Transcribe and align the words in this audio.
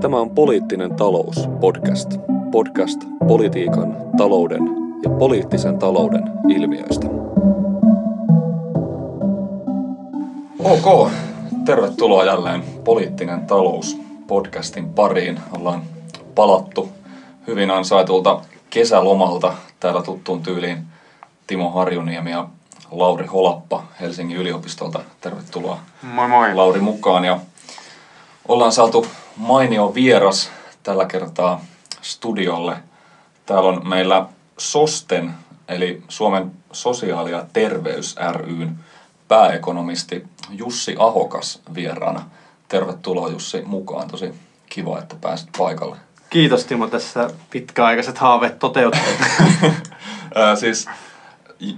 Tämä 0.00 0.16
on 0.16 0.30
Poliittinen 0.30 0.96
talous 0.96 1.48
podcast. 1.60 2.14
Podcast 2.50 3.00
politiikan, 3.28 3.96
talouden 4.16 4.62
ja 5.02 5.10
poliittisen 5.10 5.78
talouden 5.78 6.22
ilmiöistä. 6.48 7.06
Ok, 10.64 11.10
tervetuloa 11.64 12.24
jälleen 12.24 12.64
Poliittinen 12.84 13.46
talous 13.46 13.98
podcastin 14.26 14.88
pariin. 14.88 15.40
Ollaan 15.56 15.82
palattu 16.34 16.88
hyvin 17.46 17.70
ansaitulta 17.70 18.40
kesälomalta 18.70 19.52
täällä 19.80 20.02
tuttuun 20.02 20.42
tyyliin 20.42 20.78
Timo 21.46 21.70
Harjuniemi 21.70 22.30
ja 22.30 22.48
Lauri 22.90 23.26
Holappa 23.26 23.82
Helsingin 24.00 24.36
yliopistolta. 24.36 25.00
Tervetuloa 25.20 25.78
Moi 26.02 26.28
moi. 26.28 26.54
Lauri 26.54 26.80
mukaan. 26.80 27.24
Ja 27.24 27.40
ollaan 28.48 28.72
saatu 28.72 29.06
mainio 29.38 29.94
vieras 29.94 30.50
tällä 30.82 31.06
kertaa 31.06 31.64
studiolle. 32.02 32.76
Täällä 33.46 33.68
on 33.68 33.88
meillä 33.88 34.26
SOSTEN, 34.58 35.34
eli 35.68 36.02
Suomen 36.08 36.52
sosiaali- 36.72 37.30
ja 37.30 37.44
terveys 37.52 38.16
ryn 38.32 38.78
pääekonomisti 39.28 40.24
Jussi 40.50 40.96
Ahokas 40.98 41.60
vieraana. 41.74 42.30
Tervetuloa 42.68 43.28
Jussi 43.28 43.62
mukaan. 43.66 44.08
Tosi 44.08 44.34
kiva, 44.68 44.98
että 44.98 45.16
pääsit 45.20 45.48
paikalle. 45.58 45.96
Kiitos 46.30 46.64
Timo 46.64 46.86
tässä 46.86 47.30
pitkäaikaiset 47.50 48.18
haaveet 48.18 48.58
toteuttaneet. 48.58 49.20
Ää, 50.34 50.56
siis 50.56 50.86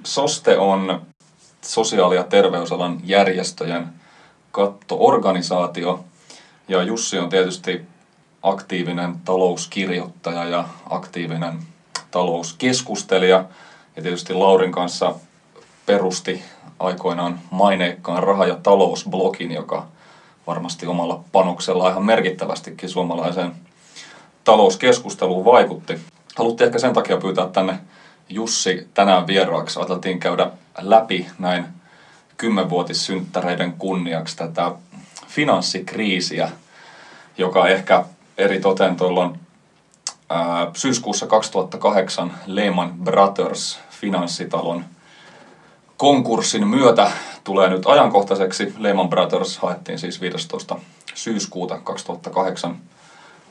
SOSTE 0.05 0.58
on 0.58 1.02
sosiaali- 1.62 2.16
ja 2.16 2.24
terveysalan 2.24 3.00
järjestöjen 3.05 3.88
kattoorganisaatio. 4.52 6.05
Ja 6.70 6.82
Jussi 6.82 7.18
on 7.18 7.28
tietysti 7.28 7.82
aktiivinen 8.42 9.14
talouskirjoittaja 9.24 10.44
ja 10.44 10.64
aktiivinen 10.90 11.58
talouskeskustelija. 12.10 13.44
Ja 13.96 14.02
tietysti 14.02 14.34
Laurin 14.34 14.72
kanssa 14.72 15.14
perusti 15.86 16.42
aikoinaan 16.78 17.41
maineikkaan 17.50 18.22
raha- 18.22 18.46
ja 18.46 18.56
talousblogin, 18.62 19.52
joka 19.52 19.86
varmasti 20.46 20.86
omalla 20.86 21.24
panoksella 21.32 21.91
ihan 21.91 22.04
merkittävästikin 22.04 22.88
suomalaiseen 22.88 23.52
talouskeskusteluun 24.44 25.44
vaikutti. 25.44 26.00
Haluttiin 26.36 26.66
ehkä 26.66 26.78
sen 26.78 26.94
takia 26.94 27.16
pyytää 27.16 27.48
tänne 27.48 27.78
Jussi 28.28 28.88
tänään 28.94 29.26
vieraaksi. 29.26 29.78
Ajateltiin 29.78 30.20
käydä 30.20 30.50
läpi 30.78 31.26
näin 31.38 31.64
kymmenvuotissynttäreiden 32.36 33.72
kunniaksi 33.72 34.36
tätä 34.36 34.72
finanssikriisiä, 35.31 36.50
joka 37.39 37.69
ehkä 37.69 38.05
eri 38.39 38.61
toten 38.61 38.97
tuolloin 38.97 39.41
syyskuussa 40.75 41.27
2008 41.27 42.33
Lehman 42.47 42.92
Brothers 43.05 43.81
finanssitalon 43.91 44.84
konkurssin 45.97 46.67
myötä 46.67 47.11
tulee 47.45 47.69
nyt 47.69 47.87
ajankohtaiseksi. 47.87 48.75
Lehman 48.78 49.09
Brothers 49.09 49.59
haettiin 49.59 49.98
siis 49.98 50.20
15. 50.20 50.77
syyskuuta 51.14 51.78
2008 51.78 52.77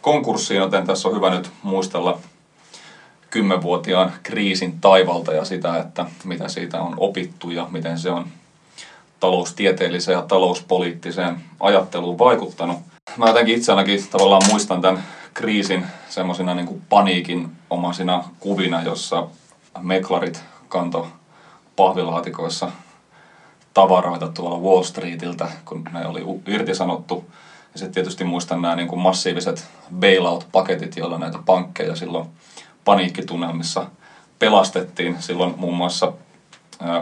konkurssiin, 0.02 0.58
joten 0.58 0.86
tässä 0.86 1.08
on 1.08 1.16
hyvä 1.16 1.30
nyt 1.30 1.52
muistella 1.64 2.19
kymmenvuotiaan 3.30 4.14
kriisin 4.23 4.80
taivalta 4.81 5.33
ja 5.33 5.45
sitä, 5.45 5.77
että 5.77 6.05
mitä 6.23 6.47
siitä 6.47 6.81
on 6.81 6.93
opittu 6.97 7.52
ja 7.52 7.67
miten 7.71 7.99
se 7.99 8.09
on 8.11 8.27
taloustieteelliseen 9.19 10.15
ja 10.15 10.21
talouspoliittiseen 10.21 11.41
ajatteluun 11.59 12.19
vaikuttanut. 12.19 12.77
Mä 13.17 13.27
jotenkin 13.27 13.55
itse 13.55 13.71
ainakin 13.71 14.07
tavallaan 14.11 14.41
muistan 14.49 14.81
tämän 14.81 15.03
kriisin 15.33 15.85
semmoisina 16.09 16.53
niin 16.53 16.81
paniikin 16.89 17.52
omaisina 17.69 18.23
kuvina, 18.39 18.81
jossa 18.81 19.27
meklarit 19.79 20.43
kanto 20.69 21.08
pahvilaatikoissa 21.75 22.71
tavaroita 23.73 24.27
tuolla 24.27 24.59
Wall 24.59 24.83
Streetiltä, 24.83 25.47
kun 25.65 25.83
ne 25.93 26.05
oli 26.05 26.25
irtisanottu. 26.47 27.25
Ja 27.73 27.79
sitten 27.79 27.93
tietysti 27.93 28.23
muistan 28.23 28.61
nämä 28.61 28.75
niin 28.75 28.87
kuin 28.87 29.02
massiiviset 29.02 29.67
bailout-paketit, 29.99 30.97
joilla 30.97 31.17
näitä 31.17 31.39
pankkeja 31.45 31.95
silloin 31.95 32.27
paniikkitunnelmissa 32.85 33.85
pelastettiin. 34.39 35.15
Silloin 35.19 35.53
muun 35.58 35.75
muassa 35.75 36.13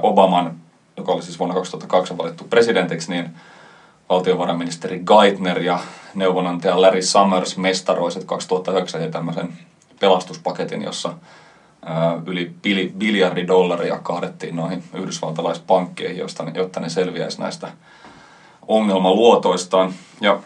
Obaman, 0.01 0.55
joka 0.97 1.11
oli 1.11 1.23
siis 1.23 1.39
vuonna 1.39 1.55
2002 1.55 2.17
valittu 2.17 2.43
presidentiksi, 2.43 3.11
niin 3.11 3.29
valtiovarainministeri 4.09 5.03
Geithner 5.05 5.59
ja 5.59 5.79
neuvonantaja 6.15 6.81
Larry 6.81 7.01
Summers 7.01 7.57
mestaroiset 7.57 8.23
2009 8.23 9.01
ja 9.01 9.11
tämmöisen 9.11 9.53
pelastuspaketin, 9.99 10.81
jossa 10.81 11.13
yli 12.25 12.53
biljardi 12.97 13.47
dollaria 13.47 13.97
kaadettiin 13.97 14.55
noihin 14.55 14.83
yhdysvaltalaispankkeihin, 14.93 16.17
josta, 16.17 16.45
jotta 16.53 16.79
ne 16.79 16.89
selviäisi 16.89 17.41
näistä 17.41 17.67
ongelmaluotoistaan. 18.67 19.93
Ja 20.21 20.39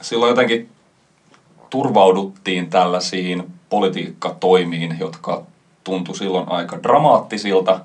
silloin 0.00 0.30
jotenkin 0.30 0.70
turvauduttiin 1.70 2.70
tällaisiin 2.70 3.50
politiikkatoimiin, 3.68 4.96
jotka 5.00 5.42
tuntui 5.84 6.16
silloin 6.16 6.48
aika 6.48 6.82
dramaattisilta, 6.82 7.80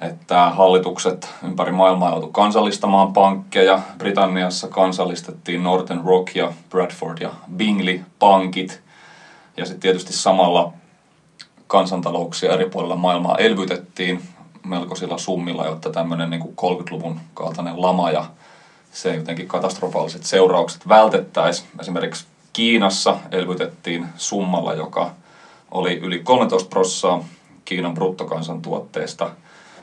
että 0.00 0.50
hallitukset 0.50 1.28
ympäri 1.44 1.72
maailmaa 1.72 2.10
joutuivat 2.10 2.34
kansallistamaan 2.34 3.12
pankkeja. 3.12 3.80
Britanniassa 3.98 4.68
kansallistettiin 4.68 5.62
Northern 5.62 6.04
Rock 6.04 6.36
ja 6.36 6.52
Bradford 6.70 7.18
ja 7.20 7.30
Bingley 7.56 8.00
pankit. 8.18 8.82
Ja 9.56 9.64
sitten 9.64 9.80
tietysti 9.80 10.12
samalla 10.12 10.72
kansantalouksia 11.66 12.52
eri 12.52 12.70
puolilla 12.70 12.96
maailmaa 12.96 13.38
elvytettiin 13.38 14.22
melkoisilla 14.64 15.18
summilla, 15.18 15.66
jotta 15.66 15.90
tämmöinen 15.90 16.30
niin 16.30 16.42
30-luvun 16.42 17.20
kaltainen 17.34 17.82
lama 17.82 18.10
ja 18.10 18.24
se 18.92 19.14
jotenkin 19.14 19.48
katastrofaaliset 19.48 20.24
seuraukset 20.24 20.88
vältettäisiin. 20.88 21.68
Esimerkiksi 21.80 22.26
Kiinassa 22.52 23.16
elvytettiin 23.30 24.06
summalla, 24.16 24.74
joka 24.74 25.10
oli 25.70 25.98
yli 25.98 26.18
13 26.18 26.68
prossaa 26.68 27.24
Kiinan 27.64 27.94
bruttokansantuotteesta, 27.94 29.30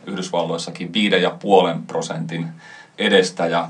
Yhdysvalloissakin 0.06 0.92
5,5 1.76 1.82
prosentin 1.88 2.48
edestä 2.98 3.46
ja 3.46 3.70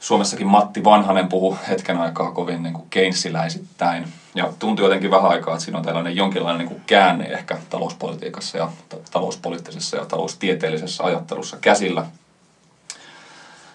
Suomessakin 0.00 0.46
Matti 0.46 0.84
Vanhanen 0.84 1.28
puhui 1.28 1.56
hetken 1.68 1.96
aikaa 1.96 2.32
kovin 2.32 2.62
niin 2.62 2.74
kuin 2.74 2.86
keynesiläisittäin. 2.90 4.04
Ja 4.34 4.52
tuntui 4.58 4.84
jotenkin 4.86 5.10
vähän 5.10 5.30
aikaa, 5.30 5.54
että 5.54 5.64
siinä 5.64 5.78
on 5.78 5.84
tällainen 5.84 6.16
jonkinlainen 6.16 6.58
niin 6.58 6.68
kuin 6.68 6.82
käänne 6.86 7.24
ehkä 7.24 7.58
talouspolitiikassa 7.70 8.58
ja 8.58 8.68
talouspoliittisessa 9.10 9.96
ja 9.96 10.04
taloustieteellisessä 10.04 11.04
ajattelussa 11.04 11.56
käsillä. 11.60 12.06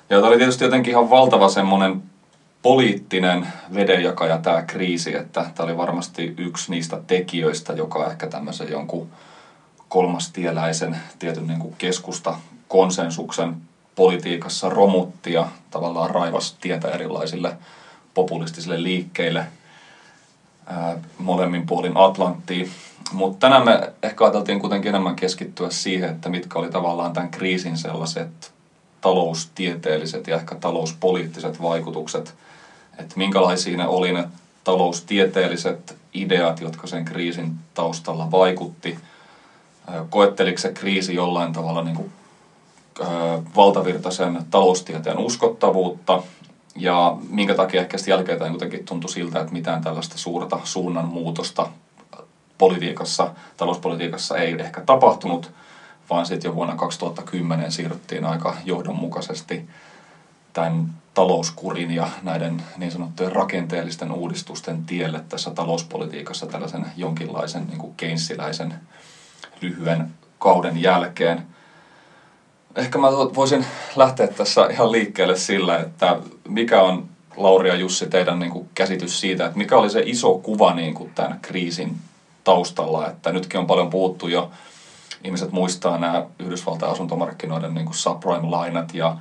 Ja 0.10 0.18
tämä 0.18 0.28
oli 0.28 0.38
tietysti 0.38 0.64
jotenkin 0.64 0.92
ihan 0.92 1.10
valtava 1.10 1.50
semmoinen 1.50 2.04
poliittinen 2.62 3.48
vedenjakaja 3.74 4.38
tämä 4.38 4.62
kriisi, 4.62 5.16
että 5.16 5.46
tämä 5.56 5.68
oli 5.68 5.78
varmasti 5.78 6.34
yksi 6.38 6.72
niistä 6.72 7.00
tekijöistä, 7.08 7.74
joka 7.74 8.12
ehkä 8.12 8.28
tämmöisen 8.28 8.72
jonkun 8.72 9.10
kolmastieläisen 9.90 10.98
tietyn 11.20 11.48
niin 11.48 11.60
kuin 11.60 11.76
keskusta 11.78 12.36
konsensuksen 12.68 13.56
politiikassa 13.96 14.70
romutti 14.70 15.34
ja 15.34 15.48
tavallaan 15.72 16.10
raivasi 16.10 16.56
tietä 16.62 16.88
erilaisille 16.88 17.58
populistisille 18.14 18.84
liikkeille 18.84 19.48
ää, 20.66 20.98
molemmin 21.18 21.66
puolin 21.66 21.98
Atlanttiin. 21.98 22.72
Mutta 23.12 23.38
tänään 23.40 23.66
me 23.66 23.94
ehkä 24.04 24.24
ajateltiin 24.24 24.60
kuitenkin 24.60 24.90
enemmän 24.90 25.16
keskittyä 25.16 25.70
siihen, 25.70 26.10
että 26.10 26.30
mitkä 26.30 26.60
oli 26.60 26.70
tavallaan 26.70 27.14
tämän 27.14 27.32
kriisin 27.32 27.78
sellaiset 27.78 28.52
taloustieteelliset 29.02 30.28
ja 30.28 30.36
ehkä 30.36 30.56
talouspoliittiset 30.56 31.62
vaikutukset, 31.62 32.34
että 32.98 33.14
minkälaisia 33.16 33.78
ne 33.78 33.88
oli 33.88 34.14
ne 34.14 34.28
taloustieteelliset 34.64 35.96
ideat, 36.14 36.62
jotka 36.62 36.88
sen 36.88 37.06
kriisin 37.06 37.56
taustalla 37.74 38.32
vaikutti. 38.32 38.98
Koetteliko 40.10 40.60
se 40.60 40.70
kriisi 40.70 41.16
jollain 41.16 41.52
tavalla 41.52 41.82
niin 41.82 41.96
kuin 41.96 42.10
valtavirtaisen 43.56 44.42
taloustieteen 44.50 45.18
uskottavuutta? 45.18 46.20
Ja 46.76 47.14
minkä 47.30 47.56
takia 47.56 47.82
ehkä 47.82 47.98
jälkeen 48.08 48.38
kuitenkin 48.50 48.86
tuntui 48.86 49.10
siltä, 49.10 49.40
että 49.40 49.54
mitään 49.54 49.82
tällaista 49.82 50.18
suurta 50.18 50.60
suunnanmuutosta 50.64 51.66
politiikassa, 52.58 53.28
talouspolitiikassa 53.58 54.38
ei 54.38 54.56
ehkä 54.60 54.82
tapahtunut, 54.82 55.52
vaan 56.10 56.26
sitten 56.26 56.50
jo 56.50 56.54
vuonna 56.54 56.76
2010 56.76 57.72
siirryttiin 57.72 58.26
aika 58.26 58.54
johdonmukaisesti 58.66 59.66
tämän 60.54 60.90
talouskurin 61.14 61.92
ja 61.92 62.08
näiden 62.22 62.62
niin 62.78 62.92
sanottujen 62.92 63.32
rakenteellisten 63.32 64.12
uudistusten 64.12 64.82
tielle 64.82 65.22
tässä 65.30 65.52
talouspolitiikassa 65.52 66.46
tällaisen 66.46 66.88
jonkinlaisen 66.96 67.68
niin 67.68 67.78
kuin 67.78 67.94
keynesiläisen 67.98 68.74
lyhyen 69.62 70.08
kauden 70.40 70.82
jälkeen– 70.82 71.44
ehkä 72.76 72.98
mä 72.98 73.12
voisin 73.12 73.66
lähteä 73.96 74.28
tässä 74.28 74.68
ihan 74.72 74.92
liikkeelle 74.92 75.36
sillä, 75.36 75.78
että 75.78 76.20
mikä 76.48 76.82
on 76.82 77.10
Lauri 77.38 77.70
ja 77.70 77.76
Jussi, 77.76 78.08
teidän 78.08 78.40
niin 78.40 78.52
kuin 78.52 78.70
käsitys 78.76 79.20
siitä, 79.20 79.46
että 79.46 79.58
mikä 79.58 79.78
oli 79.78 79.90
se 79.90 80.04
iso 80.06 80.38
kuva 80.38 80.74
niin 80.74 80.94
kuin 80.94 81.12
tämän 81.16 81.40
kriisin 81.42 81.98
taustalla, 82.44 83.08
että 83.08 83.32
nytkin 83.32 83.60
on 83.60 83.68
paljon 83.68 83.90
puhuttu 83.90 84.28
jo, 84.28 84.52
ihmiset 85.24 85.52
muistaa 85.52 85.98
nämä 85.98 86.26
Yhdysvaltain 86.40 86.92
asuntomarkkinoiden 86.92 87.74
niin 87.74 87.86
kuin 87.86 87.96
subprime-lainat 87.96 88.94
ja, 88.94 89.18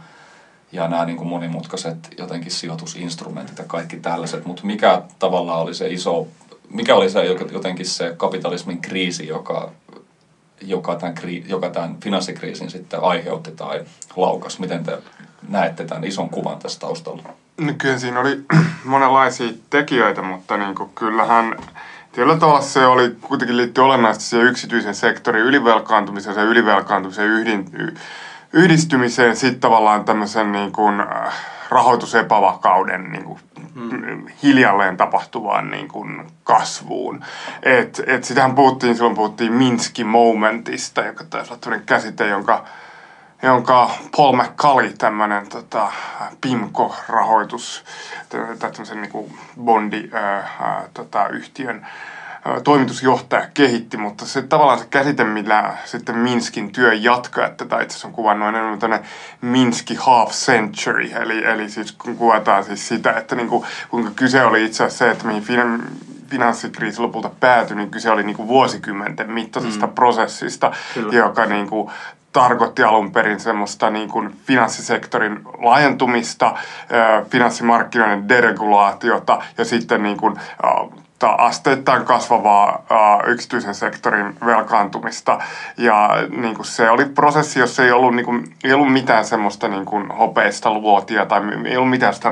ja 0.72 0.88
nämä 0.88 1.04
niin 1.04 1.16
kuin 1.16 1.28
monimutkaiset 1.28 2.14
jotenkin 2.18 2.50
sijoitusinstrumentit 2.50 3.58
ja 3.58 3.64
kaikki 3.64 3.96
tällaiset, 3.96 4.44
mutta 4.44 4.66
mikä 4.66 5.02
tavallaan 5.18 5.60
oli 5.60 5.74
se 5.74 5.88
iso, 5.88 6.26
mikä 6.70 6.94
oli 6.94 7.10
se 7.10 7.24
jotenkin 7.52 7.86
se 7.86 8.14
kapitalismin 8.16 8.80
kriisi, 8.80 9.26
joka, 9.26 9.72
joka, 10.60 10.94
tämän, 10.94 11.14
joka 11.46 11.70
tämän 11.70 11.96
finanssikriisin 12.00 12.70
sitten 12.70 13.00
aiheutti 13.02 13.50
tai 13.50 13.84
laukas? 14.16 14.58
Miten 14.58 14.84
te 14.84 14.98
näette 15.48 15.84
tämän 15.84 16.04
ison 16.04 16.30
kuvan 16.30 16.58
tästä 16.58 16.80
taustalla? 16.80 17.22
No 17.60 17.72
kyllä 17.78 17.98
siinä 17.98 18.20
oli 18.20 18.40
monenlaisia 18.84 19.52
tekijöitä, 19.70 20.22
mutta 20.22 20.56
niin 20.56 20.74
kuin 20.74 20.90
kyllähän 20.94 21.56
Tietyllä 22.12 22.36
tavalla 22.36 22.60
se 22.60 22.86
oli 22.86 23.16
kuitenkin 23.20 23.56
liittyy 23.56 23.84
olennaisesti 23.84 24.24
siihen 24.24 24.46
yksityisen 24.46 24.94
sektorin 24.94 25.42
ylivelkaantumiseen 25.42 26.36
ja 26.36 26.42
ylivelkaantumisen 26.42 27.26
yhdin, 27.26 27.70
yhdistymiseen 28.52 29.36
sitten 29.36 29.60
tavallaan 29.60 30.04
tämmöisen 30.04 30.52
niin 30.52 30.72
kuin 30.72 31.00
äh, 31.00 31.34
rahoitusepävakauden 31.68 33.12
niin 33.12 33.24
kuin 33.24 33.38
hmm. 33.74 34.26
hiljalleen 34.42 34.96
tapahtuvaan 34.96 35.70
niin 35.70 35.88
kuin 35.88 36.26
kasvuun. 36.44 37.24
Et, 37.62 38.02
et 38.06 38.24
sitähän 38.24 38.54
puhuttiin, 38.54 38.94
silloin 38.94 39.16
puhuttiin 39.16 39.52
Minskin 39.52 40.06
momentista, 40.06 41.00
joka 41.00 41.24
taisi 41.24 41.52
olla 41.52 41.78
käsite, 41.86 42.28
jonka 42.28 42.64
jonka 43.42 43.90
Paul 44.16 44.36
McCully, 44.36 44.92
tämmöinen 44.98 45.48
tota, 45.48 45.92
PIMCO-rahoitus, 46.40 47.84
tämmöisen 48.58 49.02
niin 49.02 49.36
bondi 49.64 50.10
ää, 50.12 50.88
tota, 50.94 51.28
yhtiön 51.28 51.86
toimitusjohtaja 52.64 53.46
kehitti, 53.54 53.96
mutta 53.96 54.26
se 54.26 54.42
tavallaan 54.42 54.78
se 54.78 54.86
käsite, 54.90 55.24
millä 55.24 55.74
sitten 55.84 56.16
Minskin 56.16 56.72
työ 56.72 56.94
jatkaa, 56.94 57.46
että 57.46 57.64
tätä 57.64 57.82
itse 57.82 57.92
asiassa 57.92 58.08
on 58.08 58.14
kuvannut 58.14 58.48
enemmän 58.48 58.78
tämmöinen 58.78 59.06
Minski 59.40 59.94
half 59.94 60.30
century, 60.30 61.10
eli, 61.22 61.44
eli 61.44 61.70
siis 61.70 61.92
kun 61.92 62.16
kuvataan 62.16 62.64
siis 62.64 62.88
sitä, 62.88 63.12
että 63.12 63.36
niin 63.36 63.48
kuin, 63.48 63.64
kuinka 63.88 64.10
kyse 64.16 64.44
oli 64.44 64.64
itse 64.64 64.84
asiassa 64.84 65.04
se, 65.04 65.10
että 65.10 65.26
mihin 65.26 65.42
fin- 65.42 65.82
finanssikriisi 66.30 67.00
lopulta 67.00 67.30
päätyi, 67.40 67.76
niin 67.76 67.90
kyse 67.90 68.10
oli 68.10 68.22
niin 68.22 68.36
kuin 68.36 68.48
vuosikymmenten 68.48 69.32
mittaisesta 69.32 69.86
mm. 69.86 69.92
prosessista, 69.92 70.72
Kyllä. 70.94 71.14
joka 71.14 71.46
niin 71.46 71.68
kuin 71.68 71.90
tarkoitti 72.32 72.82
alun 72.82 73.12
perin 73.12 73.40
semmoista 73.40 73.90
niin 73.90 74.08
kuin 74.08 74.36
finanssisektorin 74.46 75.40
laajentumista, 75.58 76.54
finanssimarkkinoiden 77.30 78.28
deregulaatiota 78.28 79.42
ja 79.58 79.64
sitten 79.64 80.02
niin 80.02 80.16
kuin, 80.16 80.36
asteittain 81.26 82.04
kasvavaa 82.04 82.84
ää, 82.90 83.22
yksityisen 83.26 83.74
sektorin 83.74 84.34
velkaantumista. 84.46 85.38
Ja 85.76 86.10
niin 86.36 86.54
kuin 86.54 86.66
se 86.66 86.90
oli 86.90 87.04
prosessi, 87.04 87.60
jossa 87.60 87.84
ei 87.84 87.92
ollut, 87.92 88.14
niin 88.14 88.26
kuin, 88.26 88.54
ei 88.64 88.72
ollut 88.72 88.92
mitään 88.92 89.24
semmoista 89.24 89.68
niin 89.68 89.84
kuin 89.84 90.10
hopeista 90.10 90.70
luotia 90.70 91.26
tai 91.26 91.40
ei 91.64 91.76
ollut 91.76 91.90
mitään 91.90 92.14
sitä 92.14 92.30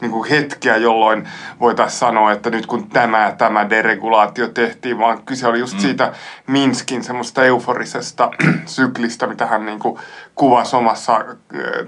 niin 0.00 0.10
kuin 0.10 0.30
hetkeä, 0.30 0.76
jolloin 0.76 1.28
voitaisiin 1.60 1.98
sanoa, 1.98 2.32
että 2.32 2.50
nyt 2.50 2.66
kun 2.66 2.88
tämä 2.88 3.34
tämä 3.38 3.70
deregulaatio 3.70 4.48
tehtiin, 4.48 4.98
vaan 4.98 5.22
kyse 5.22 5.46
oli 5.46 5.58
just 5.58 5.74
mm. 5.74 5.80
siitä 5.80 6.12
Minskin 6.46 7.04
semmoista 7.04 7.44
euforisesta 7.44 8.30
syklistä, 8.66 9.26
mitä 9.26 9.46
hän 9.46 9.66
niin 9.66 9.78
kuin 9.78 9.98
kuvasi 10.34 10.76
omassa 10.76 11.16
äh, 11.16 11.24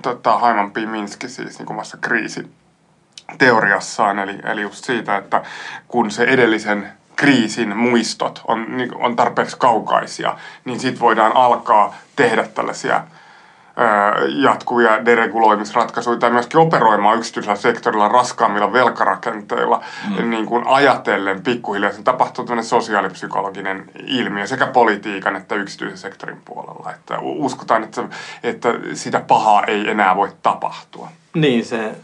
tota, 0.02 0.38
Haiman 0.38 0.70
P. 0.70 0.76
Minski, 0.86 1.28
siis 1.28 1.58
niin 1.58 1.66
kuin 1.66 1.76
omassa 1.76 1.96
kriisi 2.00 2.46
teoriassaan, 3.38 4.18
eli, 4.18 4.38
eli 4.44 4.62
just 4.62 4.84
siitä, 4.84 5.16
että 5.16 5.42
kun 5.88 6.10
se 6.10 6.24
edellisen 6.24 6.92
kriisin 7.16 7.76
muistot 7.76 8.42
on, 8.48 8.76
niin 8.76 8.94
on 8.94 9.16
tarpeeksi 9.16 9.56
kaukaisia, 9.58 10.38
niin 10.64 10.80
sitten 10.80 11.00
voidaan 11.00 11.36
alkaa 11.36 11.94
tehdä 12.16 12.48
tällaisia 12.48 13.04
jatkuvia 14.28 15.04
dereguloimisratkaisuja 15.04 16.18
tai 16.18 16.30
myöskin 16.30 16.60
operoimaan 16.60 17.18
yksityisellä 17.18 17.56
sektorilla 17.56 18.08
raskaammilla 18.08 18.72
velkarakenteilla 18.72 19.84
mm. 20.08 20.30
niin 20.30 20.46
kuin 20.46 20.66
ajatellen 20.66 21.42
pikkuhiljaa. 21.42 21.92
Se 21.92 22.02
tapahtuu 22.02 22.44
tämmöinen 22.44 22.64
sosiaalipsykologinen 22.64 23.90
ilmiö 24.06 24.46
sekä 24.46 24.66
politiikan 24.66 25.36
että 25.36 25.54
yksityisen 25.54 25.98
sektorin 25.98 26.40
puolella. 26.44 26.92
Että 26.94 27.18
uskotaan, 27.20 27.82
että, 27.84 28.04
että 28.42 28.68
sitä 28.94 29.20
pahaa 29.20 29.64
ei 29.64 29.90
enää 29.90 30.16
voi 30.16 30.28
tapahtua. 30.42 31.08
Niin, 31.34 31.64
se 31.64 31.94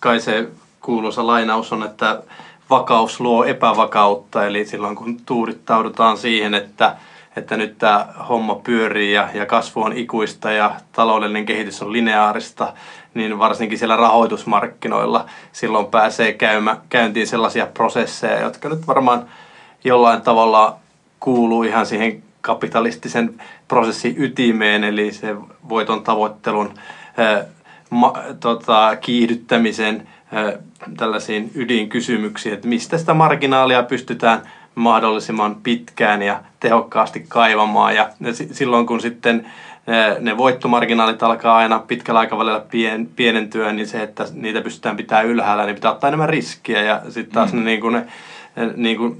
kai 0.00 0.20
se 0.20 0.48
kuuluisa 0.82 1.26
lainaus 1.26 1.72
on, 1.72 1.82
että 1.82 2.22
vakaus 2.70 3.20
luo 3.20 3.44
epävakautta, 3.44 4.46
eli 4.46 4.64
silloin 4.64 4.96
kun 4.96 5.20
tuudittaudutaan 5.26 6.18
siihen, 6.18 6.54
että, 6.54 6.96
että 7.36 7.56
nyt 7.56 7.78
tämä 7.78 8.06
homma 8.28 8.54
pyörii 8.54 9.12
ja, 9.12 9.28
ja 9.34 9.46
kasvu 9.46 9.82
on 9.82 9.92
ikuista 9.92 10.50
ja 10.50 10.74
taloudellinen 10.92 11.46
kehitys 11.46 11.82
on 11.82 11.92
lineaarista, 11.92 12.72
niin 13.14 13.38
varsinkin 13.38 13.78
siellä 13.78 13.96
rahoitusmarkkinoilla 13.96 15.26
silloin 15.52 15.86
pääsee 15.86 16.32
käymä, 16.32 16.76
käyntiin 16.88 17.26
sellaisia 17.26 17.66
prosesseja, 17.66 18.40
jotka 18.40 18.68
nyt 18.68 18.86
varmaan 18.86 19.24
jollain 19.84 20.22
tavalla 20.22 20.76
kuuluu 21.20 21.62
ihan 21.62 21.86
siihen 21.86 22.22
kapitalistisen 22.40 23.40
prosessin 23.68 24.14
ytimeen, 24.18 24.84
eli 24.84 25.12
se 25.12 25.36
voiton 25.68 26.04
tavoittelun 26.04 26.74
ää, 27.16 27.44
ma, 27.90 28.12
tota, 28.40 28.96
kiihdyttämisen 29.00 30.08
tällaisiin 30.96 31.50
ydinkysymyksiin, 31.54 32.54
että 32.54 32.68
mistä 32.68 32.98
sitä 32.98 33.14
marginaalia 33.14 33.82
pystytään 33.82 34.42
mahdollisimman 34.74 35.56
pitkään 35.62 36.22
ja 36.22 36.40
tehokkaasti 36.60 37.24
kaivamaan. 37.28 37.94
Ja 37.94 38.10
silloin 38.52 38.86
kun 38.86 39.00
sitten 39.00 39.46
ne 40.20 40.36
voittomarginaalit 40.36 41.22
alkaa 41.22 41.56
aina 41.56 41.78
pitkällä 41.78 42.20
aikavälillä 42.20 42.60
pien, 42.70 43.08
pienentyä, 43.16 43.72
niin 43.72 43.86
se, 43.86 44.02
että 44.02 44.24
niitä 44.32 44.60
pystytään 44.60 44.96
pitämään 44.96 45.26
ylhäällä, 45.26 45.64
niin 45.64 45.74
pitää 45.74 45.92
ottaa 45.92 46.08
enemmän 46.08 46.28
riskiä. 46.28 46.82
Ja 46.82 47.00
sitten 47.08 47.34
taas 47.34 47.52
mm. 47.52 47.58
ne, 47.58 47.64
niin 47.64 47.80
kuin 47.80 47.92
ne 47.92 48.06
niin 48.76 48.96
kuin, 48.96 49.16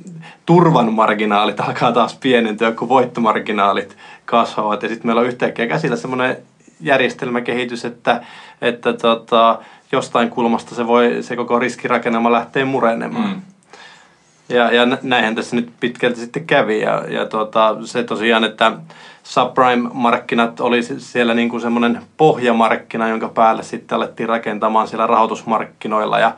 turvan 0.47 0.93
marginaalit 0.93 1.61
alkaa 1.61 1.93
taas 1.93 2.17
pienentyä, 2.17 2.73
kun 2.73 2.89
voittomarginaalit 2.89 3.97
kasvavat. 4.25 4.83
Ja 4.83 4.89
sitten 4.89 5.07
meillä 5.07 5.21
on 5.21 5.27
yhtäkkiä 5.27 5.67
käsillä 5.67 5.97
semmoinen 5.97 6.37
järjestelmäkehitys, 6.81 7.85
että, 7.85 8.23
että 8.61 8.93
tota, 8.93 9.59
jostain 9.93 10.31
kulmasta 10.31 10.75
se, 10.75 10.87
voi, 10.87 11.19
se 11.21 11.37
koko 11.37 11.59
riskirakennelma 11.59 12.33
lähtee 12.33 12.65
murenemaan. 12.65 13.29
Mm. 13.29 13.43
Ja, 14.49 14.75
ja 14.75 14.87
näinhän 15.03 15.35
tässä 15.35 15.57
nyt 15.57 15.73
pitkälti 15.81 16.21
sitten 16.21 16.47
kävi. 16.47 16.81
Ja, 16.81 17.05
ja 17.09 17.27
tota, 17.27 17.77
se 17.85 18.05
tosiaan, 18.05 18.45
että 18.45 18.73
subprime-markkinat 19.23 20.61
oli 20.61 20.83
siellä 20.99 21.35
niin 21.35 21.49
kuin 21.49 21.61
semmoinen 21.61 22.03
pohjamarkkina, 22.17 23.09
jonka 23.09 23.29
päälle 23.29 23.63
sitten 23.63 23.97
alettiin 23.97 24.29
rakentamaan 24.29 24.89
siellä 24.89 25.07
rahoitusmarkkinoilla 25.07 26.19
ja, 26.19 26.33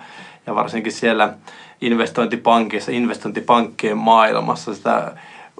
ja 0.47 0.55
varsinkin 0.55 0.93
siellä 0.93 1.35
investointipankissa, 1.81 2.93
investointipankkien 2.93 3.99
maailmassa 3.99 4.75
sitä 4.75 5.13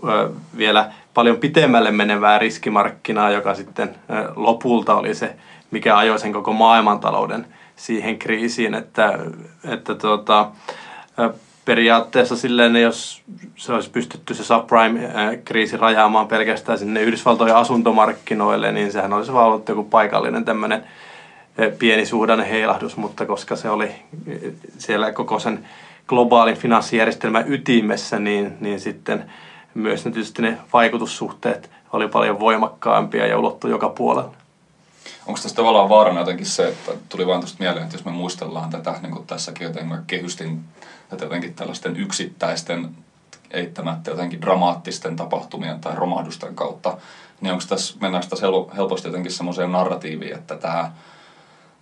ö, 0.09 0.31
vielä 0.57 0.93
paljon 1.15 1.37
pitemmälle 1.37 1.91
menevää 1.91 2.39
riskimarkkinaa, 2.39 3.31
joka 3.31 3.55
sitten 3.55 3.89
ö, 3.89 4.33
lopulta 4.37 4.95
oli 4.95 5.15
se, 5.15 5.37
mikä 5.71 5.97
ajoi 5.97 6.19
sen 6.19 6.33
koko 6.33 6.53
maailmantalouden 6.53 7.47
siihen 7.77 8.19
kriisiin, 8.19 8.75
että, 8.75 9.19
että 9.65 9.95
tuota, 9.95 10.51
periaatteessa 11.65 12.37
silleen, 12.37 12.77
jos 12.77 13.23
se 13.57 13.73
olisi 13.73 13.91
pystytty 13.91 14.35
se 14.35 14.45
subprime-kriisi 14.45 15.77
rajaamaan 15.77 16.29
pelkästään 16.29 16.79
sinne 16.79 17.03
Yhdysvaltojen 17.03 17.57
asuntomarkkinoille, 17.57 18.73
niin 18.73 18.93
sehän 18.93 19.13
olisi 19.13 19.33
vaan 19.33 19.47
ollut 19.47 19.69
joku 19.69 19.85
paikallinen 19.85 20.45
tämmöinen 20.45 20.85
pieni 21.79 22.07
suhdanne 22.07 22.51
heilahdus, 22.51 22.97
mutta 22.97 23.27
koska 23.27 23.57
se 23.57 23.71
oli 23.71 23.91
siellä 24.79 25.13
koko 25.13 25.39
sen 25.39 25.67
globaalin 26.07 26.57
finanssijärjestelmän 26.57 27.53
ytimessä, 27.53 28.19
niin, 28.19 28.53
niin 28.61 28.81
sitten 28.81 29.31
myös 29.75 30.05
ne, 30.05 30.11
tietysti 30.11 30.43
ne 30.43 30.59
vaikutussuhteet 30.73 31.71
oli 31.93 32.09
paljon 32.09 32.41
voimakkaampia 32.41 33.27
ja 33.27 33.39
ulottui 33.39 33.71
joka 33.71 33.89
puolella. 33.89 34.44
Onko 35.27 35.41
tässä 35.43 35.57
tavallaan 35.57 35.89
vaarana 35.89 36.21
jotenkin 36.21 36.47
se, 36.47 36.69
että 36.69 36.93
tuli 37.09 37.27
vaan 37.27 37.41
tuosta 37.41 37.59
mieleen, 37.59 37.85
että 37.85 37.97
jos 37.97 38.05
me 38.05 38.11
muistellaan 38.11 38.71
tätä, 38.71 38.95
niin 39.03 39.13
kuin 39.13 39.27
tässäkin 39.27 39.65
jotenkin 39.65 39.99
kehystin, 40.07 40.65
että 41.13 41.25
jotenkin 41.25 41.55
tällaisten 41.55 41.97
yksittäisten 41.97 42.95
eittämättä 43.51 44.11
jotenkin 44.11 44.43
dramaattisten 44.43 45.17
tapahtumien 45.17 45.81
tai 45.81 45.95
romahdusten 45.95 46.55
kautta, 46.55 46.97
niin 47.41 47.53
onko 47.53 47.65
tässä, 47.69 47.97
mennäänkö 48.01 48.29
tässä 48.29 48.47
helposti 48.77 49.09
jotenkin 49.09 49.33
semmoiseen 49.33 49.73
narratiiviin, 49.73 50.35
että 50.35 50.57
tämä 50.57 50.91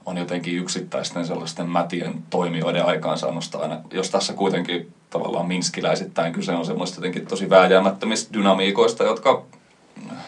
on 0.06 0.16
jotenkin 0.16 0.56
yksittäisten 0.56 1.26
sellaisten 1.26 1.68
mätien 1.68 2.22
toimijoiden 2.30 2.84
aikaansaannosta 2.84 3.58
aina, 3.58 3.78
jos 3.90 4.10
tässä 4.10 4.32
kuitenkin 4.32 4.92
tavallaan 5.10 5.46
minskiläisittäin 5.46 6.32
kyse 6.32 6.52
on 6.52 6.66
semmoista 6.66 6.96
jotenkin 6.96 7.26
tosi 7.26 7.50
vääjäämättömistä 7.50 8.34
dynamiikoista, 8.34 9.04
jotka 9.04 9.42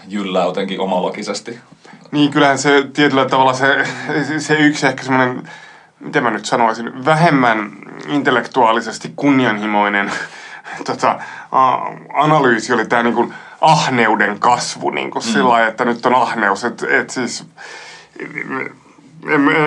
jyllää 0.08 0.44
jotenkin 0.44 0.80
omalogisesti 0.80 1.58
niin, 2.10 2.30
kyllähän 2.30 2.58
se 2.58 2.88
tietyllä 2.92 3.24
tavalla 3.24 3.52
se, 3.52 3.84
se 4.38 4.54
yksi 4.54 4.86
ehkä 4.86 5.02
semmoinen 5.02 5.48
miten 6.04 6.22
mä 6.22 6.30
nyt 6.30 6.44
sanoisin, 6.44 7.04
vähemmän 7.04 7.72
intellektuaalisesti 8.08 9.12
kunnianhimoinen 9.16 10.12
tota, 10.86 11.20
analyysi 12.14 12.72
oli 12.72 12.86
tämä 12.86 13.02
niin 13.02 13.34
ahneuden 13.60 14.40
kasvu 14.40 14.90
niin 14.90 15.10
kuin 15.10 15.24
mm. 15.24 15.32
sillä 15.32 15.48
lailla, 15.48 15.68
että 15.68 15.84
nyt 15.84 16.06
on 16.06 16.14
ahneus. 16.14 16.64
Että 16.64 16.86
et 16.98 17.10
siis, 17.10 17.46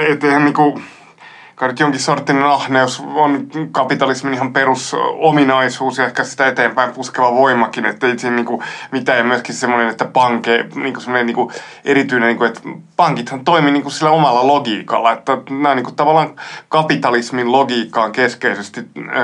et, 0.08 0.24
eihän 0.24 0.46
niin 0.46 0.53
kuin, 0.53 0.84
kai 1.58 1.70
nyt 1.70 1.80
jonkin 1.80 2.00
sorttinen 2.00 2.46
ahneus 2.46 3.04
on 3.16 3.48
kapitalismin 3.72 4.34
ihan 4.34 4.54
perusominaisuus 4.54 5.98
ja 5.98 6.06
ehkä 6.06 6.24
sitä 6.24 6.48
eteenpäin 6.48 6.92
puskeva 6.94 7.36
voimakin, 7.36 7.86
että 7.86 8.08
ei 8.08 8.20
siinä 8.20 8.36
niinku 8.36 8.64
mitään. 8.92 9.18
Ja 9.18 9.24
myöskin 9.24 9.56
semmoinen, 9.56 9.90
että 9.90 10.06
panke, 10.06 10.66
niinku 10.76 11.00
semmoinen 11.00 11.26
niinku 11.26 11.52
erityinen, 11.86 12.28
niinku, 12.28 12.44
että 12.44 12.62
pankithan 12.96 13.46
toimii 13.46 13.72
niinku 13.72 13.90
sillä 13.90 14.12
omalla 14.12 14.48
logiikalla, 14.48 15.12
että 15.12 15.38
nämä 15.50 15.76
niinku 15.76 15.92
tavallaan 15.92 16.36
kapitalismin 16.70 17.52
logiikkaan 17.52 18.12
keskeisesti 18.12 18.82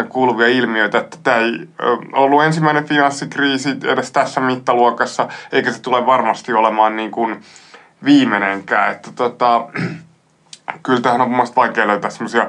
kuuluvia 0.09 0.47
ilmiöitä, 0.47 0.97
että 0.97 1.17
tämä 1.23 1.37
ei 1.37 1.67
ollut 2.13 2.43
ensimmäinen 2.43 2.85
finanssikriisi 2.85 3.69
edes 3.83 4.11
tässä 4.11 4.41
mittaluokassa, 4.41 5.27
eikä 5.51 5.71
se 5.71 5.81
tule 5.81 6.05
varmasti 6.05 6.53
olemaan 6.53 6.95
niin 6.95 7.11
kuin 7.11 7.41
viimeinenkään, 8.05 8.91
että 8.91 9.11
tota, 9.15 9.67
kyllä 10.83 11.01
tähän 11.01 11.21
on 11.21 11.31
mun 11.31 11.47
vaikea 11.55 11.87
löytää 11.87 12.09
semmoisia 12.09 12.47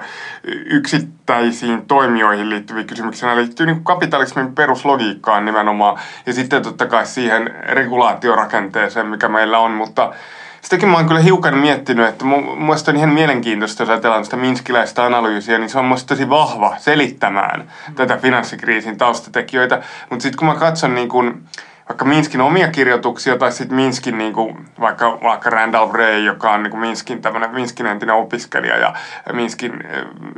yksittäisiin 0.67 1.87
toimijoihin 1.87 2.51
liittyviä 2.51 2.85
kysymyksiä. 2.85 3.29
Nämä 3.29 3.41
liittyy 3.41 3.67
niin 3.67 3.85
kapitalismin 3.85 4.55
peruslogiikkaan 4.55 5.45
nimenomaan 5.45 5.99
ja 6.27 6.33
sitten 6.33 6.63
totta 6.63 6.87
kai 6.87 7.07
siihen 7.07 7.55
regulaatiorakenteeseen, 7.63 9.07
mikä 9.07 9.29
meillä 9.29 9.59
on, 9.59 9.71
mutta 9.71 10.13
sitäkin 10.61 10.89
mä 10.89 10.97
oon 10.97 11.07
kyllä 11.07 11.21
hiukan 11.21 11.59
miettinyt, 11.59 12.09
että 12.09 12.25
mun 12.25 12.63
mielestä 12.63 12.91
on 12.91 12.97
ihan 12.97 13.11
mielenkiintoista, 13.11 13.83
jos 13.83 13.91
ajatellaan 13.91 14.25
sitä 14.25 14.37
minskiläistä 14.37 15.05
analyysiä, 15.05 15.59
niin 15.59 15.71
se 15.71 15.79
on 15.79 15.85
musta 15.85 16.09
tosi 16.09 16.29
vahva 16.29 16.75
selittämään 16.79 17.73
tätä 17.95 18.17
finanssikriisin 18.17 18.99
taustatekijöitä. 18.99 19.83
Mutta 20.11 20.23
sitten 20.23 20.39
kun 20.39 20.49
mä 20.49 20.55
katson 20.55 20.95
niin 20.95 21.09
kun, 21.09 21.43
vaikka 21.89 22.05
Minskin 22.05 22.41
omia 22.41 22.69
kirjoituksia 22.69 23.39
tai 23.39 23.53
sitten 23.53 23.77
Minskin 23.77 24.19
niin 24.19 24.33
kuin, 24.33 24.67
vaikka, 24.81 25.19
vaikka 25.23 25.51
Randall 25.51 25.93
Ray, 25.93 26.19
joka 26.19 26.53
on 26.53 26.63
niin 26.63 26.71
kuin 26.71 26.81
Minskin 26.81 27.23
tämmöinen 27.23 27.51
Minskin 27.51 27.87
entinen 27.87 28.15
opiskelija 28.15 28.77
ja 28.79 28.95
Minskin 29.33 29.73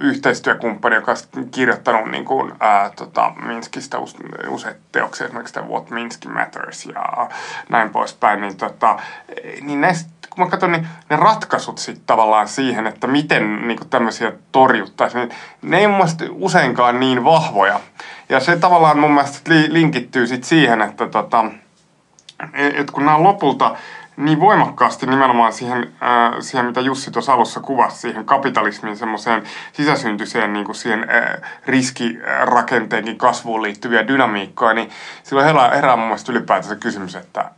yhteistyökumppani, 0.01 0.95
joka 0.95 1.15
on 1.37 1.49
kirjoittanut 1.51 2.11
niin 2.11 2.25
kuin, 2.25 2.53
ää, 2.61 2.91
tota, 2.97 3.33
Minskistä 3.47 3.99
use, 3.99 4.19
useita 4.49 4.81
teoksia, 4.93 5.27
esimerkiksi 5.27 5.61
What 5.61 5.91
Minsky 5.91 6.29
Matters 6.29 6.87
ja 6.87 7.29
näin 7.69 7.91
poispäin, 7.91 8.41
niin, 8.41 8.57
tota, 8.57 8.99
niin 9.61 9.81
näistä 9.81 10.16
kun 10.37 10.45
mä 10.45 10.51
katson, 10.51 10.73
niin 10.73 10.89
ne 11.11 11.17
ratkaisut 11.17 11.79
sitten 11.79 12.07
tavallaan 12.07 12.49
siihen, 12.49 12.87
että 12.87 13.07
miten 13.07 13.69
niin 13.69 13.91
tämmöisiä 13.91 14.33
torjuttaisiin, 14.53 15.29
niin 15.29 15.39
ne 15.63 15.79
ei 15.79 15.87
mun 15.87 15.97
mielestä 15.97 16.25
useinkaan 16.31 17.01
niin 17.01 17.25
vahvoja. 17.25 17.81
Ja 18.29 18.41
se 18.41 18.57
tavallaan 18.57 18.99
mun 18.99 19.15
mielestä 19.15 19.51
linkittyy 19.69 20.27
sit 20.27 20.45
siihen, 20.45 20.83
että 20.83 21.07
tota, 21.07 21.45
et 22.55 22.91
kun 22.91 23.05
nämä 23.05 23.23
lopulta 23.23 23.77
niin 24.17 24.41
voimakkaasti 24.41 25.07
nimenomaan 25.07 25.53
siihen, 25.53 25.93
äh, 26.03 26.35
siihen 26.41 26.67
mitä 26.67 26.81
Jussi 26.81 27.11
tuossa 27.11 27.33
alussa 27.33 27.61
kuvasi, 27.61 27.99
siihen 27.99 28.25
kapitalismin 28.25 28.97
semmoiseen 28.97 29.43
sisäsyntyiseen 29.73 30.53
niin 30.53 30.65
kuin 30.65 30.77
siihen 30.77 31.07
äh, 31.11 31.51
riskirakenteenkin 31.67 33.19
kasvuun 33.19 33.63
liittyviä 33.63 34.09
dynamiikkoja, 34.09 34.75
niin 34.75 34.91
silloin 35.23 35.47
herää, 35.47 35.71
herää 35.71 35.97
mun 35.97 36.07
mielestä 36.07 36.33
ylipäätänsä 36.33 36.77
kysymys, 36.77 37.15
että 37.15 37.51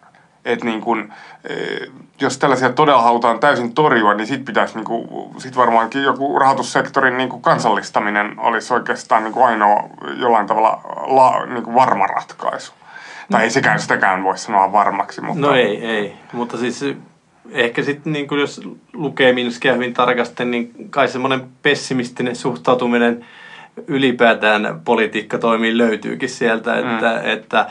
et 0.44 0.64
niin 0.64 0.80
kun, 0.80 1.12
äh, 1.50 1.92
jos 2.20 2.38
tällaisia 2.38 2.72
todella 2.72 3.02
halutaan 3.02 3.40
täysin 3.40 3.74
torjua, 3.74 4.14
niin 4.14 4.26
sitten 4.26 4.44
pitäisi 4.44 4.74
niinku, 4.74 5.32
sit 5.38 5.56
varmaankin 5.56 6.02
joku 6.02 6.38
rahoitussektorin 6.38 7.16
niinku 7.16 7.38
kansallistaminen 7.38 8.40
olisi 8.40 8.74
oikeastaan 8.74 9.24
niinku 9.24 9.42
ainoa 9.42 9.88
jollain 10.16 10.46
tavalla 10.46 10.80
la, 11.06 11.46
niinku 11.46 11.74
varma 11.74 12.06
ratkaisu. 12.06 12.72
Tai 13.30 13.42
ei 13.42 13.50
sekään 13.50 13.80
sitäkään 13.80 14.24
voi 14.24 14.38
sanoa 14.38 14.72
varmaksi. 14.72 15.20
Mutta... 15.20 15.40
No 15.40 15.54
ei, 15.54 15.84
ei. 15.84 16.12
Mutta 16.32 16.56
siis 16.56 16.84
ehkä 17.50 17.82
sitten 17.82 18.12
niin 18.12 18.28
jos 18.40 18.60
lukee 18.92 19.32
Minskia 19.32 19.74
hyvin 19.74 19.94
tarkasti, 19.94 20.44
niin 20.44 20.72
kai 20.90 21.08
semmoinen 21.08 21.48
pessimistinen 21.62 22.36
suhtautuminen 22.36 23.26
ylipäätään 23.86 24.80
politiikkatoimiin 24.84 25.78
löytyykin 25.78 26.28
sieltä, 26.28 26.78
että, 26.78 27.20
mm. 27.22 27.30
että 27.30 27.66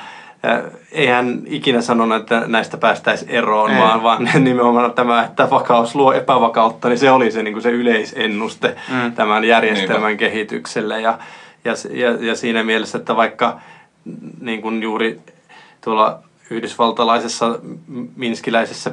eihän 0.92 1.42
ikinä 1.46 1.82
sanonut, 1.82 2.22
että 2.22 2.44
näistä 2.48 2.77
päästäisiin 2.77 3.32
eroon, 3.32 3.72
Ei. 3.72 3.82
vaan, 3.82 4.04
vaan 4.04 4.30
nimenomaan 4.44 4.94
tämä, 4.94 5.24
että 5.24 5.50
vakaus 5.50 5.96
luo 5.96 6.13
epävakautta, 6.13 6.89
niin 6.89 7.00
se 7.00 7.12
oli 7.12 7.32
se, 7.32 7.44
niin 7.44 7.54
kuin 7.54 7.63
se 7.63 7.72
yleisennuste 7.72 8.75
mm. 8.89 9.12
tämän 9.12 9.44
järjestelmän 9.44 10.08
Niinpä. 10.08 10.20
kehitykselle. 10.20 11.01
Ja, 11.01 11.18
ja, 11.66 11.74
ja, 11.92 12.25
ja 12.25 12.36
siinä 12.36 12.63
mielessä, 12.63 12.98
että 12.98 13.16
vaikka 13.16 13.60
niin 14.42 14.62
kuin 14.62 14.84
juuri 14.84 15.22
tuolla 15.84 16.20
yhdysvaltalaisessa 16.50 17.60
minskiläisessä 18.16 18.92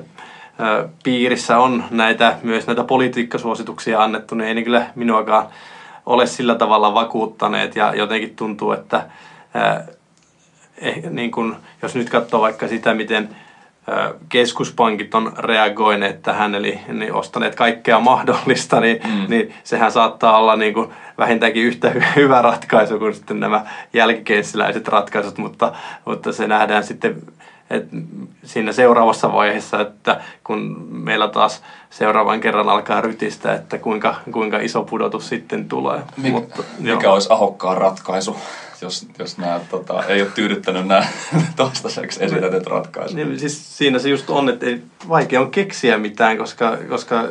piirissä 1.04 1.58
on 1.58 1.84
näitä, 1.90 2.36
myös 2.42 2.66
näitä 2.66 2.84
politiikkasuosituksia 2.84 4.02
annettu, 4.02 4.34
niin 4.34 4.48
ei 4.48 4.54
ne 4.54 4.62
kyllä 4.62 4.86
minuakaan 4.94 5.46
ole 6.06 6.26
sillä 6.26 6.54
tavalla 6.54 6.94
vakuuttaneet 6.94 7.76
ja 7.76 7.94
jotenkin 7.94 8.36
tuntuu, 8.36 8.72
että 8.72 9.06
eh, 10.78 11.02
niin 11.10 11.30
kun, 11.30 11.56
jos 11.82 11.94
nyt 11.94 12.10
katsoo 12.10 12.40
vaikka 12.40 12.68
sitä, 12.68 12.94
miten 12.94 13.28
keskuspankit 14.28 15.14
on 15.14 15.32
reagoineet 15.38 16.22
tähän, 16.22 16.54
eli 16.54 16.80
niin 16.88 17.12
ostaneet 17.12 17.54
kaikkea 17.54 18.00
mahdollista, 18.10 18.80
niin, 18.80 19.00
mm. 19.04 19.26
niin 19.28 19.54
sehän 19.64 19.92
saattaa 19.92 20.38
olla 20.38 20.56
niin 20.56 20.74
kuin 20.74 20.90
vähintäänkin 21.18 21.64
yhtä 21.64 21.92
hyvä 22.16 22.42
ratkaisu 22.42 22.98
kuin 22.98 23.14
sitten 23.14 23.40
nämä 23.40 23.66
jälkikeissiläiset 23.92 24.88
ratkaisut, 24.88 25.38
mutta, 25.38 25.72
mutta 26.04 26.32
se 26.32 26.48
nähdään 26.48 26.84
sitten 26.84 27.22
et 27.70 27.86
siinä 28.44 28.72
seuraavassa 28.72 29.32
vaiheessa, 29.32 29.80
että 29.80 30.20
kun 30.44 30.88
meillä 30.90 31.28
taas 31.28 31.62
seuraavan 31.90 32.40
kerran 32.40 32.68
alkaa 32.68 33.00
rytistä, 33.00 33.54
että 33.54 33.78
kuinka, 33.78 34.14
kuinka 34.32 34.58
iso 34.58 34.82
pudotus 34.82 35.28
sitten 35.28 35.68
tulee. 35.68 36.02
Mik, 36.16 36.32
Mutta, 36.32 36.62
mikä 36.78 37.02
joo. 37.02 37.14
olisi 37.14 37.28
ahokkaan 37.32 37.78
ratkaisu? 37.78 38.36
jos, 38.84 39.06
jos 39.18 39.38
nämä 39.38 39.60
tota, 39.70 40.04
ei 40.04 40.22
ole 40.22 40.30
tyydyttänyt 40.34 40.86
nämä 40.86 41.06
toistaiseksi 41.56 42.24
esitetyt 42.24 42.66
ratkaisut. 42.66 43.16
Niin, 43.16 43.38
siis 43.38 43.78
siinä 43.78 43.98
se 43.98 44.08
just 44.08 44.30
on, 44.30 44.48
että 44.48 44.66
ei, 44.66 44.82
vaikea 45.08 45.40
on 45.40 45.50
keksiä 45.50 45.98
mitään, 45.98 46.38
koska, 46.38 46.78
koska 46.88 47.24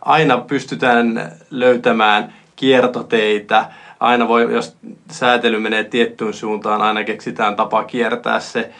aina 0.00 0.38
pystytään 0.38 1.32
löytämään 1.50 2.34
kiertoteitä, 2.56 3.70
aina 4.00 4.28
voi, 4.28 4.52
jos 4.52 4.76
säätely 5.10 5.60
menee 5.60 5.84
tiettyyn 5.84 6.34
suuntaan, 6.34 6.82
aina 6.82 7.04
keksitään 7.04 7.56
tapa 7.56 7.84
kiertää 7.84 8.40
se. 8.40 8.72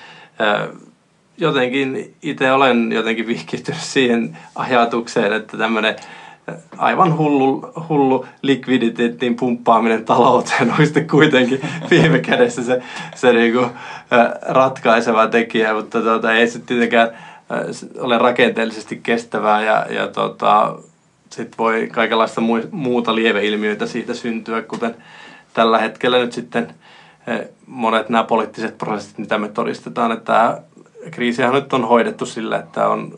Jotenkin 1.41 2.15
itse 2.23 2.53
olen 2.53 2.93
jotenkin 2.93 3.27
vihkittynyt 3.27 3.81
siihen 3.81 4.39
ajatukseen, 4.55 5.33
että 5.33 5.57
tämmöinen 5.57 5.97
aivan 6.79 7.17
hullu, 7.17 7.73
hullu 7.89 8.27
likviditeettiin 8.43 9.37
pumppaaminen 9.37 10.05
talouteen 10.05 10.71
on 10.79 10.85
sitten 10.85 11.09
kuitenkin 11.09 11.61
viime 11.91 12.19
kädessä 12.19 12.63
se, 12.63 12.83
se 13.15 13.33
niinku, 13.33 13.67
ratkaiseva 14.49 15.27
tekijä, 15.27 15.75
mutta 15.75 16.03
tuota, 16.03 16.33
ei 16.33 16.49
se 16.49 16.59
tietenkään 16.59 17.11
ole 17.99 18.19
rakenteellisesti 18.19 19.01
kestävää 19.03 19.63
ja, 19.63 19.87
ja 19.91 20.09
tota, 20.09 20.79
sitten 21.31 21.59
voi 21.59 21.89
kaikenlaista 21.93 22.41
muuta 22.71 23.15
lieveilmiöitä 23.15 23.87
siitä 23.87 24.15
syntyä, 24.15 24.63
kuten 24.63 24.95
tällä 25.55 25.79
hetkellä 25.79 26.19
nyt 26.19 26.33
sitten 26.33 26.75
monet 27.67 28.09
nämä 28.09 28.25
poliittiset 28.25 28.79
prosessit, 28.79 29.19
mitä 29.19 29.39
me 29.39 29.49
todistetaan, 29.49 30.13
että 30.13 30.63
kriisihän 31.11 31.53
nyt 31.53 31.73
on 31.73 31.89
hoidettu 31.89 32.27
sillä, 32.27 32.59
että 32.59 32.89
on 32.89 33.15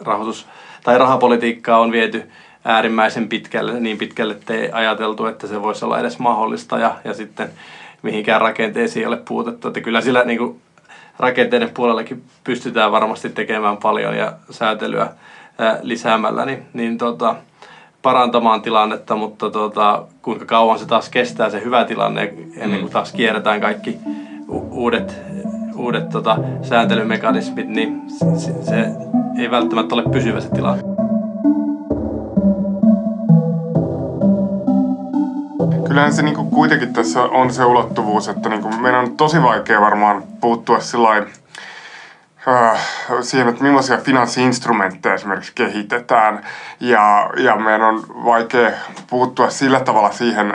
rahoitus 0.00 0.46
tai 0.82 0.98
rahapolitiikkaa 0.98 1.78
on 1.78 1.92
viety 1.92 2.30
äärimmäisen 2.64 3.28
pitkälle, 3.28 3.80
niin 3.80 3.98
pitkälle, 3.98 4.34
että 4.34 4.54
ei 4.54 4.70
ajateltu, 4.72 5.26
että 5.26 5.46
se 5.46 5.62
voisi 5.62 5.84
olla 5.84 6.00
edes 6.00 6.18
mahdollista 6.18 6.78
ja, 6.78 6.94
ja 7.04 7.14
sitten 7.14 7.50
mihinkään 8.02 8.40
rakenteisiin 8.40 9.02
ei 9.02 9.06
ole 9.06 9.16
puutettu. 9.28 9.68
Että 9.68 9.80
kyllä 9.80 10.00
sillä 10.00 10.24
niin 10.24 10.38
kuin, 10.38 10.60
rakenteiden 11.18 11.70
puolellakin 11.74 12.22
pystytään 12.44 12.92
varmasti 12.92 13.30
tekemään 13.30 13.76
paljon 13.76 14.16
ja 14.16 14.32
säätelyä 14.50 15.08
ää, 15.58 15.78
lisäämällä, 15.82 16.44
niin, 16.44 16.62
niin 16.72 16.98
tota, 16.98 17.34
parantamaan 18.02 18.62
tilannetta, 18.62 19.16
mutta 19.16 19.50
tota, 19.50 20.06
kuinka 20.22 20.44
kauan 20.44 20.78
se 20.78 20.86
taas 20.86 21.08
kestää 21.08 21.50
se 21.50 21.64
hyvä 21.64 21.84
tilanne 21.84 22.34
ennen 22.56 22.80
kuin 22.80 22.92
taas 22.92 23.12
kierretään 23.12 23.60
kaikki 23.60 23.98
uudet, 24.48 25.16
uudet 25.76 26.08
tota, 26.08 26.38
sääntelymekanismit, 26.62 27.68
niin 27.68 28.02
se, 28.36 28.64
se 28.64 28.86
ei 29.38 29.50
välttämättä 29.50 29.94
ole 29.94 30.04
pysyvä 30.12 30.40
se 30.40 30.48
tilanne. 30.48 30.94
kyllähän 35.94 36.12
se 36.12 36.22
niin 36.22 36.34
kuin 36.34 36.50
kuitenkin 36.50 36.92
tässä 36.92 37.22
on 37.22 37.52
se 37.52 37.64
ulottuvuus, 37.64 38.28
että 38.28 38.48
niin 38.48 38.62
kuin 38.62 38.82
meidän 38.82 39.00
on 39.00 39.16
tosi 39.16 39.42
vaikea 39.42 39.80
varmaan 39.80 40.22
puuttua 40.40 40.80
sillä 40.80 41.26
äh, 42.48 42.80
siihen, 43.20 43.48
että 43.48 43.62
millaisia 43.62 43.98
finanssiinstrumentteja 43.98 45.14
esimerkiksi 45.14 45.52
kehitetään. 45.54 46.44
Ja, 46.80 47.30
ja 47.36 47.56
meidän 47.56 47.82
on 47.82 48.04
vaikea 48.08 48.70
puuttua 49.10 49.50
sillä 49.50 49.80
tavalla 49.80 50.12
siihen 50.12 50.54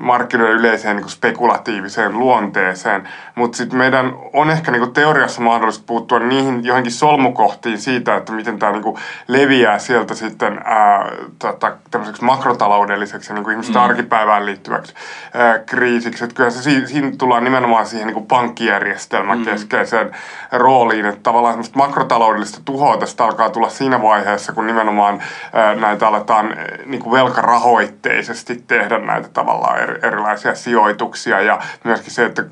markkinoiden 0.00 0.56
yleiseen 0.56 0.96
niin 0.96 1.08
spekulatiiviseen 1.08 2.18
luonteeseen, 2.18 3.08
mutta 3.34 3.56
sitten 3.56 3.78
meidän 3.78 4.12
on 4.32 4.50
ehkä 4.50 4.72
niin 4.72 4.92
teoriassa 4.92 5.40
mahdollista 5.40 5.84
puuttua 5.86 6.18
niihin 6.18 6.64
johonkin 6.64 6.92
solmukohtiin 6.92 7.78
siitä, 7.78 8.16
että 8.16 8.32
miten 8.32 8.58
tämä 8.58 8.72
niin 8.72 8.98
leviää 9.28 9.78
sieltä 9.78 10.14
sitten 10.14 10.60
ää, 10.64 11.12
tota, 11.38 11.76
tämmöiseksi 11.90 12.24
makrotaloudelliseksi 12.24 13.30
ja 13.30 13.34
niin 13.34 13.44
kuin 13.44 13.52
ihmisten 13.52 13.76
mm. 13.76 13.82
arkipäivään 13.82 14.46
liittyväksi 14.46 14.94
ää, 15.34 15.58
kriisiksi. 15.58 16.24
Että 16.24 16.36
kyllä 16.36 16.50
se, 16.50 16.86
siinä 16.86 17.12
tullaan 17.18 17.44
nimenomaan 17.44 17.86
siihen 17.86 18.06
niin 18.06 18.26
pankkijärjestelmän 18.26 19.38
mm. 19.38 19.44
keskeiseen 19.44 20.10
rooliin, 20.52 21.06
että 21.06 21.20
tavallaan 21.22 21.52
semmoista 21.52 21.78
makrotaloudellista 21.78 22.60
tuhoa 22.64 22.96
tästä 22.96 23.24
alkaa 23.24 23.50
tulla 23.50 23.68
siinä 23.68 24.02
vaiheessa, 24.02 24.52
kun 24.52 24.66
nimenomaan 24.66 25.22
ää, 25.52 25.74
näitä 25.74 26.08
aletaan 26.08 26.56
niin 26.86 27.02
kuin 27.02 27.12
velkarahoitteisesti 27.12 28.64
tehdä 28.66 28.98
näitä 28.98 29.28
tavallaan 29.28 29.91
erilaisia 30.02 30.54
sijoituksia 30.54 31.40
ja 31.40 31.58
myöskin 31.84 32.12
se, 32.12 32.24
että 32.24 32.44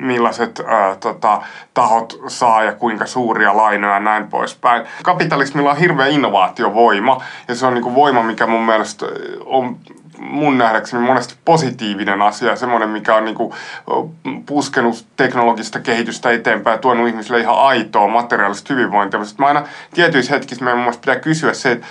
millaiset 0.00 0.60
ää, 0.66 0.96
tota, 0.96 1.42
tahot 1.74 2.20
saa 2.26 2.62
ja 2.62 2.72
kuinka 2.72 3.06
suuria 3.06 3.56
lainoja 3.56 3.94
ja 3.94 4.00
näin 4.00 4.28
poispäin. 4.28 4.86
Kapitalismilla 5.02 5.70
on 5.70 5.76
hirveä 5.76 6.06
innovaatiovoima 6.06 7.22
ja 7.48 7.54
se 7.54 7.66
on 7.66 7.74
niin 7.74 7.82
kuin 7.82 7.94
voima, 7.94 8.22
mikä 8.22 8.46
mun 8.46 8.66
mielestä 8.66 9.06
on 9.44 9.76
mun 10.20 10.58
nähdäkseni 10.58 11.02
monesti 11.02 11.34
positiivinen 11.44 12.22
asia, 12.22 12.56
semmoinen, 12.56 12.88
mikä 12.88 13.14
on 13.14 13.24
niinku 13.24 13.54
puskenut 14.46 15.06
teknologista 15.16 15.80
kehitystä 15.80 16.30
eteenpäin 16.30 16.74
ja 16.74 16.78
tuonut 16.78 17.08
ihmisille 17.08 17.40
ihan 17.40 17.58
aitoa 17.58 18.08
materiaalista 18.08 18.74
hyvinvointia. 18.74 19.24
Sitten 19.24 19.44
mä 19.44 19.48
aina 19.48 19.64
tietyissä 19.94 20.34
hetkissä 20.34 20.64
meidän 20.64 20.80
mun 20.80 20.94
pitää 20.94 21.16
kysyä 21.16 21.52
se, 21.52 21.72
että 21.72 21.86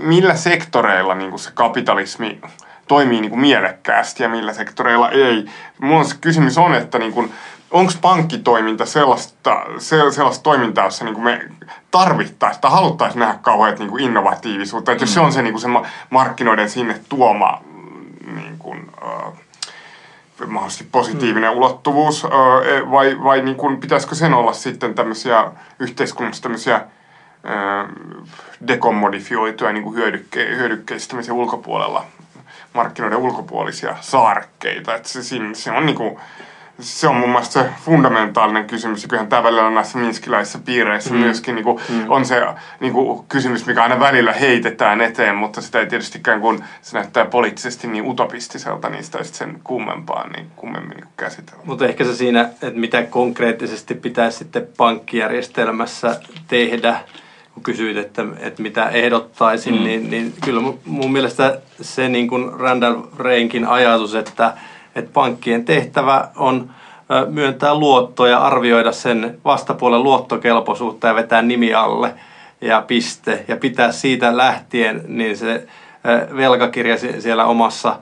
millä 0.00 0.34
sektoreilla 0.34 1.14
niinku 1.14 1.38
se 1.38 1.50
kapitalismi 1.54 2.40
toimii 2.88 3.20
niin 3.20 3.30
kuin 3.30 3.40
mielekkäästi 3.40 4.22
ja 4.22 4.28
millä 4.28 4.52
sektoreilla 4.52 5.10
ei. 5.10 5.46
Mulla 5.80 6.04
se 6.04 6.16
kysymys 6.20 6.58
on, 6.58 6.74
että 6.74 6.98
niin 6.98 7.12
kuin, 7.12 7.32
onko 7.70 7.92
pankkitoiminta 8.00 8.86
sellaista, 8.86 9.62
sellaista 9.78 10.42
toimintaa, 10.42 10.84
jossa 10.84 11.04
niin 11.04 11.14
kuin 11.14 11.24
me 11.24 11.48
tarvittaisiin 11.90 12.60
tai 12.60 12.70
haluttaisiin 12.70 13.20
nähdä 13.20 13.38
kauheat 13.42 13.78
niin 13.78 13.90
kuin 13.90 14.04
innovatiivisuutta. 14.04 14.92
Että 14.92 15.02
jos 15.02 15.14
se 15.14 15.20
on 15.20 15.32
se, 15.32 15.42
niin 15.42 15.52
kuin 15.52 15.62
se 15.62 15.68
markkinoiden 16.10 16.70
sinne 16.70 17.00
tuoma 17.08 17.62
niin 18.34 18.58
kuin, 18.58 18.90
äh, 19.02 19.32
mahdollisesti 20.46 20.88
positiivinen 20.92 21.50
mm. 21.50 21.56
ulottuvuus, 21.56 22.24
äh, 22.24 22.30
vai, 22.90 23.16
vai 23.24 23.42
niin 23.42 23.56
kuin, 23.56 23.80
pitäisikö 23.80 24.14
sen 24.14 24.34
olla 24.34 24.52
sitten 24.52 24.94
tämmöisiä 24.94 25.52
yhteiskunnallisia 25.78 26.42
tämmöisiä 26.42 26.80
dekommodifioituja 28.68 29.72
niin 29.72 29.84
kuin 29.84 29.96
hyödykke, 29.96 30.56
hyödykkeistämisen 30.56 31.34
ulkopuolella 31.34 32.04
markkinoiden 32.78 33.18
ulkopuolisia 33.18 33.96
saarekkeita. 34.00 34.94
Että 34.94 35.08
se, 35.08 35.22
se, 35.22 35.36
se 35.52 35.70
on 35.70 35.86
niinku, 35.86 36.20
se 36.80 37.08
on 37.08 37.16
mun 37.16 37.28
mielestä 37.28 37.52
se 37.52 37.70
fundamentaalinen 37.84 38.66
kysymys, 38.66 39.02
ja 39.02 39.08
kyllähän 39.08 39.28
tämä 39.28 39.42
välillä 39.42 39.70
näissä 39.70 39.98
minskiläisissä 39.98 40.58
piireissä 40.64 41.14
mm. 41.14 41.20
myöskin 41.20 41.54
niin 41.54 41.64
kuin, 41.64 41.80
mm. 41.88 42.04
on 42.08 42.24
se 42.24 42.46
niin 42.80 42.92
kuin, 42.92 43.26
kysymys, 43.28 43.66
mikä 43.66 43.82
aina 43.82 44.00
välillä 44.00 44.32
heitetään 44.32 45.00
eteen, 45.00 45.36
mutta 45.36 45.60
sitä 45.60 45.80
ei 45.80 45.86
tietystikään, 45.86 46.40
kun 46.40 46.64
se 46.82 46.98
näyttää 46.98 47.24
poliittisesti 47.24 47.88
niin 47.88 48.06
utopistiselta, 48.06 48.88
niin 48.88 49.04
sitä 49.04 49.24
sen 49.24 49.60
kummempaa 49.64 50.28
niin 50.28 50.46
kummemmin 50.56 50.96
niin 50.96 51.08
käsitellä. 51.16 51.62
Mutta 51.64 51.86
ehkä 51.86 52.04
se 52.04 52.14
siinä, 52.14 52.40
että 52.40 52.70
mitä 52.70 53.02
konkreettisesti 53.02 53.94
pitäisi 53.94 54.38
sitten 54.38 54.68
pankkijärjestelmässä 54.76 56.20
tehdä, 56.48 57.00
kun 57.58 57.62
kysyit, 57.62 57.96
että, 57.96 58.24
että 58.38 58.62
mitä 58.62 58.88
ehdottaisin, 58.88 59.74
mm. 59.74 59.84
niin, 59.84 60.10
niin 60.10 60.34
kyllä 60.44 60.60
mun 60.84 61.12
mielestä 61.12 61.58
se 61.80 62.08
niin 62.08 62.28
kuin 62.28 62.60
Randall 62.60 63.02
Reinkin 63.18 63.66
ajatus, 63.66 64.14
että, 64.14 64.52
että 64.94 65.10
pankkien 65.12 65.64
tehtävä 65.64 66.28
on 66.36 66.70
myöntää 67.28 67.74
luottoja, 67.74 68.38
arvioida 68.38 68.92
sen 68.92 69.38
vastapuolen 69.44 70.02
luottokelpoisuutta 70.02 71.06
ja 71.06 71.14
vetää 71.14 71.42
nimi 71.42 71.74
alle 71.74 72.14
ja 72.60 72.84
piste. 72.86 73.44
Ja 73.48 73.56
pitää 73.56 73.92
siitä 73.92 74.36
lähtien 74.36 75.04
niin 75.06 75.36
se 75.36 75.66
velkakirja 76.36 76.96
siellä 77.18 77.44
omassa 77.44 77.96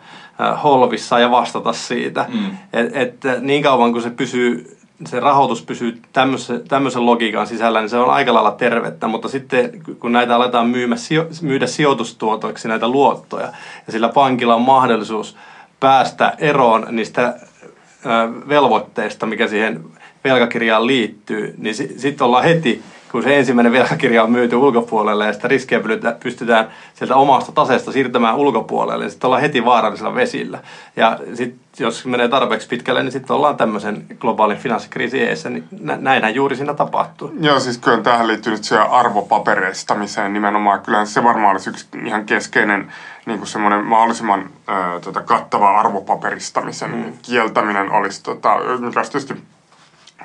holvissa 0.63 1.19
ja 1.19 1.31
vastata 1.31 1.73
siitä. 1.73 2.27
Mm. 2.29 2.51
Että 2.73 3.01
et 3.01 3.41
niin 3.41 3.63
kauan 3.63 3.93
kun 3.93 4.03
se 4.03 4.11
pysyy 4.11 4.76
se 5.05 5.21
rahoitus 5.21 5.63
pysyy 5.63 6.03
tämmöisen, 6.13 6.69
tämmöisen 6.69 7.07
logiikan 7.07 7.47
sisällä, 7.47 7.81
niin 7.81 7.91
se 7.91 7.99
on 7.99 8.11
aika 8.11 8.35
lailla 8.35 8.51
tervettä, 8.51 9.07
mutta 9.07 9.29
sitten 9.29 9.71
kun 9.99 10.13
näitä 10.13 10.37
aletaan 10.37 10.69
myymä, 10.69 10.97
myydä 11.43 11.67
sijoitustuotoiksi 11.67 12.69
näitä 12.69 12.89
luottoja, 12.89 13.53
ja 13.87 13.93
sillä 13.93 14.09
pankilla 14.09 14.55
on 14.55 14.63
mahdollisuus 14.63 15.37
päästä 15.81 16.35
eroon 16.39 16.87
niistä 16.91 17.35
velvoitteista, 18.49 19.27
mikä 19.27 19.49
siihen 19.49 19.85
velkakirjaan 20.25 20.87
liittyy, 20.87 21.55
niin 21.59 21.75
sitten 21.75 22.25
ollaan 22.25 22.45
heti 22.45 22.83
kun 23.13 23.23
se 23.23 23.39
ensimmäinen 23.39 23.73
velkakirja 23.73 24.23
on 24.23 24.31
myyty 24.31 24.57
ulkopuolelle 24.57 25.27
ja 25.27 25.33
sitä 25.33 25.49
riskejä 25.49 25.81
pystytään 26.21 26.69
sieltä 26.95 27.17
omasta 27.17 27.53
taseesta 27.53 27.93
siirtämään 27.93 28.37
ulkopuolelle, 28.37 29.05
niin 29.05 29.11
sitten 29.11 29.29
ollaan 29.29 29.43
heti 29.43 29.65
vaarallisella 29.65 30.15
vesillä. 30.15 30.59
Ja 30.97 31.19
sitten 31.35 31.61
jos 31.79 32.07
menee 32.07 32.29
tarpeeksi 32.29 32.69
pitkälle, 32.69 33.03
niin 33.03 33.13
sitten 33.13 33.37
ollaan 33.37 33.57
tämmöisen 33.57 34.07
globaalin 34.19 34.57
finanssikriisin 34.57 35.23
eessä, 35.23 35.51
niin 35.51 35.65
näinhän 35.99 36.35
juuri 36.35 36.57
siinä 36.57 36.75
tapahtuu. 36.75 37.33
Joo, 37.41 37.61
siis 37.61 37.79
kyllä 37.79 38.03
tähän 38.03 38.29
liittyy 38.29 38.53
nyt 38.53 38.65
se 38.65 38.79
arvopapereistamiseen 38.79 40.33
nimenomaan. 40.33 40.81
Kyllähän 40.81 41.07
se 41.07 41.25
varmaan 41.25 41.53
olisi 41.53 41.71
yksi 41.71 41.87
ihan 42.05 42.25
keskeinen 42.25 42.93
niin 43.27 43.39
kuin 43.39 43.49
semmoinen 43.49 43.85
mahdollisimman 43.85 44.51
ää, 44.67 45.01
tota, 45.01 45.23
kattava 45.23 45.81
arvopaperistamisen 45.81 46.91
mm. 46.91 47.13
kieltäminen 47.23 47.93
olisi, 47.93 48.23
tota, 48.23 48.57
mikä 48.81 49.01
olisi 49.01 49.13
tietysti 49.13 49.35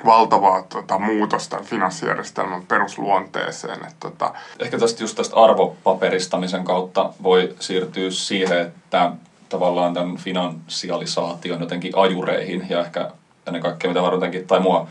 valtavaa 0.04 0.62
tota, 0.62 0.98
muutosta 0.98 1.60
finanssijärjestelmän 1.62 2.66
perusluonteeseen. 2.66 3.86
Et, 3.86 3.96
tota. 4.00 4.34
Ehkä 4.58 4.78
tästä 4.78 5.02
just 5.02 5.16
tästä 5.16 5.36
arvopaperistamisen 5.36 6.64
kautta 6.64 7.12
voi 7.22 7.54
siirtyä 7.60 8.10
siihen, 8.10 8.60
että 8.60 9.12
tavallaan 9.48 9.94
tämän 9.94 10.16
finanssialisaation 10.16 11.60
jotenkin 11.60 11.92
ajureihin 11.96 12.66
ja 12.68 12.80
ehkä 12.80 13.10
ennen 13.46 13.62
kaikkea 13.62 13.90
mitä 13.90 14.02
varmaankin, 14.02 14.46
tai 14.46 14.60
mua 14.60 14.88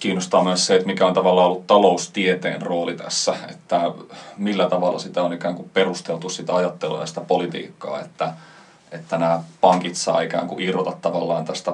kiinnostaa 0.00 0.44
myös 0.44 0.66
se, 0.66 0.74
että 0.74 0.86
mikä 0.86 1.06
on 1.06 1.14
tavallaan 1.14 1.46
ollut 1.46 1.66
taloustieteen 1.66 2.62
rooli 2.62 2.96
tässä, 2.96 3.34
että 3.50 3.80
millä 4.36 4.68
tavalla 4.68 4.98
sitä 4.98 5.22
on 5.22 5.32
ikään 5.32 5.54
kuin 5.54 5.70
perusteltu 5.74 6.28
sitä 6.28 6.54
ajattelua 6.54 7.00
ja 7.00 7.06
sitä 7.06 7.20
politiikkaa, 7.20 8.00
että, 8.00 8.32
että 8.92 9.18
nämä 9.18 9.40
pankit 9.60 9.94
saa 9.94 10.20
ikään 10.20 10.48
kuin 10.48 10.60
irrota 10.60 10.92
tavallaan 11.02 11.44
tästä 11.44 11.72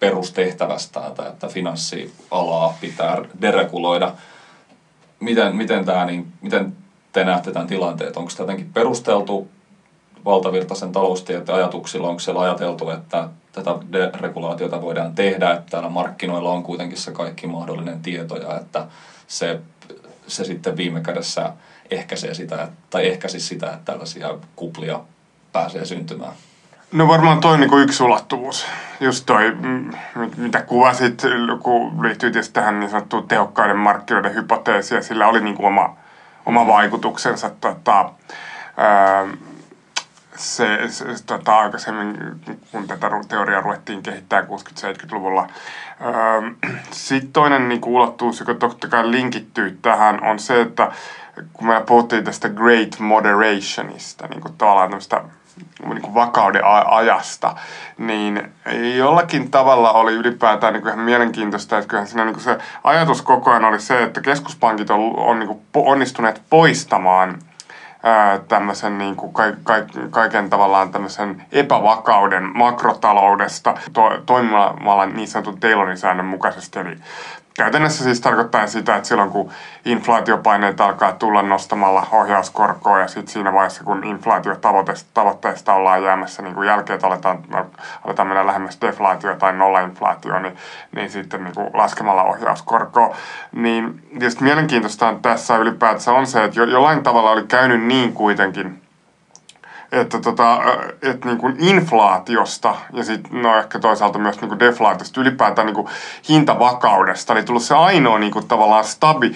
perustehtävästään, 0.00 1.14
tai 1.14 1.28
että 1.28 1.48
finanssialaa 1.48 2.76
pitää 2.80 3.22
dereguloida. 3.40 4.12
Miten, 5.20 5.56
miten, 5.56 5.84
tämä, 5.84 6.04
niin, 6.04 6.32
miten 6.40 6.76
te 7.12 7.24
näette 7.24 7.52
tämän 7.52 7.68
tilanteen? 7.68 8.12
Onko 8.16 8.30
tämä 8.36 8.44
jotenkin 8.44 8.72
perusteltu 8.72 9.48
valtavirtaisen 10.24 10.92
taloustieteen 10.92 11.58
ajatuksilla? 11.58 12.08
Onko 12.08 12.20
siellä 12.20 12.40
ajateltu, 12.40 12.90
että 12.90 13.28
tätä 13.52 13.70
deregulaatiota 13.92 14.82
voidaan 14.82 15.14
tehdä, 15.14 15.52
että 15.52 15.70
täällä 15.70 15.88
markkinoilla 15.88 16.50
on 16.50 16.62
kuitenkin 16.62 16.98
se 16.98 17.12
kaikki 17.12 17.46
mahdollinen 17.46 18.00
tieto 18.00 18.36
ja 18.36 18.56
että 18.56 18.86
se, 19.26 19.60
se 20.26 20.44
sitten 20.44 20.76
viime 20.76 21.00
kädessä 21.00 21.52
ehkäisee 21.90 22.34
sitä, 22.34 22.68
tai 22.90 23.06
ehkäisi 23.06 23.40
sitä, 23.40 23.66
että 23.66 23.92
tällaisia 23.92 24.38
kuplia 24.56 25.00
pääsee 25.52 25.84
syntymään? 25.84 26.32
No 26.92 27.08
varmaan 27.08 27.40
toi 27.40 27.58
niin 27.58 27.70
kuin 27.70 27.82
yksi 27.82 28.02
ulottuvuus. 28.02 28.66
Just 29.00 29.26
toi, 29.26 29.56
mitä 30.36 30.62
kuvasit, 30.62 31.22
kun 31.62 32.02
liittyy 32.02 32.30
tietysti 32.30 32.54
tähän 32.54 32.80
niin 32.80 32.90
sanottuun 32.90 33.28
tehokkaiden 33.28 33.76
markkinoiden 33.76 34.34
hypoteesiin, 34.34 35.02
sillä 35.02 35.26
oli 35.26 35.40
niin 35.40 35.56
kuin 35.56 35.66
oma, 35.66 35.96
oma 36.46 36.66
vaikutuksensa. 36.66 37.50
Tota, 37.50 38.10
ää, 38.76 39.26
se, 40.36 40.88
se 40.88 41.04
tota, 41.26 41.58
aikaisemmin, 41.58 42.40
kun 42.72 42.88
tätä 42.88 43.10
teoriaa 43.28 43.60
ruvettiin 43.60 44.02
kehittää 44.02 44.40
60-70-luvulla. 44.40 45.46
Sitten 46.90 47.32
toinen 47.32 47.68
niin 47.68 47.80
ulottuvuus, 47.84 48.40
joka 48.40 48.54
totta 48.54 48.88
kai 48.88 49.10
linkittyy 49.10 49.78
tähän, 49.82 50.24
on 50.24 50.38
se, 50.38 50.60
että 50.60 50.92
kun 51.52 51.68
me 51.68 51.82
puhuttiin 51.86 52.24
tästä 52.24 52.48
great 52.48 52.98
moderationista, 52.98 54.26
niin 54.26 54.40
kuin 54.40 54.54
tavallaan 54.58 54.88
tämmöistä 54.88 55.24
niin 55.88 56.02
kuin 56.02 56.14
vakauden 56.14 56.62
ajasta, 56.86 57.54
niin 57.98 58.52
jollakin 58.96 59.50
tavalla 59.50 59.92
oli 59.92 60.12
ylipäätään 60.12 60.72
niin 60.72 60.82
kuin 60.82 60.92
ihan 60.92 61.04
mielenkiintoista, 61.04 61.78
että 61.78 61.88
kyllähän 61.88 62.08
siinä 62.08 62.24
niin 62.24 62.34
kuin 62.34 62.44
se 62.44 62.58
ajatus 62.84 63.22
koko 63.22 63.50
ajan 63.50 63.64
oli 63.64 63.80
se, 63.80 64.02
että 64.02 64.20
keskuspankit 64.20 64.90
on, 64.90 65.16
on 65.16 65.38
niin 65.38 65.48
kuin 65.48 65.60
onnistuneet 65.74 66.42
poistamaan 66.50 67.38
tämmöisen 68.48 68.98
niin 68.98 69.16
kuin 69.16 69.32
kaiken 70.10 70.50
tavallaan 70.50 70.90
tämmöisen 70.90 71.42
epävakauden 71.52 72.56
makrotaloudesta 72.56 73.74
to, 73.92 74.10
toimimalla 74.26 75.06
niin 75.06 75.28
sanotun 75.28 75.60
Taylorin 75.60 75.96
säännön 75.96 76.26
mukaisesti. 76.26 76.78
Eli 76.78 76.96
Käytännössä 77.58 78.04
siis 78.04 78.20
tarkoittaa 78.20 78.66
sitä, 78.66 78.96
että 78.96 79.08
silloin 79.08 79.30
kun 79.30 79.50
inflaatiopaineet 79.84 80.80
alkaa 80.80 81.12
tulla 81.12 81.42
nostamalla 81.42 82.06
ohjauskorkoa 82.12 83.00
ja 83.00 83.08
sitten 83.08 83.32
siinä 83.32 83.52
vaiheessa 83.52 83.84
kun 83.84 84.04
inflaatiotavoitteesta 84.04 85.74
ollaan 85.74 86.02
jäämässä 86.02 86.42
niin 86.42 86.64
jälkeen, 86.66 86.94
että 86.94 87.06
aletaan, 87.06 87.38
aletaan 88.04 88.28
mennä 88.28 88.46
lähemmäs 88.46 88.78
deflaatio 88.80 89.34
tai 89.34 89.52
nollainflaatio, 89.52 90.38
niin, 90.38 90.56
niin 90.94 91.10
sitten 91.10 91.44
niin 91.44 91.54
kuin 91.54 91.70
laskemalla 91.74 92.24
ohjauskorkoa. 92.24 93.16
Niin 93.52 94.02
tietysti 94.10 94.44
mielenkiintoista 94.44 95.08
on 95.08 95.22
tässä 95.22 95.56
ylipäätänsä 95.56 96.12
on 96.12 96.26
se, 96.26 96.44
että 96.44 96.60
jo, 96.60 96.64
jollain 96.64 97.02
tavalla 97.02 97.30
oli 97.30 97.44
käynyt 97.48 97.82
niin 97.82 98.12
kuitenkin, 98.12 98.87
että 99.92 100.20
tota, 100.20 100.60
et 101.02 101.24
niin 101.24 101.38
kuin 101.38 101.56
inflaatiosta 101.58 102.74
ja 102.92 103.04
sitten 103.04 103.42
no 103.42 103.58
ehkä 103.58 103.78
toisaalta 103.78 104.18
myös 104.18 104.40
niin 104.40 104.48
kuin 104.48 104.58
deflaatiosta, 104.58 105.20
ylipäätään 105.20 105.66
niin 105.66 105.74
kuin 105.74 105.88
hintavakaudesta 106.28 107.32
oli 107.32 107.42
tullut 107.42 107.62
se 107.62 107.74
ainoa 107.74 108.18
niin 108.18 108.32
kuin 108.32 108.48
tavallaan 108.48 108.84
stabi, 108.84 109.34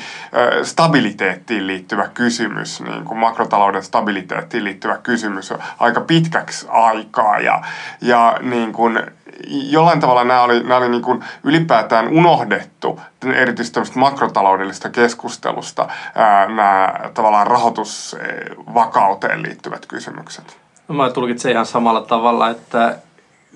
stabiliteettiin 0.63 1.67
liittyvä 1.67 2.09
kysymys, 2.15 2.81
niin 2.81 3.05
kuin 3.05 3.19
makrotalouden 3.19 3.83
stabiliteettiin 3.83 4.65
liittyvä 4.65 4.99
kysymys 4.99 5.53
aika 5.79 6.01
pitkäksi 6.01 6.67
aikaa 6.71 7.39
ja, 7.39 7.63
ja 8.01 8.39
niin 8.41 8.73
kuin, 8.73 9.01
jollain 9.49 10.01
tavalla 10.01 10.25
nämä 10.25 10.43
oli, 10.43 10.61
nämä 10.63 10.77
oli 10.77 10.89
niin 10.89 11.03
kuin 11.03 11.25
ylipäätään 11.45 12.09
unohdettu 12.09 13.01
erityisesti 13.35 13.81
makrotaloudellista 13.95 14.91
keskustelusta 14.91 15.89
nämä 16.49 16.95
tavallaan 17.15 17.47
rahoitusvakauteen 17.47 19.43
liittyvät 19.43 19.87
kysymykset. 19.87 20.57
No 20.89 20.95
mä 20.95 21.11
tulkitsen 21.11 21.53
ihan 21.53 21.67
samalla 21.67 22.01
tavalla, 22.01 22.51
että 22.51 22.99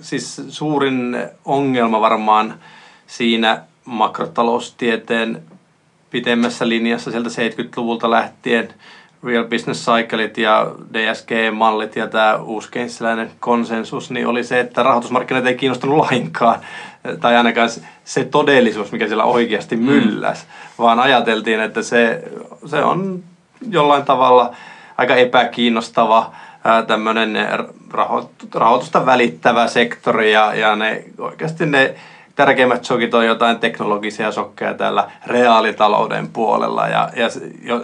siis 0.01 0.42
suurin 0.49 1.16
ongelma 1.44 2.01
varmaan 2.01 2.55
siinä 3.07 3.62
makrotaloustieteen 3.85 5.42
pitemmässä 6.11 6.68
linjassa 6.68 7.11
sieltä 7.11 7.29
70-luvulta 7.29 8.11
lähtien 8.11 8.75
Real 9.24 9.44
Business 9.44 9.87
Cyclet 9.87 10.38
ja 10.38 10.66
DSG-mallit 10.92 11.96
ja 11.96 12.07
tämä 12.07 12.37
uusi 12.37 12.70
keinsiläinen 12.70 13.31
konsensus, 13.40 14.11
niin 14.11 14.26
oli 14.26 14.44
se, 14.44 14.61
että 14.61 14.83
rahoitusmarkkinat 14.83 15.46
ei 15.46 15.55
kiinnostanut 15.55 15.98
lainkaan. 15.98 16.61
Tai 17.20 17.37
ainakaan 17.37 17.68
se 18.05 18.24
todellisuus, 18.24 18.92
mikä 18.92 19.07
siellä 19.07 19.24
oikeasti 19.24 19.76
mylläs, 19.76 20.42
mm. 20.42 20.83
vaan 20.85 21.00
ajateltiin, 21.00 21.61
että 21.61 21.83
se, 21.83 22.24
se 22.66 22.83
on 22.83 23.22
jollain 23.70 24.05
tavalla 24.05 24.55
aika 24.98 25.14
epäkiinnostava 25.14 26.33
tämmöinen 26.87 27.38
rahoitusta 28.55 29.07
välittävä 29.07 29.66
sektori 29.66 30.33
ja, 30.33 30.55
ja 30.55 30.76
ne, 30.76 31.05
oikeasti 31.18 31.66
ne 31.66 31.94
tärkeimmät 32.37 32.85
shokit 32.85 33.14
on 33.14 33.27
jotain 33.27 33.59
teknologisia 33.59 34.33
shokkeja 34.33 34.75
täällä 34.75 35.11
reaalitalouden 35.27 36.29
puolella. 36.29 36.88
Ja, 36.88 37.11
ja 37.16 37.29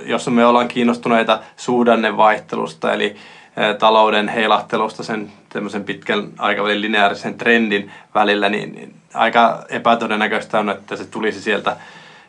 jos 0.04 0.28
me 0.28 0.46
ollaan 0.46 0.68
kiinnostuneita 0.68 1.38
suhdannevaihtelusta, 1.56 2.92
eli 2.92 3.16
talouden 3.78 4.28
heilahtelusta 4.28 5.02
sen 5.02 5.32
pitkän 5.86 6.28
aikavälin 6.38 6.80
lineaarisen 6.80 7.34
trendin 7.34 7.92
välillä, 8.14 8.48
niin, 8.48 8.72
niin 8.72 8.94
aika 9.14 9.64
epätodennäköistä 9.68 10.58
on, 10.58 10.70
että 10.70 10.96
se 10.96 11.04
tulisi 11.04 11.40
sieltä 11.40 11.76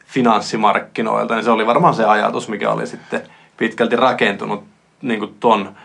finanssimarkkinoilta. 0.06 1.36
Niin 1.36 1.44
se 1.44 1.52
oli 1.52 1.68
varmaan 1.68 1.94
se 1.94 2.06
ajatus, 2.06 2.48
mikä 2.48 2.72
oli 2.72 2.88
sitten 2.88 3.22
pitkälti 3.58 3.96
rakentunut 3.96 4.64
niin 5.02 5.20
kuin 5.20 5.36
ton 5.40 5.76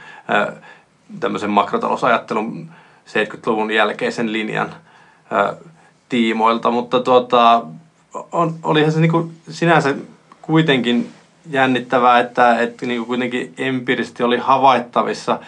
tämmöisen 1.20 1.51
makrotalousajattelun 1.51 2.70
70-luvun 3.07 3.70
jälkeisen 3.70 4.33
linjan 4.33 4.74
tiimoilta, 6.09 6.71
mutta 6.71 7.01
tuota, 7.01 7.62
on, 8.33 8.55
olihan 8.62 8.92
se 8.92 9.01
niin 9.01 9.11
kuin 9.11 9.33
sinänsä 9.51 9.94
kuitenkin 10.42 11.09
jännittävää, 11.51 12.18
että, 12.18 12.61
että 12.61 12.87
niin 12.87 12.99
kuin 12.99 13.07
kuitenkin 13.07 13.55
empiirisesti 13.59 14.23
oli 14.23 14.37
havaittavissa 14.37 15.38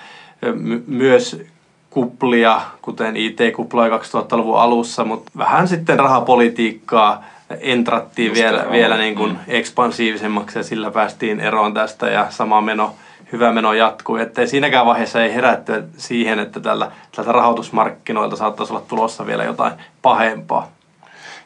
my- 0.55 0.85
myös 0.87 1.43
kuplia, 1.91 2.61
kuten 2.83 3.17
IT-kupla 3.17 3.89
2000-luvun 3.89 4.61
alussa, 4.61 5.05
mutta 5.05 5.31
vähän 5.39 5.69
sitten 5.69 5.99
rahapolitiikkaa 5.99 7.25
entrattiin 7.61 8.29
Just 8.29 8.41
vielä, 8.41 8.67
vielä 8.71 8.97
niin 8.97 9.15
kuin 9.15 9.31
mm. 9.31 9.39
ekspansiivisemmaksi 9.49 10.59
ja 10.59 10.63
sillä 10.63 10.91
päästiin 10.91 11.41
eroon 11.41 11.75
tästä 11.75 12.09
ja 12.09 12.27
sama 12.31 12.61
meno 12.61 12.95
hyvä 13.33 13.53
meno 13.53 13.73
jatkuu. 13.73 14.17
Että 14.17 14.47
siinäkään 14.47 14.87
vaiheessa 14.87 15.23
ei 15.23 15.35
herätty 15.35 15.85
siihen, 15.97 16.39
että 16.39 16.61
tällä, 16.61 16.91
tältä 17.17 17.33
rahoitusmarkkinoilta 17.33 18.37
saattaisi 18.37 18.73
olla 18.73 18.83
tulossa 18.89 19.27
vielä 19.27 19.45
jotain 19.45 19.73
pahempaa. 20.03 20.80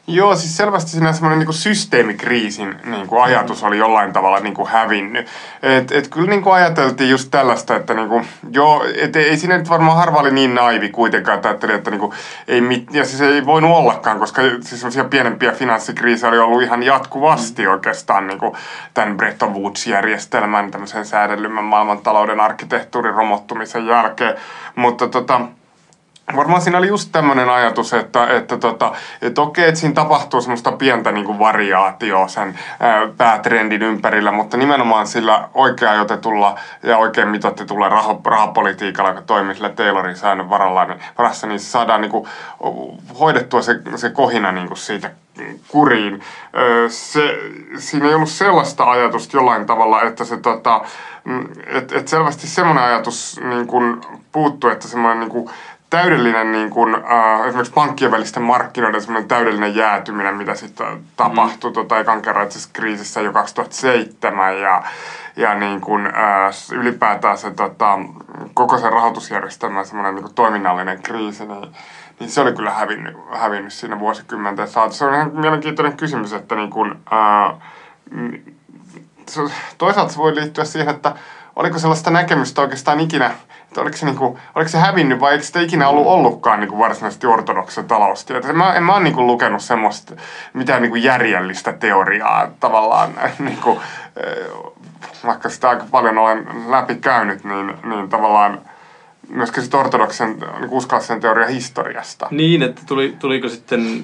Joo, 0.07 0.35
siis 0.35 0.57
selvästi 0.57 0.91
siinä 0.91 1.13
semmoinen 1.13 1.39
niin 1.39 1.53
systeemikriisin 1.53 2.75
niin 2.83 3.07
kuin 3.07 3.23
ajatus 3.23 3.63
oli 3.63 3.77
jollain 3.77 4.13
tavalla 4.13 4.39
niin 4.39 4.53
kuin 4.53 4.67
hävinnyt. 4.67 5.27
Et, 5.63 5.91
et 5.91 6.07
kyllä 6.07 6.29
niin 6.29 6.41
kuin 6.41 6.53
ajateltiin 6.53 7.09
just 7.09 7.31
tällaista, 7.31 7.75
että 7.75 7.93
niin 7.93 8.09
kuin, 8.09 8.27
joo, 8.51 8.85
et 9.01 9.15
ei 9.15 9.37
siinä 9.37 9.57
nyt 9.57 9.69
varmaan 9.69 9.97
harva 9.97 10.19
oli 10.19 10.31
niin 10.31 10.55
naivi 10.55 10.89
kuitenkaan, 10.89 11.35
että 11.35 11.47
ajatteli, 11.47 11.73
että 11.73 11.91
niin 11.91 11.99
kuin, 11.99 12.13
ei 12.47 12.61
mit, 12.61 12.93
ja 12.93 13.05
siis 13.05 13.21
ei 13.21 13.45
voinut 13.45 13.71
ollakaan, 13.71 14.19
koska 14.19 14.41
siis 14.41 14.81
semmoisia 14.81 15.03
pienempiä 15.03 15.51
finanssikriisejä 15.51 16.29
oli 16.29 16.39
ollut 16.39 16.61
ihan 16.61 16.83
jatkuvasti 16.83 17.65
mm. 17.65 17.71
oikeastaan 17.71 18.27
niin 18.27 18.39
kuin 18.39 18.53
tämän 18.93 19.17
Bretton 19.17 19.53
Woods-järjestelmän, 19.53 20.71
tämmöisen 20.71 21.05
säädellymän 21.05 21.63
maailmantalouden 21.63 22.39
arkkitehtuurin 22.39 23.13
romottumisen 23.13 23.87
jälkeen. 23.87 24.35
Mutta 24.75 25.07
tota, 25.07 25.41
Varmaan 26.35 26.61
siinä 26.61 26.77
oli 26.77 26.87
just 26.87 27.09
tämmöinen 27.11 27.49
ajatus, 27.49 27.93
että, 27.93 28.27
että, 28.27 28.57
tota, 28.57 28.91
että 29.21 29.41
okei, 29.41 29.67
että 29.67 29.79
siinä 29.79 29.93
tapahtuu 29.93 30.41
semmoista 30.41 30.71
pientä 30.71 31.11
niin 31.11 31.25
kuin 31.25 31.39
variaatioa 31.39 32.27
sen 32.27 32.59
ää, 32.79 33.07
päätrendin 33.17 33.81
ympärillä, 33.81 34.31
mutta 34.31 34.57
nimenomaan 34.57 35.07
sillä 35.07 35.49
oikein 35.53 35.91
ajoitetulla 35.91 36.59
ja 36.83 36.97
oikein 36.97 37.27
mitoitetulla 37.27 37.89
rah- 37.89 38.21
rahapolitiikalla, 38.25 39.09
joka 39.09 39.21
toimii 39.21 39.55
sillä 39.55 39.69
Taylorin 39.69 40.15
säännön 40.15 40.49
varalla, 40.49 40.85
niin 40.85 40.99
varassa, 41.17 41.47
niin 41.47 41.59
saadaan 41.59 42.01
niin 42.01 42.11
kuin, 42.11 42.27
hoidettua 43.19 43.61
se, 43.61 43.79
se 43.95 44.09
kohina 44.09 44.51
niin 44.51 44.67
kuin 44.67 44.77
siitä 44.77 45.11
kuriin. 45.67 46.21
Se, 46.87 47.39
siinä 47.77 48.07
ei 48.07 48.15
ollut 48.15 48.29
sellaista 48.29 48.91
ajatusta 48.91 49.37
jollain 49.37 49.65
tavalla, 49.65 50.01
että 50.01 50.23
se 50.23 50.37
tota, 50.37 50.81
mm, 51.23 51.47
et, 51.67 51.91
et 51.91 52.07
selvästi 52.07 52.47
semmoinen 52.47 52.83
ajatus 52.83 53.39
niin 53.43 53.67
kuin 53.67 54.01
puuttuu, 54.31 54.69
että 54.69 54.87
semmoinen 54.87 55.19
niin 55.19 55.29
kuin, 55.31 55.49
täydellinen 55.95 56.51
niin 56.51 56.69
kuin, 56.69 56.95
äh, 56.95 57.47
esimerkiksi 57.47 57.73
pankkien 57.73 58.11
välisten 58.11 58.43
markkinoiden 58.43 59.01
semmoinen 59.01 59.27
täydellinen 59.27 59.75
jäätyminen, 59.75 60.35
mitä 60.35 60.55
sitten 60.55 61.03
tapahtui 61.17 61.69
mm. 61.69 61.73
tota, 61.73 61.99
ekan 61.99 62.21
kerran 62.21 62.45
itse 62.45 62.69
kriisissä 62.73 63.21
jo 63.21 63.33
2007 63.33 64.59
ja, 64.59 64.83
ja 65.35 65.55
niin 65.55 65.81
kuin, 65.81 66.05
äh, 66.05 66.53
ylipäätään 66.71 67.37
se 67.37 67.51
tota, 67.51 67.99
koko 68.53 68.77
sen 68.77 68.93
rahoitusjärjestelmän 68.93 69.85
semmoinen 69.85 70.15
niin 70.15 70.23
kuin 70.23 70.35
toiminnallinen 70.35 71.01
kriisi, 71.01 71.45
niin, 71.45 71.75
niin 72.19 72.29
se 72.29 72.41
oli 72.41 72.53
kyllä 72.53 72.71
hävinnyt, 72.71 73.17
hävinnyt 73.31 73.73
siinä 73.73 73.99
vuosikymmenten 73.99 74.67
saatossa. 74.67 74.99
Se 74.99 75.05
on 75.05 75.13
ihan 75.13 75.31
mielenkiintoinen 75.33 75.97
kysymys, 75.97 76.33
että 76.33 76.55
niin 76.55 76.69
kuin, 76.69 76.91
äh, 77.13 77.57
toisaalta 79.77 80.13
se 80.13 80.17
voi 80.17 80.35
liittyä 80.35 80.65
siihen, 80.65 80.95
että 80.95 81.15
oliko 81.55 81.79
sellaista 81.79 82.11
näkemystä 82.11 82.61
oikeastaan 82.61 82.99
ikinä 82.99 83.31
oliko 83.81 83.97
se, 83.97 84.05
niinku, 84.05 84.39
oliko 84.55 84.69
se 84.69 84.77
hävinnyt 84.77 85.19
vai 85.19 85.31
eikö 85.31 85.43
sitä 85.43 85.61
ikinä 85.61 85.89
ollut 85.89 86.07
ollutkaan 86.07 86.59
niinku 86.59 86.79
varsinaisesti 86.79 87.27
ortodoksen 87.27 87.87
taloustietä. 87.87 88.53
Mä, 88.53 88.73
en 88.73 88.83
mä 88.83 88.93
ole 88.93 89.03
niinku 89.03 89.27
lukenut 89.27 89.61
semmoista 89.61 90.13
mitään 90.53 90.81
niinku 90.81 90.95
järjellistä 90.95 91.73
teoriaa 91.73 92.51
tavallaan, 92.59 93.09
niinku, 93.39 93.81
eh, 94.15 94.47
vaikka 95.25 95.49
sitä 95.49 95.69
aika 95.69 95.85
paljon 95.91 96.17
olen 96.17 96.47
läpi 96.67 96.95
käynyt, 96.95 97.43
niin, 97.43 97.73
niin 97.83 98.09
tavallaan 98.09 98.61
myöskin 99.29 99.63
sitten 99.63 99.79
ortodoksen 99.79 100.37
niin 100.59 100.69
uskallisen 100.69 101.21
teoria 101.21 101.47
historiasta. 101.47 102.27
Niin, 102.31 102.63
että 102.63 102.81
tuli, 102.87 103.15
tuliko 103.19 103.49
sitten 103.49 104.03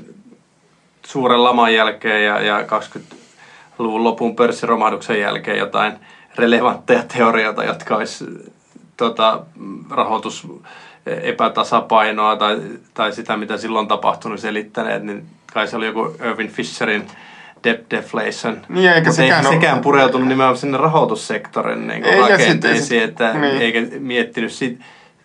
suuren 1.05 1.43
laman 1.43 1.73
jälkeen 1.73 2.25
ja, 2.25 2.41
ja 2.41 2.61
20-luvun 2.61 4.03
lopun 4.03 4.35
pörssiromahduksen 4.35 5.19
jälkeen 5.19 5.57
jotain 5.57 5.93
relevantteja 6.35 7.03
teorioita, 7.03 7.63
jotka 7.63 7.95
olisi 7.95 8.25
tota, 8.97 9.39
rahoitus 9.89 10.47
epätasapainoa 11.05 12.35
tai, 12.35 12.61
tai 12.93 13.13
sitä, 13.13 13.37
mitä 13.37 13.57
silloin 13.57 13.87
tapahtunut 13.87 14.39
selittäneet, 14.39 15.03
niin 15.03 15.25
kai 15.53 15.67
se 15.67 15.75
oli 15.75 15.85
joku 15.85 16.15
Irvin 16.29 16.49
Fisherin 16.49 17.07
debt 17.63 17.91
deflation. 17.91 18.61
Niin, 18.69 18.89
eikä 18.89 19.09
Mutta 19.09 19.21
sekään, 19.21 19.45
sekään 19.45 19.79
pureutunut 19.79 20.27
nimenomaan 20.27 20.57
sinne 20.57 20.77
rahoitussektorin 20.77 21.87
niin 21.87 22.05
eikä 22.05 22.27
rakenteisiin, 22.27 22.85
sit, 22.85 23.01
että 23.01 23.33
niin. 23.33 23.61
eikä 23.61 23.81
miettinyt 23.99 24.51
sit, 24.51 24.79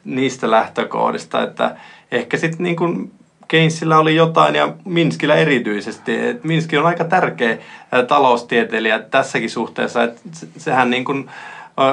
niistä 0.04 0.50
lähtökohdista, 0.50 1.42
että 1.42 1.76
ehkä 2.12 2.36
sitten 2.36 2.62
niin 2.62 2.76
kuin 2.76 3.12
Keynesillä 3.48 3.98
oli 3.98 4.16
jotain 4.16 4.54
ja 4.54 4.72
Minskillä 4.84 5.34
erityisesti. 5.34 6.26
Et 6.26 6.44
Minski 6.44 6.78
on 6.78 6.86
aika 6.86 7.04
tärkeä 7.04 7.58
taloustieteilijä 8.08 8.98
tässäkin 8.98 9.50
suhteessa, 9.50 10.02
että 10.02 10.20
sehän 10.56 10.90
niin 10.90 11.04
kuin, 11.04 11.30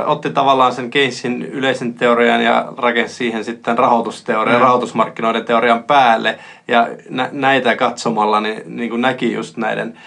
otti 0.06 0.30
tavallaan 0.30 0.74
sen 0.74 0.90
Keynesin 0.90 1.42
yleisen 1.42 1.94
teorian 1.94 2.44
ja 2.44 2.74
rakensi 2.78 3.16
siihen 3.16 3.44
sitten 3.44 3.78
rahoitusteorian, 3.78 4.58
mm. 4.58 4.62
rahoitusmarkkinoiden 4.62 5.46
teorian 5.46 5.84
päälle. 5.84 6.40
Ja 6.68 6.88
nä- 7.10 7.30
näitä 7.32 7.76
katsomalla 7.76 8.40
niin, 8.40 8.64
niin 8.66 8.90
kuin 8.90 9.02
näki 9.02 9.34
just 9.34 9.58
näiden 9.58 9.98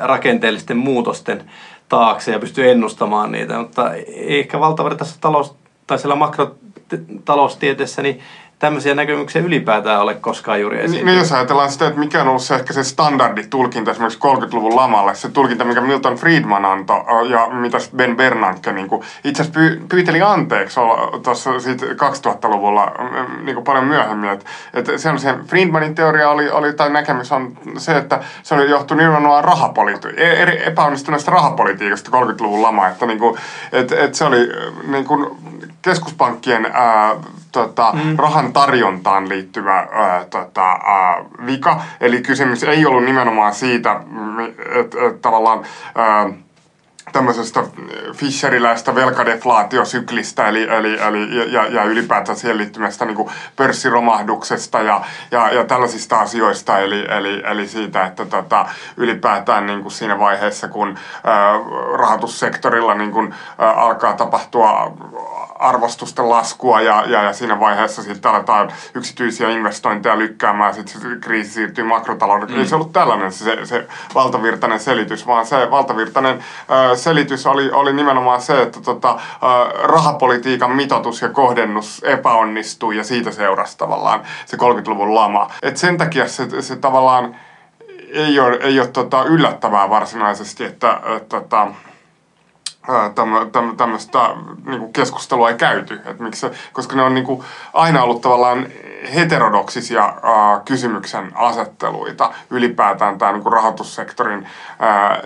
rakenteellisten 0.00 0.76
muutosten 0.76 1.44
taakse 1.88 2.32
ja 2.32 2.38
pystyy 2.38 2.70
ennustamaan 2.70 3.32
niitä, 3.32 3.58
mutta 3.58 3.94
ehkä 4.16 4.60
tässä 4.96 5.16
talous, 5.20 5.54
tai 5.86 5.98
siellä 5.98 6.16
makrotaloustieteessä, 6.16 8.02
niin 8.02 8.20
tämmöisiä 8.58 8.94
näkemyksiä 8.94 9.42
ylipäätään 9.42 10.00
ole 10.00 10.14
koskaan 10.14 10.60
juuri 10.60 10.80
esiin. 10.80 11.06
Niin, 11.06 11.18
jos 11.18 11.32
ajatellaan 11.32 11.70
sitä, 11.70 11.86
että 11.86 12.00
mikä 12.00 12.20
on 12.22 12.28
ollut 12.28 12.42
se 12.42 12.54
ehkä 12.54 12.72
se 12.72 12.84
standarditulkinta 12.84 13.90
esimerkiksi 13.90 14.18
30-luvun 14.18 14.76
lamalle, 14.76 15.14
se 15.14 15.28
tulkinta, 15.28 15.64
mikä 15.64 15.80
Milton 15.80 16.16
Friedman 16.16 16.64
antoi 16.64 17.30
ja 17.30 17.48
mitä 17.50 17.78
Ben 17.96 18.16
Bernanke 18.16 18.72
niin 18.72 18.88
kuin, 18.88 19.02
itse 19.24 19.42
asiassa 19.42 19.60
py, 19.60 19.82
pyyteli 19.88 20.22
anteeksi 20.22 20.80
tuossa 21.22 21.50
2000-luvulla 21.50 22.92
niin 23.42 23.54
kuin 23.54 23.64
paljon 23.64 23.84
myöhemmin. 23.84 24.30
Että, 24.30 24.44
että 24.74 24.98
se, 24.98 25.18
se 25.18 25.34
Friedmanin 25.46 25.94
teoria 25.94 26.30
oli, 26.30 26.50
oli, 26.50 26.72
tai 26.72 26.90
näkemys 26.90 27.32
on 27.32 27.58
se, 27.76 27.96
että 27.96 28.20
se 28.42 28.54
oli 28.54 28.70
johtunut 28.70 29.04
nimenomaan 29.04 29.44
rahapoliti- 29.44 30.20
eri 30.20 30.66
epäonnistuneesta 30.66 31.30
rahapolitiikasta 31.30 32.10
30-luvun 32.10 32.62
lama. 32.62 32.88
Että, 32.88 33.06
niin 33.06 33.18
kuin, 33.18 33.38
että, 33.72 34.04
että 34.04 34.18
se 34.18 34.24
oli 34.24 34.48
niin 34.86 35.04
kuin, 35.04 35.47
keskuspankkien 35.82 36.70
ää, 36.72 37.16
tota, 37.52 37.92
mm. 37.92 38.16
rahan 38.16 38.52
tarjontaan 38.52 39.28
liittyvä 39.28 39.76
ää, 39.76 40.24
tota, 40.24 40.70
ää, 40.70 41.24
vika. 41.46 41.80
Eli 42.00 42.22
kysymys 42.22 42.62
ei 42.62 42.86
ollut 42.86 43.04
nimenomaan 43.04 43.54
siitä, 43.54 44.00
että 44.74 44.98
et, 45.06 45.22
tavallaan... 45.22 45.62
Ää, 45.94 46.30
tämmöisestä 47.12 47.62
Fischeriläistä 48.14 48.94
velkadeflaatiosyklistä 48.94 50.48
eli, 50.48 50.62
eli, 50.62 50.98
eli, 51.00 51.52
ja, 51.52 51.66
ja 51.66 51.84
ylipäätään 51.84 52.38
siihen 52.38 52.58
liittymästä 52.58 53.04
niin 53.04 53.16
kuin 53.16 53.30
pörssiromahduksesta 53.56 54.82
ja, 54.82 55.00
ja, 55.30 55.50
ja 55.52 55.64
tällaisista 55.64 56.20
asioista. 56.20 56.78
Eli, 56.78 57.06
eli, 57.08 57.42
eli 57.44 57.68
siitä, 57.68 58.06
että 58.06 58.24
tota, 58.24 58.66
ylipäätään 58.96 59.66
niin 59.66 59.82
kuin 59.82 59.92
siinä 59.92 60.18
vaiheessa, 60.18 60.68
kun 60.68 60.98
ää, 61.24 61.52
rahoitussektorilla 61.98 62.94
niin 62.94 63.12
kuin, 63.12 63.34
ää, 63.58 63.72
alkaa 63.72 64.12
tapahtua 64.12 64.96
arvostusten 65.58 66.28
laskua 66.28 66.80
ja, 66.80 67.04
ja, 67.06 67.22
ja 67.22 67.32
siinä 67.32 67.60
vaiheessa 67.60 68.02
sitten 68.02 68.30
aletaan 68.30 68.72
yksityisiä 68.94 69.50
investointeja 69.50 70.18
lykkäämään, 70.18 70.74
sitten 70.74 71.00
se 71.00 71.08
kriisi 71.20 71.50
siirtyy 71.50 71.84
makrotalouden. 71.84 72.50
Mm. 72.50 72.58
Ei 72.58 72.66
se 72.66 72.74
ollut 72.74 72.92
tällainen 72.92 73.32
se, 73.32 73.66
se 73.66 73.86
valtavirtainen 74.14 74.80
selitys, 74.80 75.26
vaan 75.26 75.46
se 75.46 75.70
valtavirtainen 75.70 76.36
äh, 76.36 76.96
selitys 76.96 77.46
oli, 77.46 77.70
oli 77.70 77.92
nimenomaan 77.92 78.40
se, 78.40 78.62
että 78.62 78.80
tota, 78.80 79.10
äh, 79.10 79.82
rahapolitiikan 79.82 80.76
mitoitus 80.76 81.22
ja 81.22 81.28
kohdennus 81.28 82.00
epäonnistui 82.04 82.96
ja 82.96 83.04
siitä 83.04 83.30
seurasi 83.30 83.78
tavallaan 83.78 84.20
se 84.46 84.56
30-luvun 84.56 85.14
lama. 85.14 85.50
Et 85.62 85.76
sen 85.76 85.98
takia 85.98 86.28
se, 86.28 86.62
se 86.62 86.76
tavallaan 86.76 87.36
ei 88.12 88.40
ole, 88.40 88.56
ei 88.60 88.80
ole 88.80 88.88
tota 88.88 89.24
yllättävää 89.24 89.90
varsinaisesti, 89.90 90.64
että, 90.64 90.92
että, 90.92 91.16
että 91.16 91.40
tota, 91.40 91.68
tämmöistä 93.76 94.18
niin 94.66 94.92
keskustelua 94.92 95.50
ei 95.50 95.56
käyty. 95.56 96.00
Et 96.06 96.20
miksi 96.20 96.46
koska 96.72 96.96
ne 96.96 97.02
on 97.02 97.14
niin 97.14 97.24
kuin, 97.24 97.44
aina 97.72 98.02
ollut 98.02 98.20
tavallaan 98.20 98.66
heterodoksisia 99.14 100.04
ää, 100.04 100.60
kysymyksen 100.64 101.32
asetteluita 101.34 102.32
ylipäätään 102.50 103.18
tämä 103.18 103.32
niin 103.32 103.52
rahoitussektorin 103.52 104.46
ää, 104.78 105.22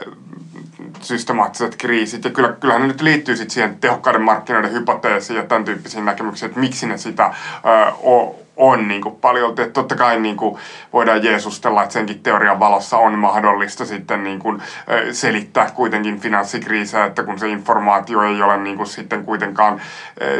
systemaattiset 1.00 1.76
kriisit. 1.76 2.24
Ja 2.24 2.30
kyllä, 2.30 2.52
kyllähän 2.52 2.82
ne 2.82 2.88
nyt 2.88 3.00
liittyy 3.00 3.36
sit 3.36 3.50
siihen 3.50 3.78
tehokkaiden 3.80 4.22
markkinoiden 4.22 4.72
hypoteesiin 4.72 5.36
ja 5.36 5.44
tämän 5.44 5.64
tyyppisiin 5.64 6.04
näkemyksiin, 6.04 6.48
että 6.48 6.60
miksi 6.60 6.86
ne 6.86 6.98
sitä 6.98 7.34
ää, 7.64 7.92
o, 8.04 8.41
on 8.62 8.88
niin 8.88 9.02
kuin 9.02 9.16
paljon, 9.16 9.50
että 9.50 9.66
totta 9.66 9.96
kai 9.96 10.20
niin 10.20 10.36
kuin 10.36 10.58
voidaan 10.92 11.24
jeesustella, 11.24 11.82
että 11.82 11.92
senkin 11.92 12.22
teorian 12.22 12.60
valossa 12.60 12.98
on 12.98 13.18
mahdollista 13.18 13.84
sitten 13.84 14.24
niin 14.24 14.38
kuin 14.38 14.62
selittää 15.12 15.70
kuitenkin 15.70 16.20
finanssikriisiä, 16.20 17.04
että 17.04 17.22
kun 17.22 17.38
se 17.38 17.48
informaatio 17.48 18.22
ei 18.22 18.42
ole 18.42 18.56
niin 18.56 18.76
kuin 18.76 18.86
sitten 18.86 19.24
kuitenkaan 19.24 19.80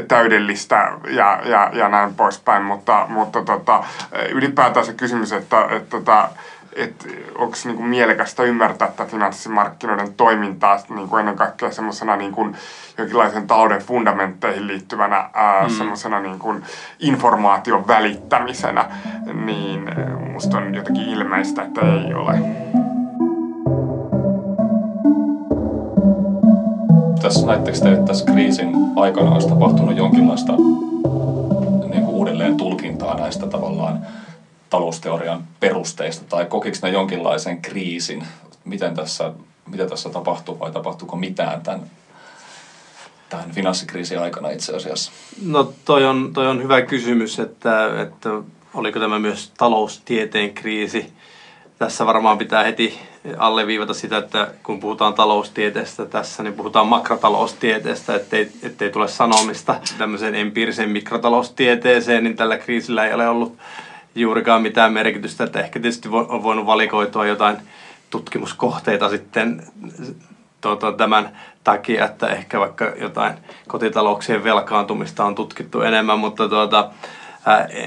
täydellistä 0.09 0.93
ja, 1.11 1.41
ja, 1.45 1.71
ja 1.73 1.89
näin 1.89 2.15
poispäin, 2.15 2.63
mutta, 2.63 3.07
mutta 3.09 3.43
tota, 3.43 3.85
ylipäätään 4.31 4.87
se 4.87 4.93
kysymys, 4.93 5.33
että, 5.33 5.53
että, 5.61 5.77
että 5.77 5.91
tota, 5.91 6.29
että 6.77 7.05
onko 7.39 7.57
niinku 7.65 7.83
mielekästä 7.83 8.43
ymmärtää 8.43 8.89
tätä 8.89 9.11
finanssimarkkinoiden 9.11 10.15
toimintaa 10.15 10.79
niinku 10.89 11.17
ennen 11.17 11.37
kaikkea 11.37 11.71
semmoisena 11.71 12.17
niinku 12.17 12.47
jonkinlaisen 12.99 13.47
talouden 13.47 13.81
fundamentteihin 13.81 14.67
liittyvänä 14.67 15.31
mm. 15.63 15.71
semmoisena 15.77 16.21
niinku 16.21 16.55
informaation 17.01 17.87
välittämisenä, 17.87 18.85
niin 19.45 19.91
musta 20.33 20.59
on 20.59 20.75
jotenkin 20.75 21.09
ilmeistä, 21.09 21.63
että 21.63 21.81
ei 21.81 22.15
ole. 22.15 22.39
Tässä 27.23 27.47
näettekö 27.47 27.79
te, 27.79 27.93
että 27.93 28.07
tässä 28.07 28.25
kriisin 28.25 28.73
aikana 28.97 29.31
olisi 29.31 29.49
tapahtunut 29.49 29.97
jonkinlaista 29.97 30.53
niin 30.53 32.05
kuin 32.05 32.15
uudelleen 32.15 32.57
tulkintaa 32.57 33.15
näistä 33.15 33.47
tavallaan 33.47 34.07
talousteorian 34.73 35.45
perusteista 35.61 36.25
tai 36.29 36.47
kokiko 36.47 36.77
ne 36.83 36.91
jonkinlaisen 36.91 37.63
kriisin? 37.63 38.27
Miten 38.65 38.95
tässä, 38.95 39.33
mitä 39.67 39.87
tässä 39.87 40.11
tapahtuu 40.11 40.59
vai 40.59 40.73
tapahtuuko 40.73 41.17
mitään 41.17 41.61
tämän, 41.61 41.91
tämän 43.29 43.51
finanssikriisin 43.51 44.19
aikana 44.19 44.51
itse 44.51 44.77
asiassa? 44.77 45.13
No 45.47 45.73
toi 45.85 46.05
on, 46.05 46.31
toi 46.35 46.47
on 46.47 46.63
hyvä 46.63 46.83
kysymys, 46.83 47.39
että, 47.39 48.03
että 48.03 48.29
oliko 48.75 49.01
tämä 49.01 49.19
myös 49.19 49.53
taloustieteen 49.59 50.55
kriisi. 50.55 51.13
Tässä 51.79 52.07
varmaan 52.07 52.39
pitää 52.39 52.65
heti 52.65 52.99
alleviivata 53.39 53.95
sitä, 53.95 54.19
että 54.19 54.51
kun 54.63 54.81
puhutaan 54.81 55.15
taloustieteestä 55.15 56.07
tässä, 56.07 56.43
niin 56.43 56.55
puhutaan 56.55 56.87
makrotaloustieteestä, 56.87 58.15
ettei, 58.15 58.53
ettei 58.63 58.91
tule 58.91 59.09
sanomista 59.09 59.81
tämmöiseen 59.99 60.35
empiiriseen 60.35 60.91
mikrotaloustieteeseen, 60.91 62.25
niin 62.25 62.37
tällä 62.37 62.59
kriisillä 62.59 63.07
ei 63.07 63.15
ole 63.15 63.29
ollut 63.29 63.59
juurikaan 64.15 64.63
mitään 64.63 64.93
merkitystä, 64.93 65.45
että 65.45 65.61
ehkä 65.61 65.81
tietysti 65.81 66.09
on 66.09 66.43
voinut 66.43 66.67
valikoitua 66.67 67.27
jotain 67.27 67.57
tutkimuskohteita 68.11 69.09
sitten 69.09 69.63
tuota, 70.61 70.93
tämän 70.93 71.39
takia, 71.65 72.05
että 72.05 72.27
ehkä 72.27 72.61
vaikka 72.61 72.85
jotain 73.01 73.35
kotitalouksien 73.69 74.45
velkaantumista 74.45 75.25
on 75.25 75.35
tutkittu 75.35 75.81
enemmän, 75.81 76.19
mutta 76.19 76.49
tuota, 76.49 76.91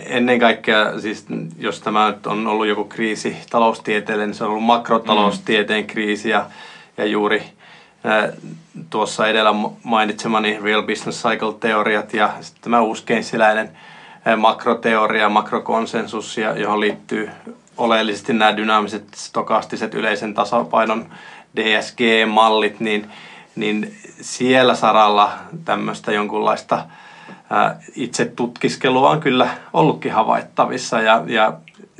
ennen 0.06 0.40
kaikkea, 0.40 1.00
siis 1.00 1.26
jos 1.58 1.82
tämä 1.82 2.12
nyt 2.12 2.28
on 2.28 2.48
ollut 2.48 2.68
joku 2.68 2.84
kriisi 2.84 3.38
taloustieteelle, 3.50 4.26
niin 4.26 4.34
se 4.34 4.44
on 4.44 4.50
ollut 4.50 4.64
makrotaloustieteen 4.64 5.84
mm. 5.84 5.88
kriisi 5.88 6.30
ja, 6.30 6.46
ja 6.98 7.06
juuri 7.06 7.44
ää, 8.04 8.30
tuossa 8.90 9.28
edellä 9.28 9.54
mainitsemani 9.84 10.60
Real 10.64 10.84
Business 10.84 11.24
Cycle-teoriat 11.24 12.14
ja 12.14 12.34
sitten 12.42 12.62
tämä 12.64 12.82
uusi 12.82 13.04
makroteoria, 14.38 15.30
makrokonsensus, 15.30 16.38
johon 16.56 16.80
liittyy 16.80 17.30
oleellisesti 17.78 18.34
nämä 18.34 18.58
dynaamiset 18.58 19.04
stokastiset 19.16 19.94
yleisen 19.94 20.34
tasapainon 20.34 21.06
DSG-mallit, 21.56 22.80
niin, 22.80 23.10
niin 23.56 23.96
siellä 24.22 24.76
saralla 24.76 25.32
tämmöistä 25.66 26.12
jonkunlaista 26.12 26.86
itse 27.96 28.26
tutkiskelua 28.26 29.10
on 29.10 29.20
kyllä 29.20 29.50
ollutkin 29.74 30.14
havaittavissa. 30.14 31.02
Ja, 31.02 31.24
ja 31.28 31.54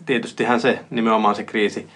tietystihän 0.06 0.62
se 0.62 0.80
nimenomaan 0.90 1.36
se 1.36 1.44
kriisi 1.44 1.90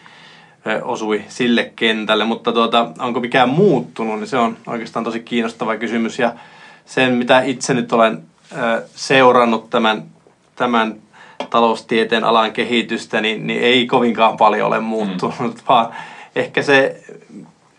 osui 0.81 1.23
sille 1.27 1.71
kentälle, 1.75 2.25
mutta 2.25 2.51
tuota, 2.51 2.91
onko 2.99 3.19
mikään 3.19 3.49
muuttunut, 3.49 4.19
niin 4.19 4.27
se 4.27 4.37
on 4.37 4.57
oikeastaan 4.67 5.05
tosi 5.05 5.19
kiinnostava 5.19 5.77
kysymys. 5.77 6.19
Ja 6.19 6.33
sen 6.85 7.13
mitä 7.13 7.41
itse 7.41 7.73
nyt 7.73 7.93
olen 7.93 8.23
seurannut 8.95 9.69
tämän 9.69 10.03
tämän 10.59 10.95
taloustieteen 11.49 12.23
alan 12.23 12.51
kehitystä, 12.51 13.21
niin, 13.21 13.47
niin 13.47 13.61
ei 13.61 13.87
kovinkaan 13.87 14.37
paljon 14.37 14.67
ole 14.67 14.79
muuttunut, 14.79 15.39
mm. 15.39 15.61
vaan 15.69 15.93
ehkä 16.35 16.61
se, 16.61 17.03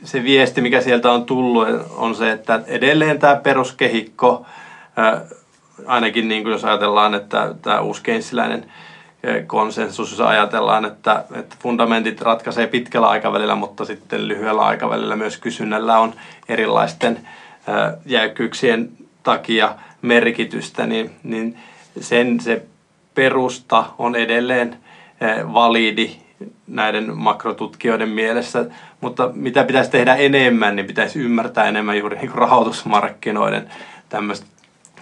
se 0.05 0.25
viesti, 0.25 0.61
mikä 0.61 0.81
sieltä 0.81 1.12
on 1.12 1.25
tullut, 1.25 1.69
on 1.97 2.14
se, 2.14 2.33
että 2.33 2.61
edelleen 2.66 3.19
tämä 3.19 3.37
peruskehikko, 3.37 4.47
ainakin 5.87 6.29
niin 6.29 6.43
kuin 6.43 6.53
jos 6.53 6.64
ajatellaan, 6.64 7.14
että 7.14 7.55
tämä 7.62 7.81
uusi 7.81 8.03
keinsiläinen 8.03 8.73
konsensus, 9.47 10.11
jos 10.11 10.21
ajatellaan, 10.21 10.85
että, 10.85 11.25
että 11.35 11.57
fundamentit 11.59 12.21
ratkaisee 12.21 12.66
pitkällä 12.66 13.09
aikavälillä, 13.09 13.55
mutta 13.55 13.85
sitten 13.85 14.29
lyhyellä 14.29 14.62
aikavälillä 14.62 15.16
myös 15.16 15.37
kysynnällä 15.37 15.99
on 15.99 16.14
erilaisten 16.49 17.29
jäykkyyksien 18.07 18.88
takia 19.23 19.75
merkitystä, 20.03 20.87
niin, 20.87 21.11
niin 21.23 21.59
sen 22.01 22.40
se 22.40 22.62
perusta 23.14 23.85
on 23.99 24.16
edelleen 24.16 24.77
eh, 25.20 25.53
validi 25.53 26.11
näiden 26.66 27.16
makrotutkijoiden 27.16 28.09
mielessä, 28.09 28.64
mutta 29.01 29.31
mitä 29.35 29.64
pitäisi 29.64 29.90
tehdä 29.90 30.14
enemmän, 30.14 30.77
niin 30.77 30.87
pitäisi 30.87 31.18
ymmärtää 31.18 31.64
enemmän 31.64 31.99
juuri 31.99 32.16
niin 32.16 32.35
rahoitusmarkkinoiden 32.35 33.70
tämmöistä 34.09 34.46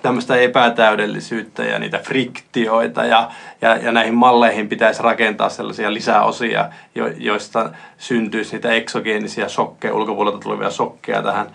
tämmöistä 0.03 0.37
epätäydellisyyttä 0.37 1.65
ja 1.65 1.79
niitä 1.79 1.99
friktioita. 1.99 3.05
Ja, 3.05 3.31
ja, 3.63 3.77
ja 3.77 3.93
näihin 3.93 4.15
malleihin 4.15 4.69
pitäisi 4.69 5.03
rakentaa 5.03 5.49
sellaisia 5.49 5.95
lisäosia, 5.95 6.69
jo, 6.95 7.07
joista 7.07 7.71
syntyisi 7.99 8.53
niitä 8.53 8.73
eksogeenisia 8.73 9.49
shokkeja, 9.49 9.95
ulkopuolelta 9.95 10.39
tulevia 10.39 10.71
shokkeja 10.71 11.23
tähän, 11.23 11.47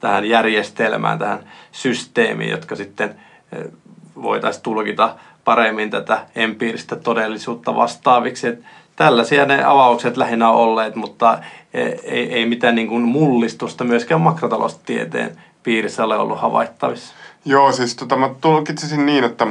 tähän 0.00 0.24
järjestelmään, 0.24 1.18
tähän 1.18 1.38
systeemiin, 1.72 2.50
jotka 2.50 2.76
sitten 2.76 3.14
eh, 3.52 3.64
voitaisiin 4.22 4.62
tulkita 4.62 5.14
paremmin 5.44 5.90
tätä 5.90 6.26
empiiristä 6.36 6.96
todellisuutta 6.96 7.76
vastaaviksi. 7.76 8.46
Et 8.46 8.60
tällaisia 8.96 9.44
ne 9.44 9.64
avaukset 9.64 10.16
lähinnä 10.16 10.50
on 10.50 10.56
olleet, 10.56 10.94
mutta 10.96 11.38
ei, 12.04 12.34
ei 12.34 12.46
mitään 12.46 12.74
niin 12.74 12.88
kuin 12.88 13.02
mullistusta 13.02 13.84
myöskään 13.84 14.20
makrotaloustieteen 14.20 15.36
piirissä 15.62 16.04
ole 16.04 16.16
ollut 16.16 16.40
havaittavissa. 16.40 17.14
Joo, 17.44 17.72
siis 17.72 17.96
tota, 17.96 18.16
mä 18.16 18.30
tulkitsisin 18.40 19.06
niin, 19.06 19.24
että 19.24 19.46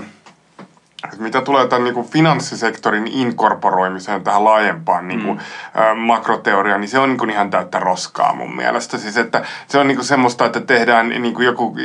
mitä 1.19 1.41
tulee 1.41 1.67
tämän 1.67 1.83
niin 1.83 1.93
kuin 1.93 2.07
finanssisektorin 2.07 3.07
inkorporoimiseen 3.07 4.23
tähän 4.23 4.43
laajempaan 4.43 5.07
niin 5.07 5.21
kuin, 5.21 5.37
mm. 5.37 5.81
ä, 5.81 5.95
makroteoriaan, 5.95 6.81
niin 6.81 6.89
se 6.89 6.99
on 6.99 7.09
niin 7.09 7.17
kuin 7.17 7.29
ihan 7.29 7.49
täyttä 7.49 7.79
roskaa 7.79 8.33
mun 8.33 8.55
mielestä. 8.55 8.97
Siis, 8.97 9.17
että 9.17 9.45
se 9.67 9.77
on 9.77 9.87
niin 9.87 9.95
kuin 9.95 10.05
semmoista, 10.05 10.45
että 10.45 10.61
tehdään 10.61 11.09
niin 11.09 11.33
kuin 11.33 11.45
joku, 11.45 11.75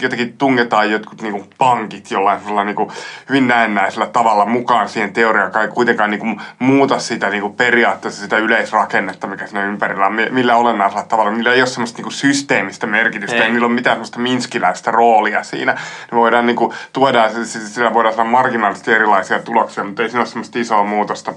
jotenkin 0.00 0.38
tungetaan 0.38 0.90
jotkut 0.90 1.22
niin 1.22 1.32
kuin 1.32 1.50
pankit 1.58 2.10
jollain 2.10 2.40
niin 2.66 2.76
kuin 2.76 2.90
hyvin 3.28 3.48
näennäisellä 3.48 4.06
tavalla 4.06 4.46
mukaan 4.46 4.88
siihen 4.88 5.12
teoriaan, 5.12 5.48
joka 5.48 5.62
ei 5.62 5.68
kuitenkaan 5.68 6.10
niin 6.10 6.20
kuin 6.20 6.40
muuta 6.58 6.98
sitä 6.98 7.30
niin 7.30 7.42
kuin 7.42 7.54
periaatteessa 7.54 8.22
sitä 8.22 8.36
yleisrakennetta, 8.36 9.26
mikä 9.26 9.46
siinä 9.46 9.64
ympärillä 9.64 10.06
on, 10.06 10.16
millä 10.30 10.56
olennaisella 10.56 11.04
tavalla. 11.04 11.30
Niillä 11.30 11.52
ei 11.52 11.60
ole 11.60 11.66
semmoista 11.66 11.96
niin 11.96 12.04
kuin 12.04 12.12
systeemistä 12.12 12.86
merkitystä, 12.86 13.36
ei. 13.36 13.42
ei 13.42 13.50
niillä 13.50 13.66
ole 13.66 13.74
mitään 13.74 13.94
semmoista 13.94 14.18
minskiläistä 14.18 14.90
roolia 14.90 15.42
siinä. 15.42 15.72
Ne 16.12 16.18
voidaan 16.18 16.46
niin 16.46 16.56
kuin, 16.56 16.74
tuoda, 16.92 17.30
sillä 17.44 17.94
voidaan 17.94 18.14
saada 18.14 18.30
marginaali 18.30 18.63
marginaalisesti 18.64 18.92
erilaisia 18.92 19.42
tuloksia, 19.42 19.84
mutta 19.84 20.02
ei 20.02 20.08
siinä 20.08 20.20
ole 20.20 20.28
semmoista 20.28 20.58
isoa 20.58 20.84
muutosta. 20.84 21.34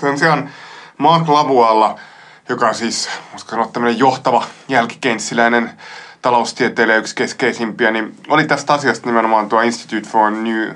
Sen 0.00 0.18
sijaan 0.18 0.50
Mark 0.98 1.28
Lavualla, 1.28 1.98
joka 2.48 2.68
on 2.68 2.74
siis, 2.74 3.10
voisiko 3.32 3.50
sanoa 3.50 3.66
tämmöinen 3.66 3.98
johtava 3.98 4.44
jälkikeinssiläinen 4.68 5.70
taloustieteilijä 6.22 6.96
yksi 6.96 7.14
keskeisimpiä, 7.14 7.90
niin 7.90 8.14
oli 8.28 8.44
tästä 8.44 8.72
asiasta 8.72 9.06
nimenomaan 9.06 9.48
tuo 9.48 9.60
Institute 9.60 10.08
for 10.08 10.30
New 10.30 10.70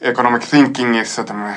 Economic 0.00 0.48
Thinkingissa 0.50 1.24
tämmöinen 1.24 1.56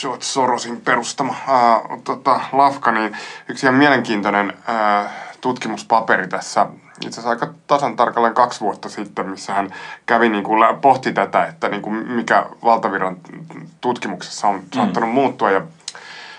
George 0.00 0.24
Sorosin 0.24 0.80
perustama 0.80 1.34
ää, 1.48 1.80
tota, 2.04 2.40
lafka, 2.52 2.92
niin 2.92 3.16
yksi 3.48 3.66
ihan 3.66 3.74
mielenkiintoinen 3.74 4.52
ää, 4.66 5.12
tutkimuspaperi 5.40 6.28
tässä 6.28 6.66
itse 7.06 7.20
asiassa 7.20 7.30
aika 7.30 7.54
tasan 7.66 7.96
tarkalleen 7.96 8.34
kaksi 8.34 8.60
vuotta 8.60 8.88
sitten, 8.88 9.30
missä 9.30 9.54
hän 9.54 9.74
kävi 10.06 10.28
niin 10.28 10.44
kuin, 10.44 10.76
pohti 10.80 11.12
tätä, 11.12 11.46
että 11.46 11.68
niin 11.68 11.82
kuin 11.82 11.94
mikä 11.94 12.46
valtaviran 12.64 13.16
tutkimuksessa 13.80 14.48
on 14.48 14.54
mm. 14.54 14.62
saattanut 14.74 15.10
muuttua. 15.10 15.50
Ja, 15.50 15.62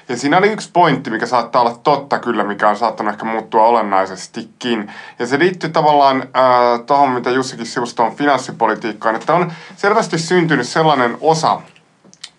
ja 0.10 0.18
siinä 0.18 0.38
oli 0.38 0.52
yksi 0.52 0.70
pointti, 0.74 1.10
mikä 1.10 1.26
saattaa 1.26 1.62
olla 1.62 1.80
totta 1.84 2.20
kyllä, 2.20 2.44
mikä 2.44 2.70
on 2.70 2.78
saattanut 2.78 3.14
ehkä 3.14 3.26
muuttua 3.26 3.64
olennaisestikin. 3.64 4.92
Ja 5.20 5.28
se 5.28 5.40
liittyy 5.40 5.70
tavallaan 5.70 6.22
äh, 6.22 6.86
tuohon, 6.86 7.10
mitä 7.10 7.30
Jussikin 7.30 7.66
sivusta 7.66 8.04
on 8.04 8.16
finanssipolitiikkaan, 8.16 9.16
että 9.16 9.34
on 9.34 9.52
selvästi 9.76 10.18
syntynyt 10.18 10.68
sellainen 10.68 11.18
osa 11.22 11.62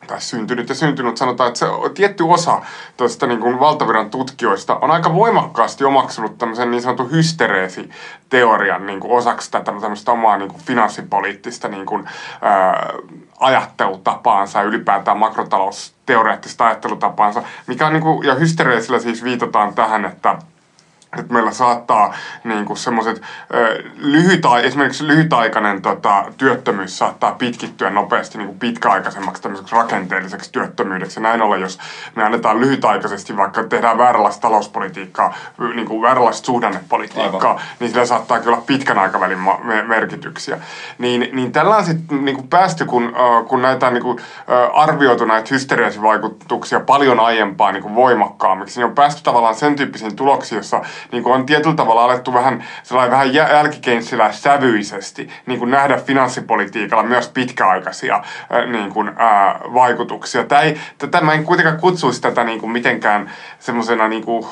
tai 0.06 0.20
syntynyt 0.20 0.68
ja 0.68 0.74
syntynyt, 0.74 1.16
sanotaan, 1.16 1.48
että 1.48 1.58
se 1.58 1.66
tietty 1.94 2.24
osa 2.28 2.62
tuosta 2.96 3.26
niin 3.26 3.40
kuin 3.40 3.60
valtaviran 3.60 4.10
tutkijoista 4.10 4.76
on 4.76 4.90
aika 4.90 5.14
voimakkaasti 5.14 5.84
omaksunut 5.84 6.38
tämmöisen 6.38 6.70
niin 6.70 6.82
sanotun 6.82 7.10
hystereesi-teorian 7.10 8.86
niin 8.86 9.00
kuin 9.00 9.12
osaksi 9.12 9.50
tätä 9.50 9.72
tämmöistä 9.80 10.12
omaa 10.12 10.36
niin 10.36 10.48
kuin 10.48 10.62
finanssipoliittista 10.62 11.68
niin 11.68 11.86
kuin, 11.86 12.08
ää, 12.42 12.92
ajattelutapaansa 13.40 14.58
ja 14.58 14.64
ylipäätään 14.64 15.18
makrotalousteoreettista 15.18 16.66
ajattelutapaansa, 16.66 17.42
mikä 17.66 17.86
on 17.86 17.92
niin 17.92 18.02
kuin, 18.02 18.26
ja 18.26 18.34
hystereesillä 18.34 18.98
siis 18.98 19.24
viitataan 19.24 19.74
tähän, 19.74 20.04
että 20.04 20.38
että 21.18 21.32
meillä 21.32 21.52
saattaa 21.52 22.14
niin 22.44 22.64
kuin 22.64 22.76
semmoiset 22.76 23.22
lyhyta, 23.96 24.58
esimerkiksi 24.58 25.06
lyhytaikainen 25.06 25.82
tota, 25.82 26.24
työttömyys 26.36 26.98
saattaa 26.98 27.32
pitkittyä 27.32 27.90
nopeasti 27.90 28.38
niin 28.38 28.48
kuin 28.48 28.58
pitkäaikaisemmaksi 28.58 29.42
tämmöiseksi 29.42 29.74
rakenteelliseksi 29.74 30.52
työttömyydeksi. 30.52 31.20
näin 31.20 31.42
ollen, 31.42 31.60
jos 31.60 31.78
me 32.14 32.24
annetaan 32.24 32.60
lyhytaikaisesti, 32.60 33.36
vaikka 33.36 33.64
tehdään 33.64 33.98
vääränlaista 33.98 34.40
talouspolitiikkaa, 34.40 35.34
niin 35.74 35.86
kuin 35.86 36.02
vääränlaista 36.02 36.46
suhdannepolitiikkaa, 36.46 37.50
Aivan. 37.50 37.64
niin 37.80 37.90
sillä 37.90 38.06
saattaa 38.06 38.40
kyllä 38.40 38.58
pitkän 38.66 38.98
aikavälin 38.98 39.38
merkityksiä. 39.86 40.58
Niin, 40.98 41.28
niin 41.32 41.52
tällä 41.52 41.76
on 41.76 41.84
sitten 41.84 42.24
niin 42.24 42.36
kuin 42.36 42.48
päästy, 42.48 42.84
kun, 42.84 43.12
kun 43.48 43.62
näitä 43.62 43.90
niin 43.90 44.02
kuin, 44.02 44.18
arvioitu 44.72 45.24
näitä 45.24 45.48
hysteriasivaikutuksia 45.50 46.80
paljon 46.80 47.20
aiempaa 47.20 47.72
niin 47.72 47.82
kuin 47.82 47.94
voimakkaammiksi, 47.94 48.80
niin 48.80 48.86
on 48.86 48.94
päästy 48.94 49.22
tavallaan 49.22 49.54
sen 49.54 49.76
tyyppisiin 49.76 50.16
tuloksiin, 50.16 50.56
jossa 50.56 50.82
niin 51.12 51.22
kuin 51.22 51.34
on 51.34 51.46
tietyllä 51.46 51.76
tavalla 51.76 52.04
alettu 52.04 52.34
vähän 52.34 52.64
sellainen 52.82 53.10
vähän 53.10 53.34
jälkikeinsilä 53.34 54.32
sävyisesti 54.32 55.30
niin 55.46 55.58
kuin 55.58 55.70
nähdä 55.70 55.96
finanssipolitiikalla 55.96 57.02
myös 57.02 57.28
pitkäaikaisia 57.28 58.22
niin 58.72 58.90
kuin, 58.90 59.12
ää, 59.16 59.60
vaikutuksia. 59.74 60.44
Tämä 60.44 60.60
ei, 60.60 60.78
tätä 60.98 61.20
mä 61.20 61.32
en 61.32 61.44
kuitenkaan 61.44 61.80
kutsuisi 61.80 62.20
tätä 62.20 62.44
niin 62.44 62.60
kuin 62.60 62.72
mitenkään 62.72 63.30
semmoisena 63.58 64.08
niin 64.08 64.24
kuin, 64.24 64.46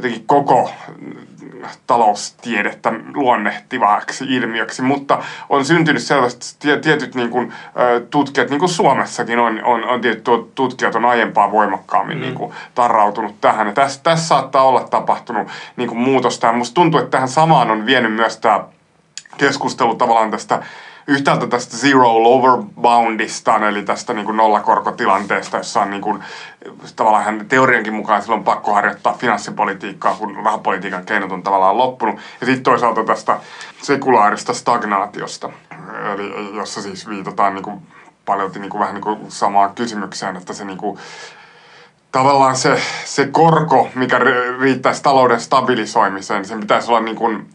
jotenkin 0.00 0.26
koko 0.26 0.70
taloustiedettä 1.86 2.92
luonnehtivaksi 3.14 4.24
ilmiöksi, 4.28 4.82
mutta 4.82 5.22
on 5.48 5.64
syntynyt 5.64 6.02
selvästi 6.02 6.68
tietyt 6.82 7.14
niin 7.14 7.30
kuin, 7.30 7.52
tutkijat, 8.10 8.50
niin 8.50 8.58
kuin 8.58 8.68
Suomessakin 8.68 9.38
on, 9.38 9.64
on, 9.64 9.84
on 9.84 10.00
tietyt 10.00 10.54
tutkijat 10.54 10.94
on 10.94 11.04
aiempaa 11.04 11.52
voimakkaammin 11.52 12.16
mm. 12.16 12.22
niin 12.22 12.34
kuin, 12.34 12.52
tarrautunut 12.74 13.40
tähän. 13.40 13.66
Ja 13.66 13.72
tässä, 13.72 14.00
tässä 14.02 14.26
saattaa 14.26 14.62
olla 14.62 14.84
tapahtunut 14.84 15.48
niin 15.76 15.88
kuin, 15.88 16.00
muutosta 16.00 16.46
ja 16.46 16.52
musta 16.52 16.74
tuntuu, 16.74 17.00
että 17.00 17.10
tähän 17.10 17.28
samaan 17.28 17.70
on 17.70 17.86
vienyt 17.86 18.14
myös 18.14 18.36
tämä 18.36 18.64
keskustelu 19.36 19.94
tavallaan 19.94 20.30
tästä 20.30 20.62
yhtäältä 21.06 21.46
tästä 21.46 21.76
zero 21.76 22.22
lower 22.22 22.62
boundista, 22.80 23.68
eli 23.68 23.82
tästä 23.82 24.12
niin 24.12 24.26
kuin 24.26 24.36
nollakorkotilanteesta, 24.36 25.56
jossa 25.56 25.80
on 25.80 25.90
niin 25.90 26.02
kuin, 26.02 26.24
tavallaan 26.96 27.24
hän 27.24 27.46
teoriankin 27.48 27.94
mukaan 27.94 28.22
silloin 28.22 28.44
pakko 28.44 28.74
harjoittaa 28.74 29.12
finanssipolitiikkaa, 29.18 30.14
kun 30.14 30.36
rahapolitiikan 30.44 31.06
keinot 31.06 31.32
on 31.32 31.42
tavallaan 31.42 31.78
loppunut. 31.78 32.16
Ja 32.40 32.46
sitten 32.46 32.62
toisaalta 32.62 33.04
tästä 33.04 33.40
sekulaarista 33.82 34.54
stagnaatiosta, 34.54 35.50
eli 36.14 36.56
jossa 36.56 36.82
siis 36.82 37.08
viitataan 37.08 37.54
niin 37.54 37.64
kuin 37.64 37.82
paljon 38.26 38.50
niin 38.54 38.70
kuin, 38.70 38.80
vähän 38.80 38.94
niin 38.94 39.02
kuin 39.02 39.18
samaan 39.28 39.74
kysymykseen, 39.74 40.36
että 40.36 40.52
se 40.52 40.64
niin 40.64 40.78
kuin, 40.78 40.98
tavallaan 42.12 42.56
se, 42.56 42.82
se 43.04 43.26
korko, 43.26 43.88
mikä 43.94 44.20
riittäisi 44.60 45.02
talouden 45.02 45.40
stabilisoimiseen, 45.40 46.44
sen 46.44 46.60
pitäisi 46.60 46.90
olla 46.90 47.00
niin 47.00 47.16
kuin, 47.16 47.48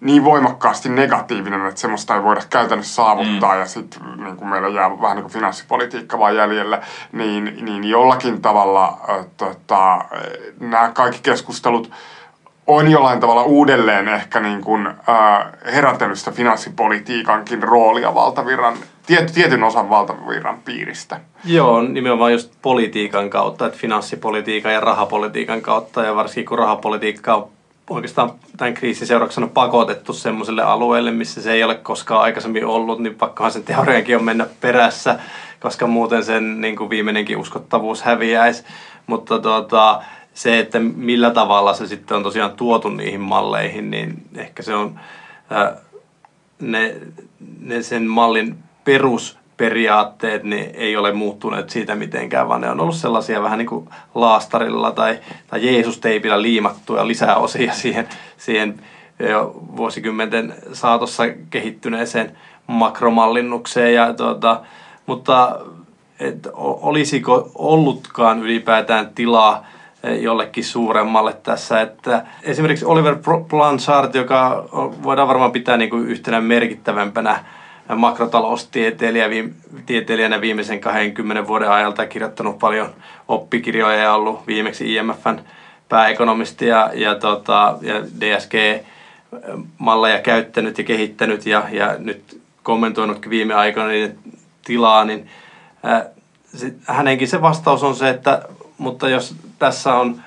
niin 0.00 0.24
voimakkaasti 0.24 0.88
negatiivinen, 0.88 1.66
että 1.66 1.80
semmoista 1.80 2.14
ei 2.14 2.22
voida 2.22 2.42
käytännössä 2.50 2.94
saavuttaa 2.94 3.54
mm. 3.54 3.60
ja 3.60 3.66
sitten 3.66 4.02
niin 4.16 4.36
kuin 4.36 4.48
meillä 4.48 4.68
jää 4.68 5.00
vähän 5.00 5.16
niin 5.16 5.24
kuin 5.24 5.32
finanssipolitiikka 5.32 6.18
vaan 6.18 6.36
jäljellä, 6.36 6.82
niin, 7.12 7.58
niin 7.60 7.84
jollakin 7.84 8.42
tavalla 8.42 9.00
äh, 9.10 9.26
tota, 9.36 10.04
nämä 10.60 10.90
kaikki 10.94 11.20
keskustelut 11.22 11.90
on 12.66 12.90
jollain 12.90 13.20
tavalla 13.20 13.42
uudelleen 13.42 14.08
ehkä 14.08 14.40
niin 14.40 14.60
kuin, 14.60 14.86
äh, 14.86 15.46
herätellyt 15.72 16.18
sitä 16.18 16.30
finanssipolitiikankin 16.30 17.62
roolia 17.62 18.14
valtavirran, 18.14 18.74
tiet, 19.06 19.32
tietyn 19.32 19.62
osan 19.62 19.90
valtavirran 19.90 20.58
piiristä. 20.64 21.20
Joo, 21.44 21.82
nimenomaan 21.82 22.32
just 22.32 22.52
politiikan 22.62 23.30
kautta, 23.30 23.66
että 23.66 23.78
finanssipolitiikan 23.78 24.72
ja 24.72 24.80
rahapolitiikan 24.80 25.62
kautta 25.62 26.02
ja 26.02 26.14
varsinkin 26.14 26.46
kun 26.46 26.58
rahapolitiikka 26.58 27.34
on 27.34 27.48
oikeastaan 27.90 28.32
tämän 28.56 28.74
kriisin 28.74 29.06
seurauksena 29.06 29.46
pakotettu 29.46 30.12
semmoiselle 30.12 30.62
alueelle, 30.62 31.10
missä 31.10 31.42
se 31.42 31.52
ei 31.52 31.64
ole 31.64 31.74
koskaan 31.74 32.22
aikaisemmin 32.22 32.66
ollut, 32.66 32.98
niin 32.98 33.14
pakkohan 33.14 33.52
sen 33.52 33.62
teoriankin 33.62 34.16
on 34.16 34.24
mennä 34.24 34.46
perässä, 34.60 35.18
koska 35.60 35.86
muuten 35.86 36.24
sen 36.24 36.60
niin 36.60 36.76
kuin 36.76 36.90
viimeinenkin 36.90 37.36
uskottavuus 37.36 38.02
häviäisi. 38.02 38.64
Mutta 39.06 39.38
tuota, 39.38 40.02
se, 40.34 40.58
että 40.58 40.78
millä 40.78 41.30
tavalla 41.30 41.74
se 41.74 41.86
sitten 41.86 42.16
on 42.16 42.22
tosiaan 42.22 42.52
tuotu 42.52 42.88
niihin 42.88 43.20
malleihin, 43.20 43.90
niin 43.90 44.22
ehkä 44.36 44.62
se 44.62 44.74
on 44.74 45.00
ää, 45.50 45.76
ne, 46.60 46.96
ne 47.60 47.82
sen 47.82 48.06
mallin 48.06 48.58
perus 48.84 49.39
periaatteet 49.60 50.42
niin 50.42 50.70
ei 50.74 50.96
ole 50.96 51.12
muuttuneet 51.12 51.70
siitä 51.70 51.94
mitenkään, 51.94 52.48
vaan 52.48 52.60
ne 52.60 52.70
on 52.70 52.80
ollut 52.80 52.94
sellaisia 52.94 53.42
vähän 53.42 53.58
niin 53.58 53.66
kuin 53.66 53.88
laastarilla 54.14 54.90
tai, 54.92 55.18
tai 55.46 55.66
Jeesus-teipillä 55.66 56.42
liimattuja 56.42 57.06
lisäosia 57.06 57.72
siihen, 57.72 58.08
siihen 58.36 58.80
jo 59.18 59.54
vuosikymmenten 59.76 60.54
saatossa 60.72 61.22
kehittyneeseen 61.50 62.36
makromallinnukseen. 62.66 63.94
Ja, 63.94 64.14
tuota, 64.14 64.60
mutta 65.06 65.60
et, 66.20 66.48
olisiko 66.54 67.50
ollutkaan 67.54 68.42
ylipäätään 68.42 69.10
tilaa 69.14 69.66
jollekin 70.20 70.64
suuremmalle 70.64 71.36
tässä. 71.42 71.80
Että 71.80 72.26
esimerkiksi 72.42 72.84
Oliver 72.84 73.16
Blanchard, 73.48 74.14
joka 74.14 74.68
voidaan 75.02 75.28
varmaan 75.28 75.52
pitää 75.52 75.76
niin 75.76 75.90
kuin 75.90 76.06
yhtenä 76.06 76.40
merkittävämpänä 76.40 77.44
makrotaloustieteilijänä 77.96 80.40
viimeisen 80.40 80.80
20 80.80 81.46
vuoden 81.46 81.70
ajalta 81.70 82.06
kirjoittanut 82.06 82.58
paljon 82.58 82.94
oppikirjoja 83.28 83.96
ja 83.96 84.14
ollut 84.14 84.46
viimeksi 84.46 84.94
IMFn 84.94 85.38
pääekonomisti 85.88 86.66
ja, 86.66 86.90
ja, 86.94 87.14
tota, 87.14 87.78
ja 87.80 87.94
DSG-malleja 88.20 90.18
käyttänyt 90.18 90.78
ja 90.78 90.84
kehittänyt 90.84 91.46
ja, 91.46 91.64
ja 91.70 91.94
nyt 91.98 92.40
kommentoinutkin 92.62 93.30
viime 93.30 93.54
aikoina 93.54 93.88
niiden 93.88 94.18
tilaa, 94.64 95.04
niin 95.04 95.28
ää, 95.82 96.06
sit, 96.56 96.74
hänenkin 96.86 97.28
se 97.28 97.42
vastaus 97.42 97.82
on 97.82 97.96
se, 97.96 98.08
että 98.08 98.42
mutta 98.78 99.08
jos 99.08 99.34
tässä 99.58 99.94
on 99.94 100.22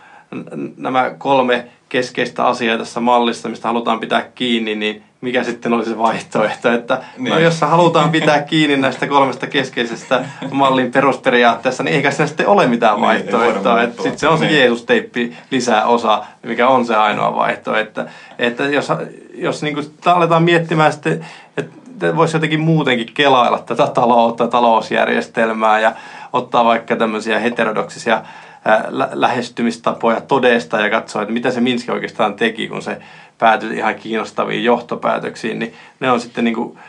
nämä 0.77 1.11
kolme 1.17 1.67
keskeistä 1.93 2.45
asiaa 2.45 2.77
tässä 2.77 2.99
mallissa, 2.99 3.49
mistä 3.49 3.67
halutaan 3.67 3.99
pitää 3.99 4.21
kiinni, 4.21 4.75
niin 4.75 5.03
mikä 5.21 5.43
sitten 5.43 5.73
olisi 5.73 5.89
se 5.89 5.97
vaihtoehto, 5.97 6.71
että 6.71 6.93
no, 6.93 7.01
niin. 7.17 7.33
no, 7.33 7.39
jos 7.39 7.61
halutaan 7.61 8.11
pitää 8.11 8.41
kiinni 8.41 8.77
näistä 8.77 9.07
kolmesta 9.07 9.47
keskeisestä 9.47 10.25
mallin 10.51 10.91
perusperiaatteessa, 10.91 11.83
niin 11.83 11.95
eikä 11.95 12.11
se 12.11 12.27
sitten 12.27 12.47
ole 12.47 12.67
mitään 12.67 12.95
niin, 12.95 13.01
vaihtoehtoa. 13.01 13.77
Niin, 13.77 13.91
sitten 13.91 14.19
se 14.19 14.27
on 14.27 14.37
se 14.37 14.45
niin. 14.45 14.57
Jeesus-teippi 14.57 15.33
lisää 15.51 15.85
osa, 15.85 16.23
mikä 16.43 16.67
on 16.67 16.85
se 16.85 16.95
ainoa 16.95 17.35
vaihtoehto. 17.35 17.79
Että, 17.99 18.05
että 18.39 18.63
jos, 18.63 18.87
jos 19.35 19.63
niin 19.63 19.73
kuin 19.73 19.85
aletaan 20.05 20.43
miettimään 20.43 20.93
sitten, 20.93 21.25
että 21.57 22.15
voisi 22.15 22.35
jotenkin 22.35 22.59
muutenkin 22.59 23.11
kelailla 23.13 23.59
tätä 23.59 23.87
taloutta, 23.87 24.47
talousjärjestelmää 24.47 25.79
ja 25.79 25.91
ottaa 26.33 26.65
vaikka 26.65 26.95
tämmöisiä 26.95 27.39
heterodoksisia 27.39 28.23
lähestymistapoja 29.11 30.21
todesta 30.21 30.81
ja 30.81 30.89
katsoa, 30.89 31.21
että 31.21 31.33
mitä 31.33 31.51
se 31.51 31.61
Minski 31.61 31.91
oikeastaan 31.91 32.33
teki, 32.33 32.67
kun 32.67 32.81
se 32.81 33.01
päätyi 33.37 33.77
ihan 33.77 33.95
kiinnostaviin 33.95 34.63
johtopäätöksiin, 34.63 35.59
niin 35.59 35.73
ne 35.99 36.11
on 36.11 36.19
sitten 36.21 36.43
niin 36.43 36.55
kuin, 36.55 36.79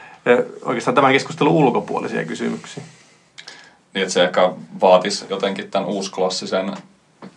oikeastaan 0.63 0.95
tämän 0.95 1.13
keskustelun 1.13 1.53
ulkopuolisia 1.53 2.25
kysymyksiä. 2.25 2.83
Niin, 3.95 4.03
että 4.03 4.15
se 4.15 4.25
ehkä 4.25 4.53
vaatisi 4.81 5.25
jotenkin 5.31 5.71
tämän 5.71 5.89
uusklassisen 5.89 6.73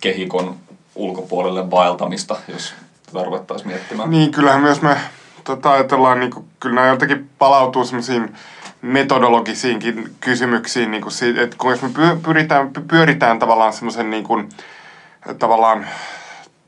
kehikon 0.01 0.55
ulkopuolelle 0.95 1.72
vaeltamista, 1.72 2.36
jos 2.47 2.74
tarvittaisiin 3.14 3.68
miettimään. 3.68 4.10
Niin, 4.10 4.32
kyllähän 4.32 4.62
myös 4.62 4.82
me 4.82 4.97
tota, 5.43 5.72
ajatellaan, 5.72 6.20
niin 6.20 6.32
kuin, 6.32 6.45
kyllä 6.60 6.76
nämä 6.76 6.88
jotenkin 6.88 7.30
palautuu 7.39 7.86
semmoisiin 7.86 8.36
metodologisiinkin 8.82 10.15
kysymyksiin, 10.19 10.91
niin 10.91 11.01
kuin 11.01 11.11
siitä, 11.11 11.41
että 11.41 11.55
kun 11.59 11.71
jos 11.71 11.82
me 11.82 11.89
pyritään, 12.23 12.69
pyöritään 12.88 13.39
tavallaan 13.39 13.73
semmoisen 13.73 14.09
niin 14.09 14.23
kuin, 14.23 14.49
tavallaan 15.39 15.86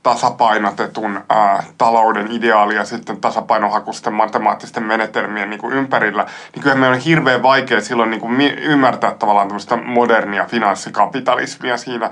tasapainotetun 0.03 1.21
ää, 1.29 1.63
talouden 1.77 2.31
ideaali 2.31 2.75
ja 2.75 2.85
sitten 2.85 3.21
tasapainohakusten 3.21 4.13
matemaattisten 4.13 4.83
menetelmien 4.83 5.49
niin 5.49 5.59
kuin 5.59 5.73
ympärillä, 5.73 6.25
niin 6.55 6.63
kyllä 6.63 6.75
meidän 6.75 6.95
on 6.95 7.01
hirveän 7.01 7.43
vaikea 7.43 7.81
silloin 7.81 8.09
niin 8.09 8.21
kuin 8.21 8.41
ymmärtää 8.41 9.11
tavallaan 9.11 9.47
tämmöistä 9.47 9.75
modernia 9.75 10.45
finanssikapitalismia 10.45 11.77
siinä, 11.77 12.09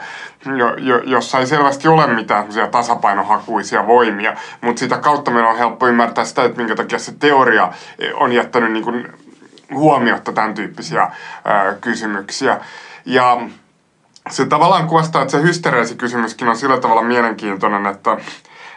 jo, 0.58 0.76
jo, 0.76 0.98
jossa 0.98 1.40
ei 1.40 1.48
selvästi 1.48 1.88
ole 1.88 2.08
mitään 2.08 2.46
tasapainohakuisia 2.72 3.88
voimia, 3.88 4.34
mutta 4.62 4.80
sitä 4.80 4.98
kautta 4.98 5.32
meidän 5.32 5.52
on 5.52 5.58
helppo 5.58 5.88
ymmärtää 5.88 6.26
sitä, 6.26 6.44
että 6.44 6.58
minkä 6.58 6.76
takia 6.76 7.00
se 7.00 7.12
teoria 7.20 7.74
on 8.14 8.32
jättänyt 8.32 8.72
niin 8.72 8.84
kuin 8.84 9.08
huomiotta 9.74 10.34
tämän 10.34 10.54
tyyppisiä 10.54 11.12
ää, 11.46 11.74
kysymyksiä. 11.82 12.60
Ja 13.06 13.42
se 14.30 14.46
tavallaan 14.46 14.88
kuvastaa, 14.88 15.22
että 15.22 15.38
se 15.86 15.96
kysymyskin 15.96 16.50
on 16.50 16.58
sillä 16.58 16.80
tavalla 16.80 17.02
mielenkiintoinen, 17.02 17.86
että 17.86 18.18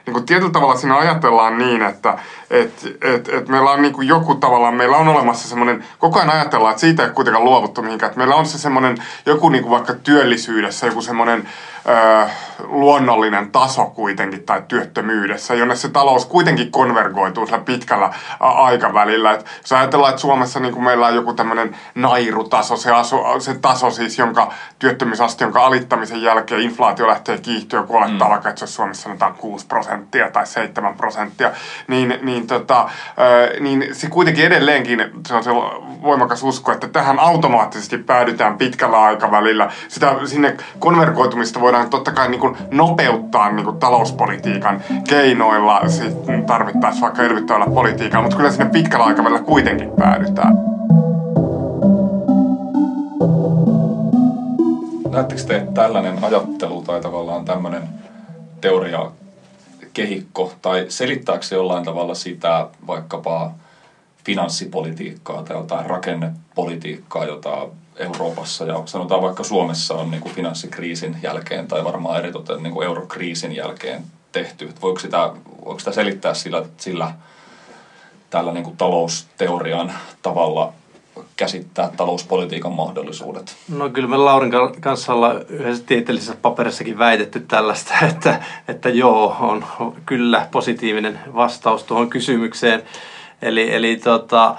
niin 0.07 0.15
kuin 0.15 0.27
tietyllä 0.27 0.53
tavalla 0.53 0.77
siinä 0.77 0.99
ajatellaan 0.99 1.59
niin, 1.59 1.83
että 1.83 2.19
et, 2.51 2.97
et, 3.03 3.29
et 3.29 3.49
meillä 3.49 3.71
on 3.71 3.83
niin 3.83 3.93
kuin 3.93 4.09
joku 4.09 4.35
tavallaan, 4.35 4.75
meillä 4.75 4.97
on 4.97 5.09
olemassa 5.09 5.49
semmoinen, 5.49 5.85
koko 5.99 6.19
ajan 6.19 6.31
ajatellaan, 6.31 6.71
että 6.71 6.81
siitä 6.81 7.05
ei 7.05 7.11
kuitenkaan 7.11 7.45
luovuttu 7.45 7.83
mihinkään, 7.83 8.11
että 8.11 8.19
meillä 8.19 8.35
on 8.35 8.47
se 8.47 8.59
semmoinen 8.59 8.99
joku 9.27 9.49
niin 9.49 9.63
kuin 9.63 9.71
vaikka 9.71 9.95
työllisyydessä, 9.95 10.87
joku 10.87 11.03
semmoinen 11.03 11.49
ö, 11.89 12.29
luonnollinen 12.59 13.53
taso 13.53 13.87
kuitenkin 13.87 14.43
tai 14.43 14.63
työttömyydessä, 14.69 15.55
jonne 15.55 15.77
se 15.77 15.89
talous 15.89 16.27
kuitenkin 16.27 16.71
konvergoituu 16.71 17.47
sillä 17.47 17.59
pitkällä 17.59 18.11
aikavälillä. 18.41 19.33
Et 19.33 19.47
jos 19.61 19.73
ajatellaan, 19.73 20.11
että 20.11 20.21
Suomessa 20.21 20.61
niin 20.61 20.75
kuin 20.75 20.85
meillä 20.85 21.07
on 21.07 21.15
joku 21.15 21.33
tämmöinen 21.33 21.77
nairutaso, 21.95 22.77
se, 22.77 22.91
asu, 22.91 23.17
se 23.39 23.55
taso 23.55 23.91
siis, 23.91 24.19
jonka 24.19 24.53
työttömyysaste, 24.79 25.45
jonka 25.45 25.67
alittamisen 25.67 26.23
jälkeen 26.23 26.61
inflaatio 26.61 27.07
lähtee 27.07 27.39
kiihtyä, 27.39 27.83
kun 27.83 27.97
olettaa 27.97 28.29
mm. 28.29 28.33
vaikka, 28.33 28.49
että 28.49 28.67
se 28.67 28.73
Suomessa 28.73 29.03
sanotaan 29.03 29.35
6 29.35 29.67
prosenttia 29.67 30.31
tai 30.31 30.47
7 30.47 30.95
prosenttia, 30.95 31.51
niin, 31.89 32.19
niin, 32.23 32.47
tota, 32.47 32.89
niin 33.61 33.89
se 33.93 34.09
kuitenkin 34.09 34.47
edelleenkin 34.47 35.11
se 35.29 35.35
on 35.35 35.45
se 35.45 35.51
voimakas 36.03 36.43
usko, 36.43 36.73
että 36.73 36.89
tähän 36.89 37.19
automaattisesti 37.19 37.99
päädytään 37.99 38.59
pitkällä 38.59 39.03
aikavälillä. 39.03 39.71
Sitä, 39.89 40.17
sinne 40.25 40.57
konvergoitumista 40.79 41.61
voidaan 41.73 41.91
totta 41.91 42.13
kai 42.13 42.29
niin 42.29 42.41
kuin 42.41 42.57
nopeuttaa 42.71 43.53
niin 43.53 43.65
kuin 43.65 43.79
talouspolitiikan 43.79 44.83
keinoilla, 45.09 45.81
tarvittaessa 46.47 47.01
vaikka 47.01 47.23
elvyttävällä 47.23 47.75
politiikalla, 47.75 48.23
mutta 48.23 48.37
kyllä 48.37 48.51
sinne 48.51 48.71
pitkällä 48.71 49.05
aikavälillä 49.05 49.43
kuitenkin 49.43 49.91
päädytään. 49.99 50.55
Näettekö 55.11 55.43
te 55.43 55.67
tällainen 55.75 56.25
ajattelu 56.25 56.83
tai 56.83 57.01
tavallaan 57.01 57.45
tämmöinen 57.45 57.83
teoria 58.61 59.11
kehikko, 59.93 60.53
tai 60.63 60.87
selittääkö 60.89 61.43
se 61.43 61.55
jollain 61.55 61.85
tavalla 61.85 62.15
sitä 62.15 62.67
vaikkapa 62.87 63.51
finanssipolitiikkaa 64.25 65.43
tai 65.43 65.57
jotain 65.57 65.87
rakennepolitiikkaa, 65.87 67.25
jota 67.25 67.69
Euroopassa 68.01 68.65
ja 68.65 68.83
sanotaan 68.85 69.23
vaikka 69.23 69.45
Suomessa 69.45 69.95
on 69.95 70.11
niin 70.11 70.21
kuin 70.21 70.35
finanssikriisin 70.35 71.17
jälkeen 71.23 71.69
tai 71.69 71.85
varmaan 71.85 72.19
eritoten 72.19 72.63
niin 72.63 72.73
kuin 72.73 72.87
eurokriisin 72.87 73.57
jälkeen 73.57 74.03
tehty. 74.33 74.71
Voiko 74.83 75.01
sitä, 75.01 75.33
voiko 75.65 75.79
sitä 75.79 75.93
selittää 75.93 76.35
sillä, 76.35 76.65
sillä 76.77 77.13
tällä 78.31 78.53
niin 78.53 78.65
kuin 78.65 78.77
talousteorian 78.77 79.93
tavalla 80.23 80.73
käsittää 81.37 81.91
talouspolitiikan 81.97 82.73
mahdollisuudet? 82.73 83.57
No 83.69 83.89
kyllä 83.89 84.09
me 84.09 84.17
Laurin 84.17 84.53
kanssa 84.81 85.15
ollaan 85.15 85.45
yhdessä 85.49 85.85
tieteellisessä 85.87 86.37
paperissakin 86.43 86.99
väitetty 86.99 87.41
tällaista, 87.41 87.95
että, 88.11 88.43
että 88.69 88.89
joo, 88.89 89.37
on 89.41 89.65
kyllä 90.07 90.49
positiivinen 90.51 91.21
vastaus 91.35 91.85
tuohon 91.85 92.11
kysymykseen. 92.11 92.83
Eli, 93.43 93.75
eli 93.75 93.97
tota, 93.97 94.57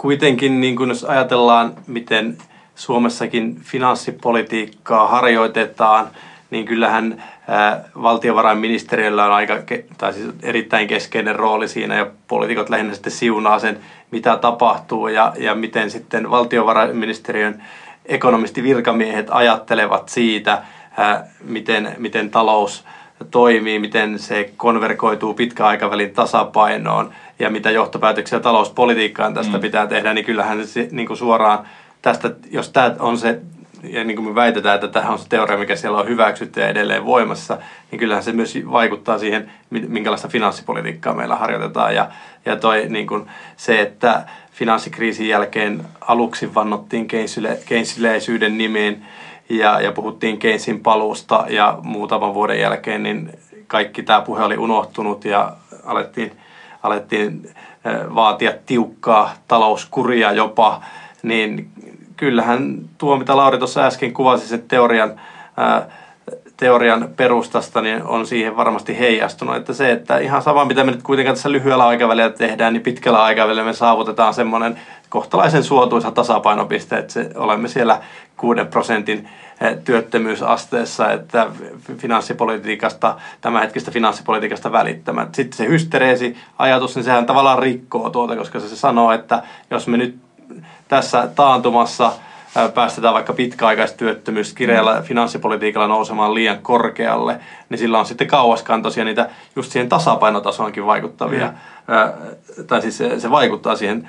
kuitenkin 0.00 0.60
niin 0.60 0.76
kun 0.76 0.88
jos 0.88 1.04
ajatellaan, 1.04 1.72
miten 1.86 2.38
Suomessakin 2.74 3.60
finanssipolitiikkaa 3.62 5.08
harjoitetaan, 5.08 6.08
niin 6.50 6.64
kyllähän 6.64 7.22
valtiovarainministeriöllä 8.02 9.26
on 9.26 9.32
aika, 9.32 9.54
tai 9.98 10.12
siis 10.12 10.26
erittäin 10.42 10.88
keskeinen 10.88 11.36
rooli 11.36 11.68
siinä 11.68 11.94
ja 11.94 12.06
poliitikot 12.28 12.70
lähinnä 12.70 12.94
sitten 12.94 13.12
siunaa 13.12 13.58
sen, 13.58 13.78
mitä 14.10 14.36
tapahtuu 14.36 15.08
ja, 15.08 15.32
ja 15.38 15.54
miten 15.54 15.90
sitten 15.90 16.30
valtiovarainministeriön 16.30 17.62
ekonomistivirkamiehet 18.06 19.26
ajattelevat 19.30 20.08
siitä, 20.08 20.62
miten, 21.44 21.94
miten 21.98 22.30
talous 22.30 22.84
toimii, 23.30 23.78
miten 23.78 24.18
se 24.18 24.50
konverkoituu 24.56 25.34
pitkäaikavälin 25.34 26.10
tasapainoon 26.10 27.12
ja 27.38 27.50
mitä 27.50 27.70
johtopäätöksiä 27.70 28.40
talouspolitiikkaan 28.40 29.34
tästä 29.34 29.56
mm. 29.56 29.60
pitää 29.60 29.86
tehdä, 29.86 30.14
niin 30.14 30.24
kyllähän 30.24 30.66
se 30.66 30.88
niin 30.90 31.06
kuin 31.06 31.16
suoraan 31.16 31.66
tästä, 32.02 32.30
jos 32.50 32.68
tämä 32.68 32.94
on 32.98 33.18
se, 33.18 33.40
ja 33.82 34.04
niin 34.04 34.16
kuin 34.16 34.28
me 34.28 34.34
väitetään, 34.34 34.74
että 34.74 34.88
tähän 34.88 35.12
on 35.12 35.18
se 35.18 35.28
teoria, 35.28 35.58
mikä 35.58 35.76
siellä 35.76 35.98
on 35.98 36.08
hyväksytty 36.08 36.60
ja 36.60 36.68
edelleen 36.68 37.04
voimassa, 37.04 37.58
niin 37.90 37.98
kyllähän 37.98 38.24
se 38.24 38.32
myös 38.32 38.58
vaikuttaa 38.70 39.18
siihen, 39.18 39.52
minkälaista 39.70 40.28
finanssipolitiikkaa 40.28 41.14
meillä 41.14 41.36
harjoitetaan. 41.36 41.94
Ja, 41.94 42.08
ja 42.44 42.56
toi 42.56 42.86
niin 42.88 43.06
kuin 43.06 43.26
se, 43.56 43.80
että 43.80 44.24
finanssikriisin 44.52 45.28
jälkeen 45.28 45.82
aluksi 46.00 46.54
vannottiin 46.54 47.08
keynesiläisyyden 47.66 48.58
nimeen 48.58 49.06
ja, 49.50 49.80
ja 49.80 49.92
puhuttiin 49.92 50.38
Keynesin 50.38 50.80
paluusta 50.80 51.44
ja 51.48 51.78
muutaman 51.82 52.34
vuoden 52.34 52.60
jälkeen 52.60 53.02
niin 53.02 53.30
kaikki 53.66 54.02
tämä 54.02 54.20
puhe 54.20 54.44
oli 54.44 54.56
unohtunut 54.56 55.24
ja 55.24 55.52
alettiin, 55.84 56.32
alettiin 56.82 57.50
vaatia 58.14 58.52
tiukkaa 58.66 59.34
talouskuria 59.48 60.32
jopa, 60.32 60.80
niin 61.22 61.70
kyllähän 62.16 62.88
tuo, 62.98 63.16
mitä 63.16 63.36
Lauri 63.36 63.58
tuossa 63.58 63.86
äsken 63.86 64.12
kuvasi, 64.12 64.48
sen 64.48 64.62
teorian, 64.68 65.20
teorian 66.60 67.08
perustasta 67.16 67.80
niin 67.80 68.02
on 68.02 68.26
siihen 68.26 68.56
varmasti 68.56 68.98
heijastunut. 68.98 69.56
Että 69.56 69.72
se, 69.72 69.92
että 69.92 70.18
ihan 70.18 70.42
sama 70.42 70.64
mitä 70.64 70.84
me 70.84 70.90
nyt 70.90 71.02
kuitenkaan 71.02 71.36
tässä 71.36 71.52
lyhyellä 71.52 71.86
aikavälillä 71.86 72.30
tehdään, 72.30 72.72
niin 72.72 72.82
pitkällä 72.82 73.22
aikavälillä 73.22 73.64
me 73.64 73.72
saavutetaan 73.72 74.34
semmoinen 74.34 74.80
kohtalaisen 75.08 75.64
suotuisa 75.64 76.10
tasapainopiste, 76.10 76.98
että 76.98 77.12
se, 77.12 77.30
olemme 77.34 77.68
siellä 77.68 78.00
6 78.36 78.60
prosentin 78.70 79.28
eh, 79.60 79.76
työttömyysasteessa, 79.84 81.12
että 81.12 81.46
finanssipolitiikasta, 81.98 83.16
tämänhetkistä 83.40 83.90
finanssipolitiikasta 83.90 84.72
välittämät. 84.72 85.34
Sitten 85.34 85.56
se 85.56 85.66
hystereesi 85.66 86.36
ajatus, 86.58 86.96
niin 86.96 87.04
sehän 87.04 87.26
tavallaan 87.26 87.58
rikkoo 87.58 88.10
tuota, 88.10 88.36
koska 88.36 88.60
se 88.60 88.76
sanoo, 88.76 89.12
että 89.12 89.42
jos 89.70 89.86
me 89.86 89.96
nyt 89.96 90.16
tässä 90.88 91.28
taantumassa– 91.34 92.12
päästetään 92.74 93.14
vaikka 93.14 93.32
pitkäaikaistyöttömyys 93.32 94.52
kireällä 94.52 95.02
finanssipolitiikalla 95.02 95.86
nousemaan 95.86 96.34
liian 96.34 96.58
korkealle, 96.62 97.40
niin 97.68 97.78
sillä 97.78 97.98
on 97.98 98.06
sitten 98.06 98.26
kauaskantoisia 98.26 99.04
niitä 99.04 99.30
just 99.56 99.72
siihen 99.72 99.88
tasapainotasoonkin 99.88 100.86
vaikuttavia, 100.86 101.46
mm. 101.46 102.64
tai 102.66 102.82
siis 102.82 102.98
se, 102.98 103.20
se 103.20 103.30
vaikuttaa 103.30 103.76
siihen 103.76 104.08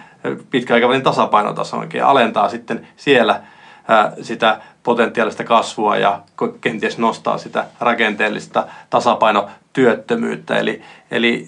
pitkäaikavälin 0.50 1.04
tasapainotasoonkin 1.04 2.00
ja 2.00 2.10
alentaa 2.10 2.50
sitten 2.50 2.88
siellä 2.96 3.42
sitä 4.22 4.62
potentiaalista 4.84 5.44
kasvua 5.44 5.98
ja 5.98 6.22
kenties 6.62 6.98
nostaa 6.98 7.38
sitä 7.38 7.66
rakenteellista 7.80 8.68
tasapainotyöttömyyttä. 8.90 10.58
Eli, 10.58 10.82
eli 11.12 11.48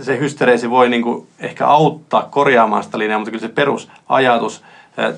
se 0.00 0.18
hystereesi 0.18 0.70
voi 0.70 0.88
niin 0.88 1.02
kuin 1.02 1.28
ehkä 1.38 1.66
auttaa 1.66 2.28
korjaamaan 2.30 2.82
sitä 2.82 2.98
linjaa, 2.98 3.18
mutta 3.18 3.30
kyllä 3.30 3.46
se 3.46 3.48
perusajatus 3.48 4.64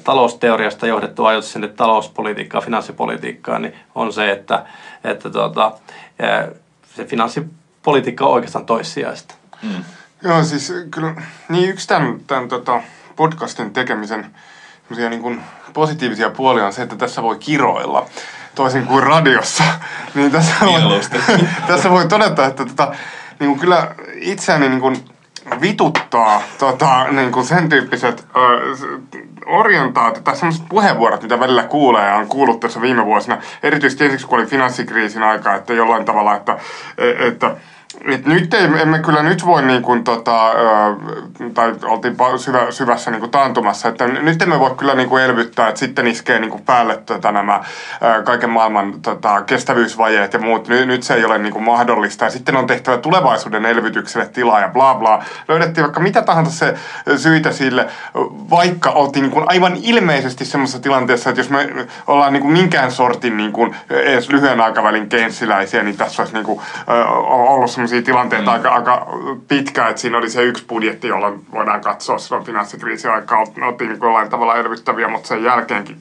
talousteoriasta 0.05 0.87
johdettu 0.87 1.25
ajatus 1.25 1.53
sinne 1.53 1.69
talouspolitiikkaan, 1.69 2.65
finanssipolitiikkaan, 2.65 3.63
niin 3.63 3.75
on 3.95 4.13
se, 4.13 4.31
että, 4.31 4.67
että 5.05 5.31
tuota, 5.31 5.73
se 6.97 7.05
finanssipolitiikka 7.05 8.27
on 8.27 8.33
oikeastaan 8.33 8.67
toissijaista. 8.67 9.35
Mm. 9.63 9.85
Joo, 10.23 10.45
siis 10.45 10.73
kyllä 10.91 11.15
niin 11.49 11.71
yksi 11.71 11.89
tämän, 11.89 12.21
tämän 12.27 12.49
tota, 12.49 12.83
podcastin 13.17 13.73
tekemisen 13.73 14.27
niin 15.11 15.23
kuin 15.23 15.41
positiivisia 15.73 16.31
puolia 16.31 16.67
on 16.67 16.73
se, 16.73 16.83
että 16.83 16.97
tässä 16.97 17.23
voi 17.23 17.37
kiroilla 17.39 18.07
toisin 18.55 18.87
kuin 18.87 19.03
radiossa. 19.03 19.65
niin 20.15 20.31
tässä 20.31 20.55
voi, 20.61 21.01
tässä 21.67 21.91
voi 21.91 22.09
todeta, 22.09 22.47
että 22.47 22.65
tota, 22.67 22.95
niin 23.41 23.51
kuin 23.51 23.61
kyllä 23.61 23.95
itseäni 24.15 24.69
niin 24.69 24.81
kuin 24.81 25.05
vituttaa 25.61 26.43
tota, 26.59 27.05
niin 27.05 27.33
kuin 27.33 27.47
sen 27.47 27.69
tyyppiset 27.69 28.27
äh, 28.37 29.23
orientaatio 29.47 30.23
tai 30.23 30.37
sellaiset 30.37 30.65
puheenvuorot, 30.69 31.23
mitä 31.23 31.41
välillä 31.41 31.63
kuulee 31.63 32.09
ja 32.09 32.15
on 32.15 32.29
kuullut 32.29 32.61
tässä 32.61 32.81
viime 32.81 33.05
vuosina, 33.05 33.39
erityisesti 33.63 34.05
ensiksi 34.05 34.27
kun 34.27 34.39
oli 34.39 34.47
finanssikriisin 34.47 35.23
aika, 35.23 35.55
että 35.55 35.73
jollain 35.73 36.05
tavalla, 36.05 36.37
että, 36.37 36.59
että 37.19 37.57
et 38.13 38.27
nyt 38.27 38.55
ei, 38.55 38.65
emme 38.65 38.99
kyllä 38.99 39.23
nyt 39.23 39.47
voi 39.47 39.63
niin 39.63 39.83
kuin, 39.83 40.05
tota, 40.05 40.53
tai 41.55 41.75
oltiin 41.85 42.17
syvä, 42.37 42.71
syvässä 42.71 43.11
niin 43.11 43.21
kuin 43.21 43.31
taantumassa, 43.31 43.89
että 43.89 44.07
nyt 44.07 44.43
emme 44.43 44.61
voi 44.61 44.71
kyllä 44.77 44.95
niin 44.95 45.09
kuin 45.09 45.23
elvyttää, 45.23 45.69
että 45.69 45.79
sitten 45.79 46.07
iskee 46.07 46.39
niin 46.39 46.51
kuin 46.51 46.63
päälle 46.63 46.97
tota, 46.97 47.33
nämä 47.33 47.65
kaiken 48.25 48.51
maailman 48.51 49.01
tota, 49.03 49.43
kestävyysvajeet 49.43 50.33
ja 50.33 50.39
muut. 50.39 50.69
Nyt, 50.69 50.89
nyt 50.89 51.03
se 51.03 51.15
ei 51.15 51.25
ole 51.25 51.39
niin 51.39 51.53
kuin 51.53 51.65
mahdollista 51.65 52.25
ja 52.25 52.31
sitten 52.31 52.57
on 52.57 52.67
tehtävä 52.67 52.97
tulevaisuuden 52.97 53.67
elvytykselle 53.67 54.27
tilaa 54.27 54.61
ja 54.61 54.69
bla 54.69 54.95
bla. 54.95 55.23
Löydettiin 55.49 55.85
vaikka 55.85 56.01
mitä 56.01 56.23
tahansa 56.23 56.51
se 56.51 56.75
syitä 57.17 57.53
sille, 57.53 57.89
vaikka 58.51 58.91
oltiin 58.91 59.23
niin 59.23 59.33
kuin 59.33 59.45
aivan 59.49 59.77
ilmeisesti 59.83 60.45
semmoisessa 60.45 60.83
tilanteessa, 60.83 61.31
että 61.31 61.41
jos 61.41 61.51
me 61.51 61.87
ollaan 62.07 62.33
niin 62.33 62.43
kuin 62.43 62.53
minkään 62.53 62.93
sortin 62.93 63.37
niin 63.37 63.53
kuin 63.53 63.77
edes 63.91 64.29
lyhyen 64.29 64.61
aikavälin 64.61 65.09
keinsiläisiä, 65.09 65.83
niin 65.83 65.97
tässä 65.97 66.23
olisi 66.23 66.35
niin 66.35 66.45
kuin, 66.45 66.61
ollut 67.27 67.71
semmoisia 67.89 68.13
tilanteita 68.13 68.51
mm. 68.51 68.53
aika, 68.53 68.71
aika 68.71 69.07
pitkään, 69.49 69.91
että 69.91 70.03
siinä 70.03 70.19
oli 70.19 70.31
se 70.31 70.43
yksi 70.43 70.65
budjetti, 70.67 71.09
jolla 71.09 71.33
voidaan 71.53 71.81
katsoa 71.81 72.19
silloin 72.19 72.47
finanssikriisin 72.47 73.11
aikaa, 73.11 73.39
oltiin 73.39 73.91
niin 73.91 74.01
jollain 74.03 74.31
tavalla 74.31 74.57
elvyttäviä, 74.57 75.09
mutta 75.09 75.29
sen 75.29 75.45
jälkeenkin 75.45 76.01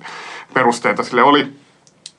perusteita 0.54 1.04
sille 1.04 1.24
oli. 1.24 1.63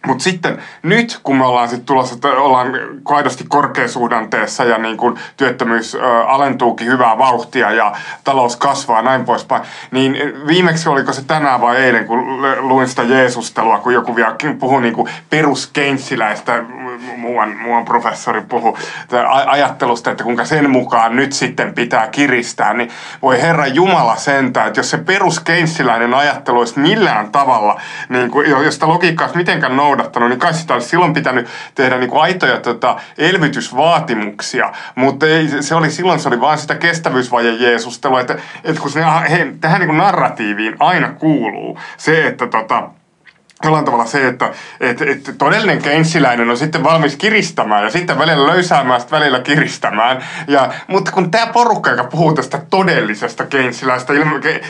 Mutta 0.07 0.25
sitten 0.25 0.59
nyt, 0.83 1.21
kun 1.23 1.37
me 1.37 1.47
ollaan 1.47 1.69
sitten 1.69 1.87
tulossa, 1.87 2.15
että 2.15 2.29
ollaan 2.29 2.73
aidosti 3.05 3.45
korkeasuhdanteessa 3.49 4.65
ja 4.65 4.79
niin 4.79 4.97
kun 4.97 5.19
työttömyys 5.37 5.95
ö, 5.95 5.99
alentuukin 6.27 6.87
hyvää 6.87 7.19
vauhtia 7.19 7.71
ja 7.71 7.93
talous 8.25 8.57
kasvaa 8.57 9.03
näin 9.03 9.25
poispäin, 9.25 9.63
niin 9.91 10.17
viimeksi 10.47 10.89
oliko 10.89 11.13
se 11.13 11.25
tänään 11.25 11.61
vai 11.61 11.77
eilen, 11.77 12.07
kun 12.07 12.43
luin 12.59 12.89
sitä 12.89 13.03
Jeesustelua, 13.03 13.79
kun 13.79 13.95
joku 13.95 14.17
vielä 14.17 14.37
puhui 14.59 14.83
niin 14.83 14.95
peruskeinsiläistä, 15.31 16.63
muuan, 17.17 17.57
muuan 17.57 17.85
professori 17.85 18.41
puhui 18.41 18.75
ajattelusta, 19.47 20.11
että 20.11 20.25
kuinka 20.25 20.45
sen 20.45 20.71
mukaan 20.71 21.17
nyt 21.17 21.33
sitten 21.33 21.75
pitää 21.75 22.09
kiristää, 22.09 22.75
niin 22.75 22.91
voi 23.23 23.43
Herra 23.43 23.67
Jumala 23.67 24.17
sentää, 24.17 24.67
että 24.67 24.81
jos 24.81 24.91
se 24.91 24.99
peruskeinsiläinen 24.99 26.15
ajattelu 26.15 26.59
olisi 26.59 26.79
millään 26.79 27.33
tavalla, 27.33 27.81
niin 28.09 28.31
kuin, 28.31 28.51
josta 28.51 28.89
logiikkaa 28.89 29.29
mitenkään 29.35 29.77
noudattaa, 29.77 29.94
noudattanut, 29.97 30.29
niin 30.29 30.39
kai 30.39 30.55
sitä 30.55 30.75
olisi 30.75 30.89
silloin 30.89 31.13
pitänyt 31.13 31.49
tehdä 31.75 31.99
niin 31.99 32.11
kuin 32.11 32.23
aitoja 32.23 32.61
tota, 32.61 33.01
elvytysvaatimuksia. 33.19 34.73
Mutta 34.95 35.27
ei, 35.27 35.63
se 35.63 35.75
oli, 35.75 35.91
silloin 35.91 36.21
se 36.21 36.29
oli 36.29 36.41
vain 36.41 36.59
sitä 36.59 36.75
kestävyysvaje 36.75 37.51
Jeesustelua, 37.51 38.21
että, 38.21 38.39
että 38.65 38.83
kun 38.83 38.91
se, 38.91 39.01
he, 39.31 39.47
tähän 39.61 39.81
niin 39.81 39.89
kuin 39.89 39.99
narratiiviin 39.99 40.77
aina 40.81 41.09
kuuluu 41.13 41.79
se, 41.97 42.27
että 42.27 42.47
tota, 42.47 42.91
jollain 43.65 43.85
tavalla 43.85 44.07
se, 44.07 44.29
että 44.29 44.51
et, 44.81 45.03
et 45.03 45.35
todellinen 45.39 45.83
keinsiläinen 45.83 46.51
on 46.51 46.57
sitten 46.57 46.85
valmis 46.85 47.17
kiristämään 47.17 47.85
ja 47.85 47.91
sitten 47.91 48.19
välillä 48.19 48.47
löysäämään, 48.47 49.01
sitten 49.01 49.21
välillä 49.21 49.41
kiristämään. 49.41 50.25
Ja, 50.49 50.73
mutta 50.87 51.13
kun 51.13 51.31
tämä 51.31 51.47
porukka, 51.47 51.91
joka 51.91 52.05
puhuu 52.05 52.33
tästä 52.33 52.61
todellisesta 52.71 53.47
keinsiläistä 53.47 54.13
ilma, 54.13 54.39
ke, 54.39 54.61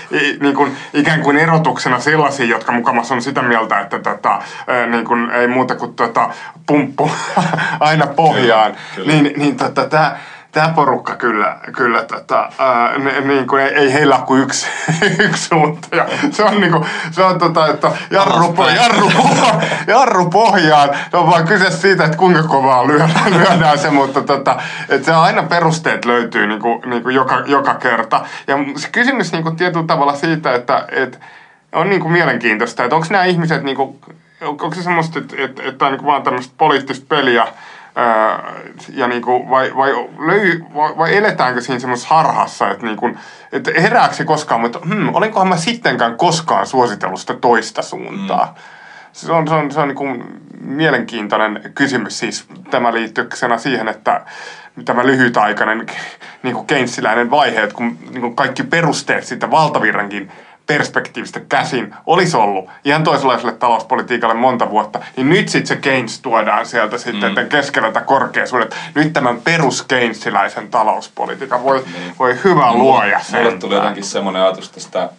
niin 0.41 0.55
kuin, 0.55 0.77
ikään 0.95 1.21
kuin 1.21 1.37
erotuksena 1.37 2.01
sellaisia, 2.01 2.47
jotka 2.47 2.73
mukamassa 2.73 3.15
on 3.15 3.23
sitä 3.23 3.43
mieltä, 3.43 3.81
että 3.81 3.99
tota, 3.99 4.43
niin 4.91 5.05
kuin, 5.05 5.31
ei 5.31 5.47
muuta 5.47 5.75
kuin 5.75 5.95
tota, 5.95 6.31
pumppu 6.67 7.11
aina 7.81 8.07
pohjaan, 8.07 8.73
kyllä, 8.73 8.81
kyllä. 8.95 9.23
niin, 9.23 9.33
niin 9.37 9.57
tota, 9.57 9.85
tämä 9.85 10.17
tämä 10.55 10.69
porukka 10.69 11.17
kyllä, 11.17 11.57
kyllä 11.77 12.03
tota, 12.03 12.49
ää, 12.59 12.99
ne, 12.99 13.21
niin 13.21 13.47
kuin, 13.47 13.63
ei, 13.63 13.75
ei 13.75 13.93
heillä 13.93 14.23
kuin 14.27 14.43
yksi, 14.43 14.67
yksi 15.29 15.49
suunta. 15.49 15.97
Ja 15.97 16.07
se 16.31 16.45
on, 16.45 16.61
niin 16.61 16.73
kuin, 16.73 16.85
se 17.11 17.23
on 17.23 17.39
tota, 17.39 17.67
että 17.67 17.91
jarru, 18.11 18.53
po, 18.53 18.69
jarru, 18.69 19.11
jarru 19.87 20.31
pohjaan. 20.31 20.89
Se 21.11 21.17
on 21.17 21.31
vaan 21.31 21.49
kyse 21.49 21.71
siitä, 21.71 22.05
että 22.05 22.17
kuinka 22.17 22.43
kovaa 22.43 22.87
lyödään, 22.87 23.31
lyödään 23.39 23.79
se, 23.79 23.91
mutta 23.91 24.23
tota, 24.23 24.57
että 24.89 25.05
se 25.05 25.17
on 25.17 25.23
aina 25.23 25.43
perusteet 25.43 26.05
löytyy 26.05 26.47
niin 26.47 26.61
kuin, 26.61 26.81
niin 26.87 27.03
kuin 27.03 27.15
joka, 27.15 27.43
joka 27.47 27.75
kerta. 27.75 28.21
Ja 28.47 28.57
se 28.77 28.89
kysymys 28.93 29.33
niin 29.33 29.43
kuin 29.43 29.57
tietyllä 29.57 29.87
tavalla 29.87 30.15
siitä, 30.15 30.55
että, 30.55 30.85
että 30.91 31.19
on 31.73 31.91
niin 31.91 32.01
kuin 32.01 32.13
mielenkiintoista, 32.13 32.85
että 32.85 32.97
onko 32.97 33.09
nämä 33.11 33.25
ihmiset, 33.25 33.63
niin 33.63 33.77
kuin, 33.77 33.99
onko 34.41 34.75
se 34.75 34.83
semmoista, 34.83 35.19
että, 35.19 35.37
että, 35.39 35.63
että 35.63 35.85
on 35.85 35.93
niin 35.93 36.01
kuin 36.01 36.13
vaan 36.13 36.23
tämmöistä 36.23 36.55
poliittista 36.59 37.07
peliä, 37.09 37.47
ja 38.89 39.09
niin 39.09 39.23
kuin, 39.23 39.51
vai, 39.51 39.77
vai, 39.77 39.91
löy, 40.19 40.65
vai, 40.75 40.97
vai 40.97 41.17
eletäänkö 41.17 41.61
siinä 41.61 41.79
semmoisessa 41.79 42.15
harhassa, 42.15 42.71
että, 42.71 42.87
niin 42.87 42.97
kuin, 42.97 43.19
että 43.53 43.71
herääkö 43.77 44.15
se 44.15 44.25
koskaan, 44.25 44.61
mutta 44.61 44.79
hmm, 44.85 45.15
olenkohan 45.15 45.49
mä 45.49 45.57
sittenkään 45.57 46.17
koskaan 46.17 46.67
suositellut 46.67 47.21
sitä 47.21 47.35
toista 47.35 47.83
suuntaa. 47.83 48.45
Mm. 48.47 48.63
Se 49.13 49.33
on, 49.33 49.49
se 49.49 49.55
on, 49.55 49.71
se 49.71 49.81
on 49.81 49.89
niin 49.89 49.97
kuin 49.97 50.25
mielenkiintoinen 50.61 51.73
kysymys 51.75 52.19
siis 52.19 52.47
tämä 52.71 52.95
liittyy 52.95 53.29
siihen, 53.57 53.89
että 53.89 54.21
tämä 54.85 55.07
lyhytaikainen 55.07 55.87
niin 56.43 56.55
kuin 56.55 56.67
keinsiläinen 56.67 57.31
vaihe, 57.31 57.63
että 57.63 57.77
kun 57.77 57.99
niin 58.11 58.21
kuin 58.21 58.37
kaikki 58.37 58.63
perusteet 58.63 59.25
siitä 59.25 59.51
valtavirrankin 59.51 60.31
perspektiivistä 60.67 61.41
käsin 61.41 61.95
olisi 62.07 62.37
ollut 62.37 62.65
ihan 62.85 63.05
toisenlaiselle 63.05 63.53
talouspolitiikalle 63.53 64.35
monta 64.35 64.71
vuotta, 64.71 65.01
niin 65.17 65.29
nyt 65.29 65.49
sitten 65.49 65.67
se 65.67 65.77
Keynes 65.77 66.21
tuodaan 66.21 66.67
sieltä 66.67 66.99
sitten 66.99 67.35
mm. 67.35 67.49
keskellä 67.49 67.89
tätä 67.89 68.07
korkeasuudet. 68.07 68.77
Nyt 68.95 69.13
tämän 69.13 69.41
perus 69.41 69.83
Keynesiläisen 69.83 70.69
talouspolitiikan 70.69 71.63
voi, 71.63 71.79
mm. 71.79 72.13
voi 72.19 72.39
hyvä 72.45 72.73
mm. 72.73 72.79
luoja 72.79 73.21
sen. 73.21 73.43
Mulle 73.43 73.59
tuli 73.59 73.75
jotenkin 73.75 74.05
semmoinen 74.05 74.43
ajatus 74.43 74.71
tästä 74.71 75.11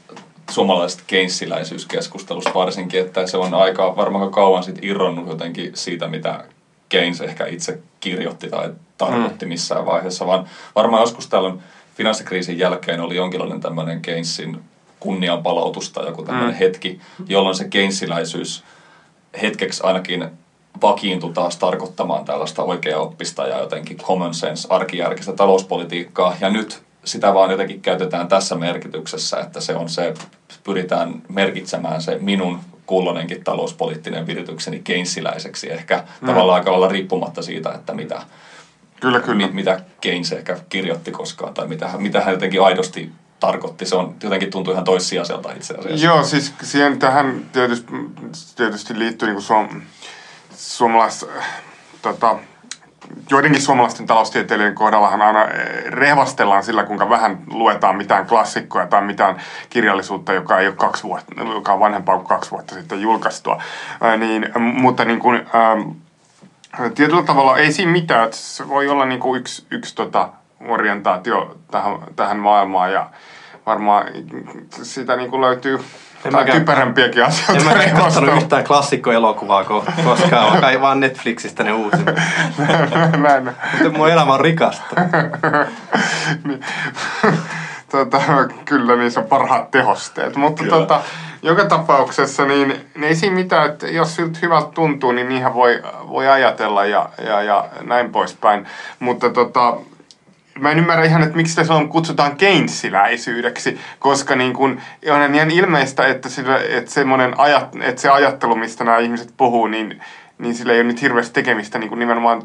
suomalaisesta 0.49 1.03
keynesiläisyyskeskustelusta 1.07 2.53
varsinkin, 2.53 3.01
että 3.01 3.27
se 3.27 3.37
on 3.37 3.53
aika 3.53 3.95
varmaan 3.95 4.31
kauan 4.31 4.63
sitten 4.63 4.83
irronnut 4.83 5.27
jotenkin 5.27 5.71
siitä, 5.73 6.07
mitä 6.07 6.43
Keynes 6.89 7.21
ehkä 7.21 7.45
itse 7.45 7.79
kirjoitti 7.99 8.49
tai 8.49 8.71
tarkoitti 8.97 9.45
mm. 9.45 9.49
missään 9.49 9.85
vaiheessa, 9.85 10.27
vaan 10.27 10.49
varmaan 10.75 11.01
joskus 11.01 11.27
tällöin 11.27 11.59
finanssikriisin 11.95 12.59
jälkeen 12.59 13.01
oli 13.01 13.15
jonkinlainen 13.15 13.61
tämmöinen 13.61 14.01
Keynesin 14.01 14.59
kunnianpalautus 15.05 15.91
tai 15.91 16.05
joku 16.05 16.23
tämmöinen 16.23 16.53
mm. 16.53 16.59
hetki, 16.59 16.99
jolloin 17.27 17.55
se 17.55 17.67
keinsiläisyys 17.67 18.63
hetkeksi 19.41 19.83
ainakin 19.83 20.29
vakiintui 20.81 21.33
taas 21.33 21.57
tarkoittamaan 21.57 22.25
tällaista 22.25 22.63
oikeaoppista 22.63 23.47
ja 23.47 23.59
jotenkin 23.59 23.97
common 23.97 24.33
sense, 24.33 24.67
arkijärkistä 24.71 25.33
talouspolitiikkaa. 25.33 26.35
Ja 26.41 26.49
nyt 26.49 26.83
sitä 27.05 27.33
vaan 27.33 27.51
jotenkin 27.51 27.81
käytetään 27.81 28.27
tässä 28.27 28.55
merkityksessä, 28.55 29.39
että 29.39 29.61
se 29.61 29.75
on 29.75 29.89
se, 29.89 30.13
pyritään 30.63 31.21
merkitsemään 31.29 32.01
se 32.01 32.17
minun 32.21 32.59
kullonenkin 32.85 33.43
talouspoliittinen 33.43 34.27
viritykseni 34.27 34.81
keinsiläiseksi, 34.83 35.71
ehkä 35.71 36.03
mm. 36.21 36.27
tavallaan 36.27 36.59
aika 36.59 36.71
olla 36.71 36.87
riippumatta 36.87 37.41
siitä, 37.41 37.71
että 37.71 37.93
mitä, 37.93 38.21
kyllä, 38.99 39.19
kyllä. 39.19 39.37
Mi, 39.37 39.53
mitä 39.53 39.79
Keynes 40.01 40.31
ehkä 40.31 40.57
kirjoitti 40.69 41.11
koskaan 41.11 41.53
tai 41.53 41.67
mitä, 41.67 41.89
mitä 41.97 42.21
hän 42.21 42.33
jotenkin 42.33 42.61
aidosti 42.61 43.11
tarkoitti. 43.45 43.85
Se 43.85 43.95
on 43.95 44.15
jotenkin 44.23 44.51
tuntuu 44.51 44.73
ihan 44.73 44.85
toissijaiselta 44.85 45.51
itse 45.51 45.73
asiassa. 45.73 46.05
Joo, 46.05 46.23
siis 46.23 46.53
siihen 46.61 46.99
tähän 46.99 47.45
tietysti, 47.51 47.93
tietysti 48.55 48.99
liittyy 48.99 49.29
niin 49.29 49.41
suom, 49.41 49.81
suomalais, 50.55 51.25
tota, 52.01 52.39
joidenkin 53.31 53.61
suomalaisten 53.61 54.05
taloustieteilijöiden 54.05 54.75
kohdallahan 54.75 55.21
aina 55.21 55.45
eh, 55.45 55.83
rehvastellaan 55.85 56.63
sillä, 56.63 56.83
kuinka 56.83 57.09
vähän 57.09 57.37
luetaan 57.47 57.95
mitään 57.95 58.27
klassikkoja 58.27 58.87
tai 58.87 59.01
mitään 59.01 59.41
kirjallisuutta, 59.69 60.33
joka 60.33 60.59
ei 60.59 60.67
ole 60.67 60.75
kaksi 60.75 61.03
vuotta, 61.03 61.43
joka 61.53 61.73
on 61.73 61.79
vanhempaa 61.79 62.15
kuin 62.15 62.27
kaksi 62.27 62.51
vuotta 62.51 62.75
sitten 62.75 63.01
julkaistua. 63.01 63.61
Ää, 64.01 64.17
niin, 64.17 64.51
mutta 64.59 65.05
niin 65.05 65.19
kuin, 65.19 65.45
ää, 65.53 65.77
tietyllä 66.95 67.23
tavalla 67.23 67.57
ei 67.57 67.71
siinä 67.71 67.91
mitään, 67.91 68.27
se 68.31 68.69
voi 68.69 68.87
olla 68.87 69.05
niin 69.05 69.19
kuin 69.19 69.39
yksi, 69.39 69.65
yksi 69.71 69.95
tota, 69.95 70.29
orientaatio 70.67 71.57
tähän, 71.71 71.97
tähän 72.15 72.39
maailmaan 72.39 72.93
ja 72.93 73.09
varmaan 73.65 74.05
siitä 74.69 75.15
niin 75.15 75.29
kuin 75.29 75.41
löytyy 75.41 75.79
en 76.25 76.31
tai 76.31 76.45
typerämpiäkin 76.45 77.25
asioita. 77.25 77.71
En 77.81 77.93
mä 77.95 78.01
katsonut 78.01 78.35
yhtään 78.35 78.63
klassikkoelokuvaa 78.63 79.63
koskaan, 80.03 80.61
vaan 80.61 80.81
vaan 80.81 80.99
Netflixistä 80.99 81.63
ne 81.63 81.73
uusimmat. 81.73 82.15
Näin. 83.23 83.43
Mutta 83.43 83.97
mun 83.97 84.09
elämä 84.09 84.33
on 84.33 84.41
rikasta. 84.41 84.85
niin. 86.47 86.59
tota, 87.91 88.21
kyllä 88.65 88.95
niissä 88.95 89.19
on 89.19 89.25
parhaat 89.25 89.71
tehosteet. 89.71 90.35
Mutta 90.35 90.63
tota, 90.69 91.01
joka 91.41 91.65
tapauksessa 91.65 92.45
niin, 92.45 92.67
niin 92.67 93.03
ei 93.03 93.15
siinä 93.15 93.35
mitään, 93.35 93.69
että 93.69 93.87
jos 93.87 94.15
siltä 94.15 94.39
hyvältä 94.41 94.71
tuntuu, 94.71 95.11
niin 95.11 95.29
niinhän 95.29 95.53
voi, 95.53 95.83
voi 96.07 96.27
ajatella 96.27 96.85
ja, 96.85 97.09
ja, 97.25 97.41
ja 97.41 97.65
näin 97.81 98.11
poispäin. 98.11 98.67
Mutta 98.99 99.29
tota, 99.29 99.77
mä 100.59 100.71
en 100.71 100.79
ymmärrä 100.79 101.05
ihan, 101.05 101.23
että 101.23 101.35
miksi 101.35 101.55
sitä 101.55 101.73
on 101.73 101.89
kutsutaan 101.89 102.37
Keynesiläisyydeksi, 102.37 103.79
koska 103.99 104.35
niin 104.35 104.53
kun, 104.53 104.81
on 105.11 105.35
ihan 105.35 105.51
ilmeistä, 105.51 106.07
että, 106.07 106.29
sillä, 106.29 106.59
että, 106.69 106.91
semmoinen 106.91 107.39
ajat, 107.39 107.69
että 107.81 108.01
se 108.01 108.09
ajattelu, 108.09 108.55
mistä 108.55 108.83
nämä 108.83 108.97
ihmiset 108.97 109.33
puhuu, 109.37 109.67
niin, 109.67 110.01
niin 110.37 110.55
sillä 110.55 110.73
ei 110.73 110.79
ole 110.79 110.87
nyt 110.87 111.01
hirveästi 111.01 111.33
tekemistä 111.33 111.79
niin 111.79 111.89
kuin 111.89 111.99
nimenomaan 111.99 112.41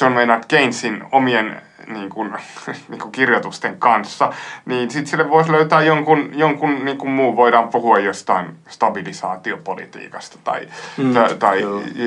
John 0.00 0.12
Maynard 0.12 0.44
Keynesin 0.48 1.04
omien 1.12 1.62
niin 1.88 2.08
kuin, 2.08 2.32
niin 2.88 3.00
kuin 3.00 3.12
kirjoitusten 3.12 3.78
kanssa, 3.78 4.32
niin 4.64 4.90
sitten 4.90 5.06
sille 5.06 5.30
voisi 5.30 5.52
löytää 5.52 5.82
jonkun, 5.82 6.30
jonkun 6.32 6.84
niin 6.84 6.98
kuin 6.98 7.10
muu, 7.10 7.36
voidaan 7.36 7.68
puhua 7.68 7.98
jostain 7.98 8.46
stabilisaatiopolitiikasta 8.68 10.38
tai, 10.44 10.68
mm, 10.96 11.14
tai 11.38 11.62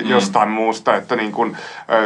jostain 0.06 0.50
mm. 0.50 0.54
muusta, 0.54 0.96
että 0.96 1.16
niin 1.16 1.32
kuin, 1.32 1.58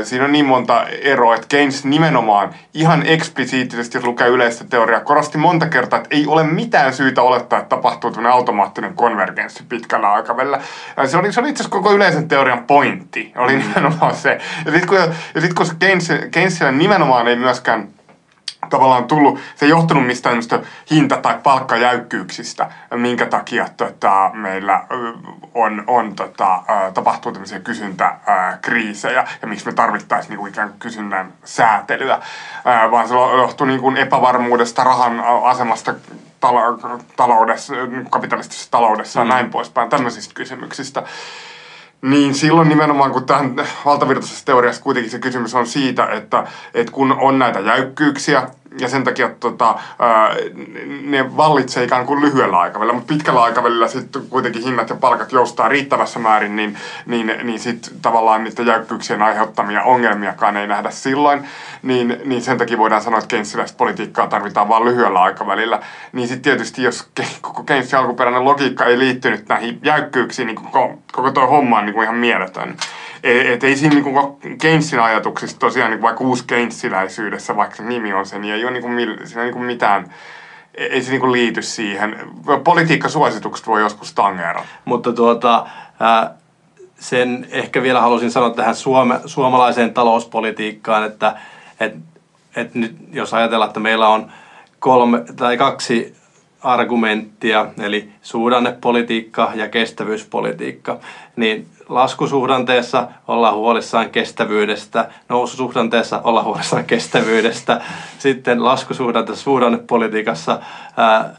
siinä 0.03 0.25
on 0.25 0.31
niin 0.31 0.45
monta 0.45 0.87
eroa, 0.87 1.35
että 1.35 1.47
Keynes 1.49 1.85
nimenomaan 1.85 2.55
ihan 2.73 3.03
eksplisiittisesti, 3.05 3.97
jos 3.97 4.05
lukee 4.05 4.27
yleistä 4.27 4.65
teoriaa, 4.69 4.99
korosti 4.99 5.37
monta 5.37 5.65
kertaa, 5.65 5.97
että 5.97 6.15
ei 6.15 6.27
ole 6.27 6.43
mitään 6.43 6.93
syytä 6.93 7.21
olettaa, 7.21 7.59
että 7.59 7.69
tapahtuu 7.69 8.11
tämmöinen 8.11 8.33
automaattinen 8.33 8.93
konvergenssi 8.93 9.63
pitkällä 9.69 10.13
aikavälillä. 10.13 10.59
Se 11.05 11.17
oli, 11.17 11.33
se 11.33 11.39
oli 11.39 11.49
itse 11.49 11.63
asiassa 11.63 11.77
koko 11.77 11.93
yleisen 11.93 12.27
teorian 12.27 12.63
pointti, 12.63 13.33
oli 13.35 13.55
mm. 13.55 13.59
nimenomaan 13.59 14.15
se. 14.15 14.39
Ja 14.65 14.71
sitten 14.71 14.87
kun, 14.87 14.97
ja 15.35 15.41
sit, 15.41 15.53
kun 15.53 15.65
Keynes, 15.79 16.09
Keynesillä 16.31 16.71
nimenomaan 16.71 17.27
ei 17.27 17.35
myöskään 17.35 17.62
myöskään 17.63 17.87
tavallaan 18.69 19.05
tullut, 19.05 19.39
se 19.55 19.65
ei 19.65 19.69
johtunut 19.69 20.05
mistään 20.05 20.41
hinta- 20.91 21.17
tai 21.17 21.39
palkkajäykkyyksistä, 21.43 22.69
minkä 22.95 23.25
takia 23.25 23.67
tota, 23.77 24.31
meillä 24.33 24.83
on, 25.53 25.83
on 25.87 26.15
tota, 26.15 26.63
tapahtuu 26.93 27.31
tämmöisiä 27.31 27.59
kysyntäkriisejä 27.59 29.27
ja 29.41 29.47
miksi 29.47 29.65
me 29.65 29.73
tarvittaisiin 29.73 30.29
niinku 30.29 30.45
ikään 30.45 30.69
kuin 30.69 30.79
kysynnän 30.79 31.33
säätelyä, 31.45 32.19
vaan 32.91 33.07
se 33.07 33.13
johtuu 33.13 33.67
niinku 33.67 33.91
epävarmuudesta, 33.91 34.83
rahan 34.83 35.23
asemasta 35.43 35.93
taloudessa, 37.15 37.73
kapitalistisessa 38.09 38.71
taloudessa 38.71 39.19
mm. 39.19 39.29
ja 39.29 39.35
näin 39.35 39.49
poispäin, 39.49 39.89
tämmöisistä 39.89 40.33
kysymyksistä. 40.33 41.03
Niin 42.03 42.35
silloin 42.35 42.69
nimenomaan, 42.69 43.11
kun 43.11 43.25
tähän 43.25 43.55
valtavirtaisessa 43.85 44.45
teoriassa 44.45 44.81
kuitenkin 44.81 45.11
se 45.11 45.19
kysymys 45.19 45.55
on 45.55 45.67
siitä, 45.67 46.05
että, 46.05 46.47
että 46.73 46.91
kun 46.91 47.11
on 47.19 47.39
näitä 47.39 47.59
jäykkyyksiä, 47.59 48.47
ja 48.79 48.89
sen 48.89 49.03
takia 49.03 49.29
tota, 49.39 49.75
ne 51.01 51.37
vallitsee 51.37 51.83
ikään 51.83 52.05
kuin 52.05 52.21
lyhyellä 52.21 52.59
aikavälillä, 52.59 52.93
mutta 52.93 53.13
pitkällä 53.13 53.43
aikavälillä 53.43 53.87
sitten 53.87 54.21
kuitenkin 54.29 54.63
hinnat 54.63 54.89
ja 54.89 54.95
palkat 54.95 55.31
joustaa 55.31 55.69
riittävässä 55.69 56.19
määrin, 56.19 56.55
niin, 56.55 56.77
niin, 57.05 57.33
niin 57.43 57.59
sitten 57.59 57.93
tavallaan 58.01 58.43
niiden 58.43 58.65
jäykkyyksien 58.65 59.21
aiheuttamia 59.21 59.83
ongelmiakaan 59.83 60.57
ei 60.57 60.67
nähdä 60.67 60.91
silloin, 60.91 61.47
niin, 61.83 62.21
niin 62.25 62.41
sen 62.41 62.57
takia 62.57 62.77
voidaan 62.77 63.01
sanoa, 63.01 63.19
että 63.19 63.27
keynesiläistä 63.27 63.77
politiikkaa 63.77 64.27
tarvitaan 64.27 64.69
vain 64.69 64.85
lyhyellä 64.85 65.21
aikavälillä. 65.21 65.79
Niin 66.11 66.27
sitten 66.27 66.41
tietysti, 66.43 66.83
jos 66.83 67.09
koko 67.41 67.63
Keynesin 67.63 67.99
alkuperäinen 67.99 68.45
logiikka 68.45 68.85
ei 68.85 68.99
liittynyt 68.99 69.47
näihin 69.49 69.79
jäykkyyksiin, 69.83 70.45
niin 70.45 70.55
koko, 70.55 70.99
koko 71.11 71.31
tuo 71.31 71.47
homma 71.47 71.79
on 71.79 71.85
niin 71.85 71.93
kuin 71.93 72.03
ihan 72.03 72.15
mieletön. 72.15 72.77
Et 73.23 73.63
ei 73.63 73.75
siinä 73.75 73.95
niinku 73.95 74.39
Keynesin 74.61 74.99
ajatuksissa 74.99 75.59
tosiaan 75.59 75.91
niinku 75.91 76.05
vaikka 76.05 76.23
uusi 76.23 76.43
Keynesiläisyydessä, 76.47 77.55
vaikka 77.55 77.75
se 77.75 77.83
nimi 77.83 78.13
on 78.13 78.25
se, 78.25 78.39
niin 78.39 78.53
ei 78.53 78.65
ole 78.65 78.71
niinku, 78.71 78.89
siinä 79.25 79.43
niinku 79.43 79.59
mitään, 79.59 80.13
ei 80.75 81.01
se 81.01 81.11
niinku 81.11 81.31
liity 81.31 81.61
siihen. 81.61 82.17
Politiikkasuositukset 82.63 83.67
voi 83.67 83.81
joskus 83.81 84.13
tangeera. 84.13 84.65
Mutta 84.85 85.13
tuota, 85.13 85.67
sen 86.99 87.47
ehkä 87.51 87.81
vielä 87.83 88.01
halusin 88.01 88.31
sanoa 88.31 88.49
tähän 88.49 88.75
suome, 88.75 89.19
suomalaiseen 89.25 89.93
talouspolitiikkaan, 89.93 91.05
että 91.05 91.35
et, 91.79 91.95
et 92.55 92.75
nyt 92.75 92.95
jos 93.11 93.33
ajatellaan, 93.33 93.69
että 93.69 93.79
meillä 93.79 94.07
on 94.07 94.31
kolme 94.79 95.23
tai 95.35 95.57
kaksi 95.57 96.15
argumenttia, 96.61 97.67
eli 97.81 98.09
suhdannepolitiikka 98.21 99.51
ja 99.55 99.69
kestävyyspolitiikka, 99.69 100.99
niin 101.35 101.67
laskusuhdanteessa 101.89 103.07
ollaan 103.27 103.55
huolissaan 103.55 104.09
kestävyydestä, 104.09 105.09
noususuhdanteessa 105.29 106.21
ollaan 106.23 106.45
huolissaan 106.45 106.85
kestävyydestä, 106.85 107.81
sitten 108.19 108.63
laskusuhdanteessa 108.65 109.43
suhdannepolitiikassa 109.43 110.59
ää, 110.97 111.35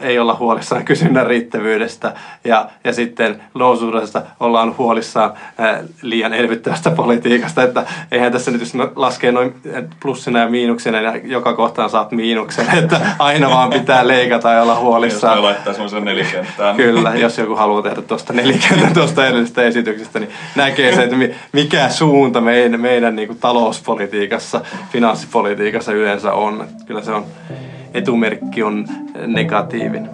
ei 0.00 0.18
olla 0.18 0.34
huolissaan 0.34 0.84
kysynnän 0.90 1.26
riittävyydestä 1.26 2.14
ja, 2.44 2.68
ja 2.84 2.92
sitten 2.92 3.42
nousuudesta 3.54 4.22
ollaan 4.40 4.74
huolissaan 4.78 5.32
ää, 5.58 5.82
liian 6.02 6.34
elvyttävästä 6.34 6.90
politiikasta, 7.00 7.62
että 7.62 7.84
eihän 8.12 8.32
tässä 8.32 8.50
nyt 8.50 8.60
jos 8.60 8.72
laskee 8.96 9.32
noin 9.32 9.54
plussina 10.02 10.38
ja 10.38 10.48
miinuksina, 10.48 11.00
niin 11.00 11.30
joka 11.30 11.54
kohtaan 11.54 11.90
saat 11.90 12.12
miinuksen, 12.12 12.66
että 12.78 13.00
aina 13.18 13.50
vaan 13.50 13.70
pitää 13.70 14.08
leikata 14.08 14.50
ja 14.50 14.62
olla 14.62 14.78
huolissaan. 14.78 15.36
Jos 15.36 15.44
laittaa 15.44 15.72
semmoisen 15.72 16.04
nelikenttään. 16.04 16.76
Kyllä, 16.76 17.14
jos 17.14 17.38
joku 17.38 17.56
haluaa 17.56 17.82
tehdä 17.82 18.02
tuosta 18.02 18.32
nelikenttä 18.32 18.94
tuosta 18.94 19.26
edellisestä 19.26 19.62
esityksestä, 19.62 20.18
niin 20.18 20.30
näkee 20.56 20.94
se, 20.94 21.02
että 21.02 21.16
mikä 21.52 21.88
suunta 21.88 22.40
meidän, 22.40 22.80
meidän 22.80 23.16
niin 23.16 23.28
kuin 23.28 23.38
talouspolitiikassa, 23.38 24.60
finanssipolitiikassa 24.92 25.92
yleensä 25.92 26.32
on. 26.32 26.66
Kyllä 26.86 27.02
se 27.02 27.12
on 27.12 27.24
etumerkki 27.94 28.62
on 28.62 28.86
negatiivinen. 29.26 30.10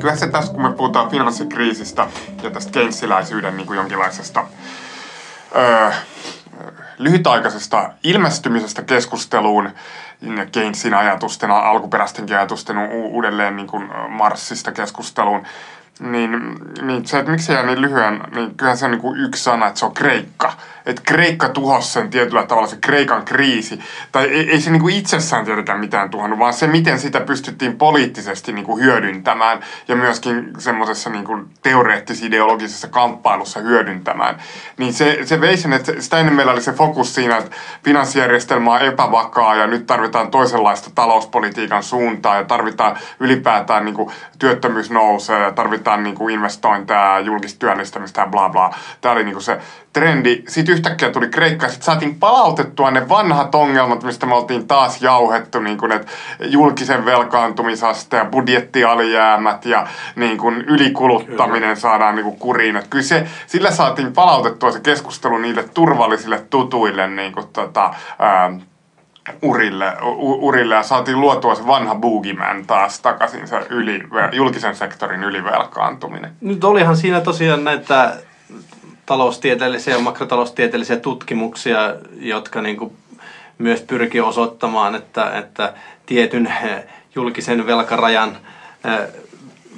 Kyllä 0.00 0.16
se 0.16 0.28
tässä, 0.28 0.52
kun 0.52 0.62
me 0.62 0.72
puhutaan 0.72 1.10
finanssikriisistä 1.10 2.06
ja 2.42 2.50
tästä 2.50 2.72
keynesiläisyyden 2.72 3.56
niin 3.56 3.66
kuin 3.66 3.76
jonkinlaisesta 3.76 4.46
öö, 5.56 5.90
lyhytaikaisesta 6.98 7.90
ilmestymisestä 8.04 8.82
keskusteluun, 8.82 9.70
Keynesin 10.52 10.94
ajatusten, 10.94 11.50
alkuperäistenkin 11.50 12.36
ajatusten 12.36 12.76
uudelleen 12.92 13.56
niin 13.56 13.66
kuin 13.66 13.90
Marssista 14.08 14.72
keskusteluun, 14.72 15.42
niin, 16.00 16.58
niin 16.82 17.06
se, 17.06 17.18
että 17.18 17.30
miksi 17.30 17.46
se 17.46 17.52
jää 17.52 17.66
niin 17.66 17.80
lyhyen, 17.80 18.20
niin 18.34 18.54
kyllähän 18.54 18.78
se 18.78 18.84
on 18.84 18.90
niin 18.90 19.00
kuin 19.00 19.20
yksi 19.20 19.42
sana, 19.42 19.66
että 19.66 19.78
se 19.78 19.86
on 19.86 19.94
Kreikka. 19.94 20.52
Että 20.90 21.02
Kreikka 21.04 21.48
tuhosi 21.48 21.92
sen 21.92 22.10
tietyllä 22.10 22.46
tavalla 22.46 22.68
se 22.68 22.76
Kreikan 22.80 23.24
kriisi. 23.24 23.80
Tai 24.12 24.24
ei, 24.24 24.50
ei 24.50 24.60
se 24.60 24.70
niin 24.70 24.82
kuin 24.82 24.96
itsessään 24.96 25.44
tietenkään 25.44 25.80
mitään 25.80 26.10
tuhannut, 26.10 26.38
vaan 26.38 26.52
se 26.52 26.66
miten 26.66 26.98
sitä 26.98 27.20
pystyttiin 27.20 27.76
poliittisesti 27.76 28.52
niin 28.52 28.64
kuin 28.64 28.82
hyödyntämään 28.82 29.60
ja 29.88 29.96
myöskin 29.96 30.50
semmoisessa 30.58 31.10
niin 31.10 31.24
kuin 31.24 31.46
teoreettis-ideologisessa 31.62 32.88
kamppailussa 32.88 33.60
hyödyntämään. 33.60 34.38
Niin 34.78 34.92
se, 34.92 35.18
se 35.24 35.40
vei 35.40 35.56
sen, 35.56 35.72
että 35.72 35.92
sitä 35.98 36.18
ennen 36.18 36.34
meillä 36.34 36.52
oli 36.52 36.62
se 36.62 36.72
fokus 36.72 37.14
siinä, 37.14 37.36
että 37.36 37.56
finanssijärjestelmä 37.84 38.74
on 38.74 38.82
epävakaa 38.82 39.54
ja 39.54 39.66
nyt 39.66 39.86
tarvitaan 39.86 40.30
toisenlaista 40.30 40.90
talouspolitiikan 40.94 41.82
suuntaa 41.82 42.36
ja 42.36 42.44
tarvitaan 42.44 42.98
ylipäätään 43.20 43.84
niin 43.84 43.94
kuin 43.94 44.10
työttömyys 44.38 44.90
nousee 44.90 45.40
ja 45.40 45.52
tarvitaan 45.52 46.02
niin 46.02 46.14
kuin 46.14 46.34
investointeja 46.34 47.00
ja 47.00 47.20
julkista 47.20 47.58
työllistämistä 47.58 48.20
ja 48.20 48.26
bla 48.26 48.48
bla. 48.48 48.74
Tämä 49.00 49.12
oli 49.12 49.24
niin 49.24 49.34
kuin 49.34 49.42
se 49.42 49.58
trendi. 49.92 50.42
Sitten 50.48 50.72
yhtäkkiä 50.74 51.10
tuli 51.10 51.28
Kreikka 51.28 51.66
ja 51.66 51.70
sitten 51.70 51.84
saatiin 51.84 52.14
palautettua 52.14 52.90
ne 52.90 53.08
vanhat 53.08 53.54
ongelmat, 53.54 54.02
mistä 54.02 54.26
me 54.26 54.34
oltiin 54.34 54.66
taas 54.66 55.02
jauhettu, 55.02 55.60
niin 55.60 55.78
kuin, 55.78 55.92
että 55.92 56.12
julkisen 56.40 57.04
velkaantumisaste 57.04 58.16
ja 58.16 58.24
budjettialijäämät 58.24 59.64
ja 59.64 59.86
niin 60.16 60.38
kuin 60.38 60.56
ylikuluttaminen 60.56 61.62
kyllä. 61.62 61.74
saadaan 61.74 62.14
niin 62.14 62.24
kuin 62.24 62.38
kuriin. 62.38 62.76
Että 62.76 62.90
kyllä 62.90 63.04
se, 63.04 63.26
sillä 63.46 63.70
saatiin 63.70 64.12
palautettua 64.12 64.72
se 64.72 64.80
keskustelu 64.80 65.38
niille 65.38 65.64
turvallisille 65.74 66.44
tutuille 66.50 67.08
niin 67.08 67.32
kuin, 67.32 67.46
tota, 67.52 67.94
ää, 68.18 68.50
urille, 69.42 69.96
u, 70.02 70.46
urille 70.48 70.74
ja 70.74 70.82
saatiin 70.82 71.20
luotua 71.20 71.54
se 71.54 71.66
vanha 71.66 71.94
boogeyman 71.94 72.66
taas 72.66 73.00
takaisin 73.00 73.48
se 73.48 73.66
yli, 73.70 74.02
julkisen 74.32 74.76
sektorin 74.76 75.24
ylivelkaantuminen. 75.24 76.30
Nyt 76.40 76.64
olihan 76.64 76.96
siinä 76.96 77.20
tosiaan 77.20 77.64
näitä 77.64 78.16
taloustieteellisiä 79.10 79.94
ja 79.94 80.00
makrotaloustieteellisiä 80.00 80.96
tutkimuksia, 80.96 81.94
jotka 82.20 82.62
niin 82.62 82.76
kuin 82.76 82.96
myös 83.58 83.80
pyrkii 83.80 84.20
osoittamaan, 84.20 84.94
että, 84.94 85.38
että 85.38 85.74
tietyn 86.06 86.46
eh, 86.46 86.84
julkisen 87.14 87.66
velkarajan 87.66 88.36
eh, 88.84 89.08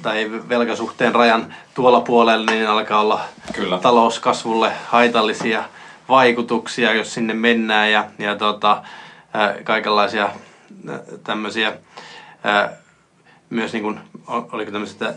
tai 0.01 0.31
velkasuhteen 0.49 1.15
rajan 1.15 1.55
tuolla 1.73 2.01
puolella 2.01 2.51
niin 2.51 2.67
alkaa 2.67 3.01
olla 3.01 3.21
Kyllä. 3.53 3.77
talouskasvulle 3.77 4.71
haitallisia 4.87 5.63
vaikutuksia, 6.09 6.93
jos 6.93 7.13
sinne 7.13 7.33
mennään 7.33 7.91
ja, 7.91 8.05
ja 8.19 8.35
tota, 8.35 8.83
eh, 9.35 9.63
kaikenlaisia 9.63 10.29
tämmöisiä 11.23 11.73
myös 13.49 13.73
niin 13.73 13.83
kuin, 13.83 13.99
oliko 14.27 14.71
tämmöistä, 14.71 15.13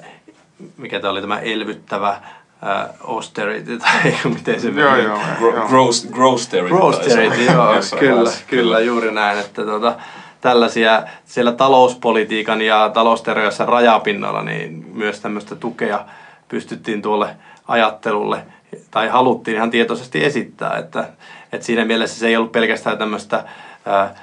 mikä 0.76 1.00
tämä 1.00 1.10
oli 1.10 1.20
tämä 1.20 1.38
elvyttävä 1.38 2.20
uh, 2.62 3.10
austerity 3.14 3.78
tai 3.80 4.14
miten 4.34 4.60
se 4.60 4.68
joo, 4.68 4.96
joo, 4.96 5.18
joo. 5.40 5.68
Gross, 5.68 6.08
grossterity. 6.12 6.74
Grossterity, 6.74 7.44
joo, 7.44 7.74
kyllä, 7.98 8.30
kyllä, 8.46 8.80
juuri 8.80 9.10
näin, 9.10 9.38
että 9.38 9.64
tota, 9.64 9.96
tällaisia 10.40 11.02
siellä 11.24 11.52
talouspolitiikan 11.52 12.62
ja 12.62 12.90
talousteoriassa 12.94 13.64
rajapinnalla, 13.64 14.42
niin 14.42 14.86
myös 14.94 15.20
tämmöistä 15.20 15.56
tukea 15.56 16.04
pystyttiin 16.48 17.02
tuolle 17.02 17.36
ajattelulle 17.68 18.42
tai 18.90 19.08
haluttiin 19.08 19.56
ihan 19.56 19.70
tietoisesti 19.70 20.24
esittää, 20.24 20.76
että, 20.76 21.08
että 21.52 21.66
siinä 21.66 21.84
mielessä 21.84 22.20
se 22.20 22.26
ei 22.26 22.36
ollut 22.36 22.52
pelkästään 22.52 22.98
tämmöistä 22.98 23.44
ää, 23.86 24.14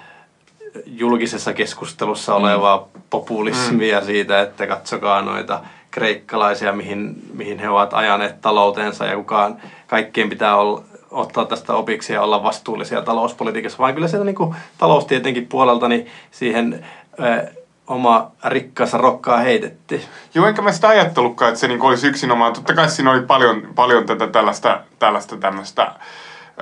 julkisessa 0.85 1.53
keskustelussa 1.53 2.35
olevaa 2.35 2.77
mm. 2.77 3.01
populismia 3.09 3.99
mm. 3.99 4.05
siitä, 4.05 4.41
että 4.41 4.67
katsokaa 4.67 5.21
noita 5.21 5.61
kreikkalaisia, 5.93 6.73
mihin, 6.73 7.15
mihin 7.33 7.59
he 7.59 7.69
ovat 7.69 7.93
ajaneet 7.93 8.41
taloutensa 8.41 9.05
ja 9.05 9.15
kukaan, 9.15 9.57
kaikkien 9.87 10.29
pitää 10.29 10.55
olla, 10.55 10.83
ottaa 11.11 11.45
tästä 11.45 11.73
opiksi 11.73 12.13
ja 12.13 12.21
olla 12.21 12.43
vastuullisia 12.43 13.01
talouspolitiikassa, 13.01 13.77
vaan 13.77 13.93
kyllä 13.93 14.07
sieltä 14.07 14.25
niin 14.25 14.55
taloustietenkin 14.77 15.47
puolelta 15.47 15.87
niin 15.87 16.07
siihen 16.31 16.85
ö, 17.19 17.47
oma 17.87 18.31
rikkaansa 18.45 18.97
rokkaa 18.97 19.37
heitettiin. 19.37 20.01
Joo, 20.33 20.45
enkä 20.47 20.61
mä 20.61 20.71
sitä 20.71 20.87
ajattelutkaan, 20.87 21.49
että 21.49 21.59
se 21.59 21.67
niin 21.67 21.81
olisi 21.81 22.07
yksinomaan. 22.07 22.53
Totta 22.53 22.73
kai 22.73 22.89
siinä 22.89 23.11
oli 23.11 23.21
paljon, 23.21 23.67
paljon 23.75 24.05
tätä 24.05 24.27
tällaista, 24.27 24.81
tällaista 24.99 25.37
tämmöistä, 25.37 25.91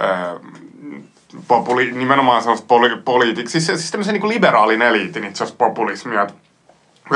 ö, 0.01 0.39
populi, 1.47 1.91
nimenomaan 1.91 2.41
sellaista 2.41 2.67
poli, 2.67 2.89
poliitiksi, 3.05 3.61
siis, 3.61 3.79
siis 3.79 3.91
tämmöisen 3.91 4.13
niin 4.13 4.29
liberaalin 4.29 4.81
eliitin 4.81 5.23
itse 5.23 5.43
asiassa 5.43 5.57
populismia. 5.57 6.27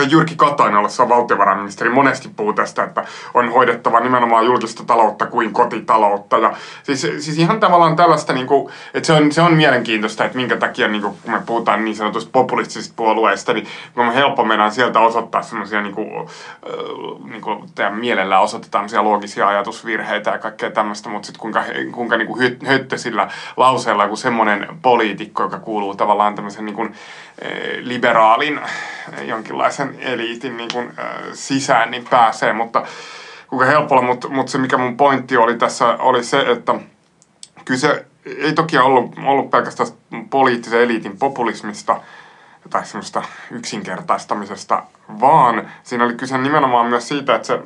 Jyrki 0.01 0.35
Katainen 0.35 0.77
ollessa 0.77 1.09
valtiovarainministeri 1.09 1.89
monesti 1.89 2.29
puhuu 2.35 2.53
tästä, 2.53 2.83
että 2.83 3.03
on 3.33 3.51
hoidettava 3.51 3.99
nimenomaan 3.99 4.45
julkista 4.45 4.83
taloutta 4.83 5.25
kuin 5.25 5.53
kotitaloutta. 5.53 6.37
Ja 6.37 6.53
siis, 6.83 7.01
siis 7.01 7.37
ihan 7.37 7.59
tavallaan 7.59 7.95
tällaista, 7.95 8.33
niin 8.33 8.47
kuin, 8.47 8.73
että 8.93 9.07
se 9.07 9.13
on, 9.13 9.31
se 9.31 9.41
on 9.41 9.53
mielenkiintoista, 9.53 10.25
että 10.25 10.37
minkä 10.37 10.57
takia 10.57 10.87
niin 10.87 11.01
kuin, 11.01 11.17
kun 11.23 11.31
me 11.31 11.41
puhutaan 11.45 11.85
niin 11.85 11.95
sanotuista 11.95 12.29
populistisista 12.33 12.93
puolueista, 12.95 13.53
niin 13.53 13.67
on 13.95 14.13
helppo 14.13 14.43
meidän 14.43 14.71
sieltä 14.71 14.99
osoittaa 14.99 15.41
semmoisia, 15.41 15.81
niin 15.81 15.95
kuin, 15.95 16.29
niin 17.29 17.41
kuin 17.41 17.63
mielellä 17.89 18.39
osoitetaan 18.39 18.89
loogisia 19.01 19.47
ajatusvirheitä 19.47 20.31
ja 20.31 20.37
kaikkea 20.37 20.71
tämmöistä, 20.71 21.09
mutta 21.09 21.25
sitten 21.25 21.41
kuinka, 21.41 21.63
kuinka 21.91 22.17
niin 22.17 22.27
kuin 22.27 22.57
höttösillä 22.65 23.27
lauseella 23.57 24.07
kuin 24.07 24.17
semmoinen 24.17 24.67
poliitikko, 24.81 25.43
joka 25.43 25.59
kuuluu 25.59 25.95
tavallaan 25.95 26.35
tämmöisen 26.35 26.65
niin 26.65 26.75
kuin, 26.75 26.95
liberaalin 27.81 28.59
jonkinlaisen 29.23 29.84
eliitin 29.99 30.57
niin 30.57 30.69
kuin, 30.73 30.93
sisään, 31.33 31.91
niin 31.91 32.05
pääsee, 32.09 32.53
mutta 32.53 32.85
kuinka 33.47 33.65
helpolla, 33.65 34.01
mutta, 34.01 34.29
mutta 34.29 34.51
se 34.51 34.57
mikä 34.57 34.77
mun 34.77 34.97
pointti 34.97 35.37
oli 35.37 35.55
tässä 35.55 35.85
oli 35.85 36.23
se, 36.23 36.41
että 36.41 36.75
kyse 37.65 38.05
ei 38.25 38.53
toki 38.53 38.77
ollut, 38.77 39.15
ollut 39.25 39.49
pelkästään 39.49 39.89
poliittisen 40.29 40.81
eliitin 40.81 41.17
populismista 41.17 42.01
tai 42.69 42.85
semmoista 42.85 43.23
yksinkertaistamisesta, 43.51 44.83
vaan 45.19 45.71
siinä 45.83 46.03
oli 46.03 46.13
kyse 46.13 46.37
nimenomaan 46.37 46.85
myös 46.85 47.07
siitä, 47.07 47.35
että 47.35 47.47
se 47.47 47.59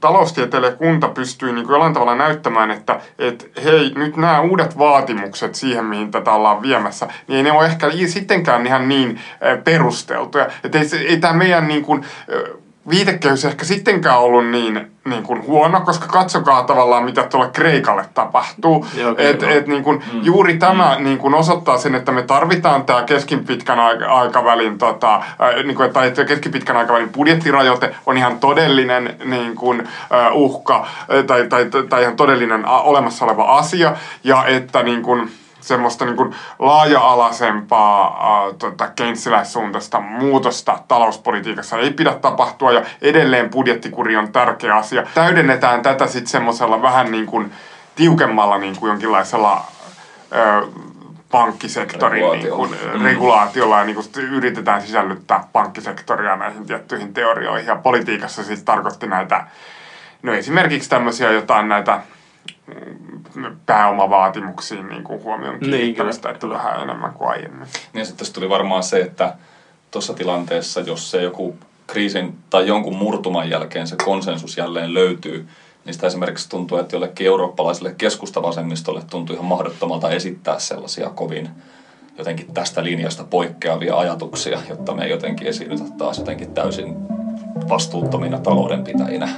taloustieteilijä 0.00 0.72
kunta 0.72 1.08
pystyy 1.08 1.52
niin 1.52 1.64
kuin 1.64 1.74
jollain 1.74 1.94
tavalla 1.94 2.14
näyttämään, 2.14 2.70
että 2.70 3.00
et, 3.18 3.50
hei, 3.64 3.92
nyt 3.94 4.16
nämä 4.16 4.40
uudet 4.40 4.78
vaatimukset 4.78 5.54
siihen, 5.54 5.84
mihin 5.84 6.10
tätä 6.10 6.32
ollaan 6.32 6.62
viemässä, 6.62 7.08
niin 7.28 7.36
ei 7.36 7.42
ne 7.42 7.52
ole 7.52 7.66
ehkä 7.66 7.90
sittenkään 8.06 8.66
ihan 8.66 8.88
niin 8.88 9.20
perusteltuja. 9.64 10.46
Että 10.64 10.78
ei, 10.78 11.06
ei 11.08 11.16
tämä 11.16 11.34
meidän 11.34 11.68
niin 11.68 11.84
kuin, 11.84 12.04
viitekehys 12.90 13.44
ehkä 13.44 13.64
sittenkään 13.64 14.18
ollut 14.18 14.46
niin, 14.46 14.90
niin 15.04 15.22
kuin 15.22 15.46
huono, 15.46 15.80
koska 15.80 16.06
katsokaa 16.06 16.62
tavallaan, 16.62 17.04
mitä 17.04 17.22
tuolla 17.22 17.48
Kreikalle 17.48 18.04
tapahtuu. 18.14 18.86
et, 19.18 19.42
et, 19.42 19.66
niin 19.66 19.82
kuin, 19.82 20.02
mm. 20.12 20.20
Juuri 20.22 20.58
tämä 20.58 20.96
mm. 20.98 21.04
niin 21.04 21.18
kuin 21.18 21.34
osoittaa 21.34 21.78
sen, 21.78 21.94
että 21.94 22.12
me 22.12 22.22
tarvitaan 22.22 22.84
tämä 22.84 23.02
keskipitkän 23.02 23.78
aikavälin, 24.08 24.78
tota, 24.78 25.14
äh, 25.14 25.64
niin 25.64 25.76
kuin, 25.76 25.92
tai 25.92 26.08
että 26.08 26.24
keskipitkän 26.24 26.76
aikavälin 26.76 27.08
budjettirajoite 27.08 27.94
on 28.06 28.16
ihan 28.16 28.38
todellinen 28.38 29.16
niin 29.24 29.56
kuin, 29.56 29.80
uh, 29.80 30.42
uhka 30.42 30.86
tai, 31.26 31.46
tai, 31.48 31.64
tai, 31.64 31.82
tai 31.82 32.02
ihan 32.02 32.16
todellinen 32.16 32.66
olemassa 32.66 33.24
oleva 33.24 33.58
asia. 33.58 33.96
Ja 34.24 34.44
että 34.46 34.82
niin 34.82 35.02
kuin, 35.02 35.30
semmoista 35.62 36.04
niin 36.04 36.16
kuin 36.16 36.34
laaja-alaisempaa 36.58 38.06
äh, 38.06 38.54
tota, 38.58 38.88
keynesiläissuuntaista 38.88 40.00
muutosta 40.00 40.78
talouspolitiikassa 40.88 41.78
ei 41.78 41.90
pidä 41.90 42.14
tapahtua 42.14 42.72
ja 42.72 42.82
edelleen 43.02 43.50
budjettikuri 43.50 44.16
on 44.16 44.32
tärkeä 44.32 44.76
asia. 44.76 45.06
Täydennetään 45.14 45.82
tätä 45.82 46.06
sitten 46.06 46.30
semmoisella 46.30 46.82
vähän 46.82 47.12
niin 47.12 47.26
kuin 47.26 47.52
tiukemmalla 47.94 48.58
niin 48.58 48.76
kuin 48.76 48.90
jonkinlaisella 48.90 49.64
äh, 50.32 50.68
pankkisektorin 51.32 52.30
niin 52.30 52.50
kuin, 52.50 52.70
mm. 52.94 53.04
regulaatiolla 53.04 53.78
ja 53.78 53.84
niin 53.84 53.94
kuin 53.94 54.06
yritetään 54.30 54.82
sisällyttää 54.82 55.44
pankkisektoria 55.52 56.36
näihin 56.36 56.66
tiettyihin 56.66 57.14
teorioihin. 57.14 57.66
Ja 57.66 57.76
politiikassa 57.76 58.44
siis 58.44 58.62
tarkoitti 58.62 59.06
näitä, 59.06 59.46
no 60.22 60.32
esimerkiksi 60.32 60.90
tämmöisiä 60.90 61.30
jotain 61.30 61.68
näitä 61.68 62.00
pääomavaatimuksiin 63.66 64.88
niin 64.88 65.04
kuin 65.04 65.22
huomioon 65.22 65.58
niin, 65.60 65.70
kiinnittämistä, 65.70 66.28
niin, 66.28 66.34
että 66.34 66.48
vähän 66.48 66.82
enemmän 66.82 67.12
kuin 67.12 67.30
aiemmin. 67.30 67.66
Niin 67.92 68.06
sitten 68.06 68.32
tuli 68.32 68.48
varmaan 68.48 68.82
se, 68.82 69.00
että 69.00 69.34
tuossa 69.90 70.14
tilanteessa, 70.14 70.80
jos 70.80 71.10
se 71.10 71.22
joku 71.22 71.56
kriisin 71.86 72.34
tai 72.50 72.66
jonkun 72.66 72.96
murtuman 72.96 73.50
jälkeen 73.50 73.86
se 73.86 73.96
konsensus 74.04 74.56
jälleen 74.56 74.94
löytyy, 74.94 75.48
niin 75.84 75.94
sitä 75.94 76.06
esimerkiksi 76.06 76.48
tuntuu, 76.48 76.78
että 76.78 76.96
jollekin 76.96 77.26
eurooppalaiselle 77.26 77.94
keskustavasemmistolle 77.98 79.02
tuntuu 79.10 79.34
ihan 79.34 79.46
mahdottomalta 79.46 80.10
esittää 80.10 80.58
sellaisia 80.58 81.10
kovin 81.10 81.50
jotenkin 82.18 82.54
tästä 82.54 82.84
linjasta 82.84 83.24
poikkeavia 83.24 83.98
ajatuksia, 83.98 84.58
jotta 84.68 84.94
me 84.94 85.06
jotenkin 85.06 85.46
esiinnytä 85.46 85.84
taas 85.98 86.18
jotenkin 86.18 86.54
täysin 86.54 86.94
vastuuttomina 87.68 88.38
taloudenpitäjinä. 88.38 89.28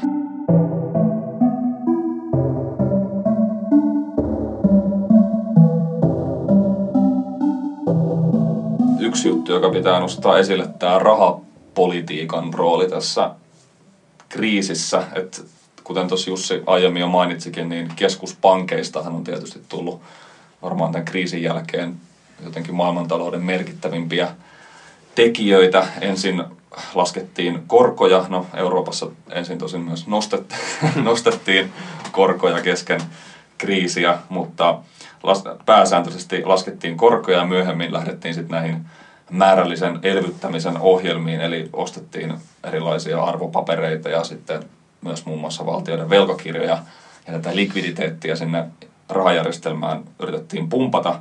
Yksi 9.14 9.28
juttu, 9.28 9.52
joka 9.52 9.70
pitää 9.70 10.00
nostaa 10.00 10.38
esille, 10.38 10.68
tämä 10.78 10.98
rahapolitiikan 10.98 12.54
rooli 12.54 12.88
tässä 12.88 13.30
kriisissä. 14.28 15.02
Että 15.12 15.42
kuten 15.84 16.08
tuossa 16.08 16.30
Jussi 16.30 16.62
aiemmin 16.66 17.00
jo 17.00 17.08
mainitsikin, 17.08 17.68
niin 17.68 17.88
keskuspankeistahan 17.96 19.14
on 19.14 19.24
tietysti 19.24 19.60
tullut 19.68 20.00
varmaan 20.62 20.92
tämän 20.92 21.04
kriisin 21.04 21.42
jälkeen 21.42 21.96
jotenkin 22.44 22.74
maailmantalouden 22.74 23.42
merkittävimpiä 23.42 24.28
tekijöitä. 25.14 25.86
Ensin 26.00 26.44
laskettiin 26.94 27.62
korkoja, 27.66 28.24
no 28.28 28.46
Euroopassa 28.54 29.06
ensin 29.30 29.58
tosin 29.58 29.80
myös 29.80 30.06
nostet, 30.06 30.54
nostettiin 31.02 31.72
korkoja 32.12 32.62
kesken 32.62 33.00
kriisiä, 33.58 34.18
mutta 34.28 34.78
pääsääntöisesti 35.66 36.42
laskettiin 36.44 36.96
korkoja 36.96 37.38
ja 37.38 37.46
myöhemmin 37.46 37.92
lähdettiin 37.92 38.34
sitten 38.34 38.54
näihin 38.54 38.86
määrällisen 39.30 39.98
elvyttämisen 40.02 40.80
ohjelmiin, 40.80 41.40
eli 41.40 41.68
ostettiin 41.72 42.34
erilaisia 42.64 43.22
arvopapereita 43.22 44.08
ja 44.08 44.24
sitten 44.24 44.62
myös 45.02 45.26
muun 45.26 45.40
muassa 45.40 45.66
valtioiden 45.66 46.10
velkakirjoja 46.10 46.78
ja 47.26 47.32
tätä 47.32 47.56
likviditeettiä 47.56 48.36
sinne 48.36 48.64
rahajärjestelmään 49.08 50.04
yritettiin 50.18 50.68
pumpata, 50.68 51.20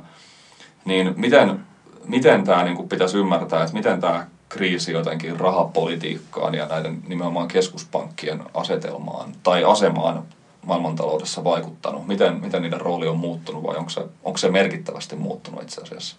niin 0.84 1.14
miten, 1.16 1.60
miten 2.04 2.44
tämä 2.44 2.64
niin 2.64 2.88
pitäisi 2.88 3.18
ymmärtää, 3.18 3.62
että 3.62 3.74
miten 3.74 4.00
tämä 4.00 4.26
kriisi 4.48 4.92
jotenkin 4.92 5.40
rahapolitiikkaan 5.40 6.54
ja 6.54 6.66
näiden 6.66 7.02
nimenomaan 7.06 7.48
keskuspankkien 7.48 8.42
asetelmaan 8.54 9.32
tai 9.42 9.64
asemaan 9.64 10.22
maailmantaloudessa 10.66 11.44
vaikuttanut? 11.44 12.06
Miten, 12.06 12.40
miten 12.40 12.62
niiden 12.62 12.80
rooli 12.80 13.08
on 13.08 13.18
muuttunut 13.18 13.62
vai 13.62 13.76
onko 13.76 13.90
se, 13.90 14.06
onko 14.24 14.38
se 14.38 14.50
merkittävästi 14.50 15.16
muuttunut 15.16 15.62
itse 15.62 15.82
asiassa? 15.82 16.16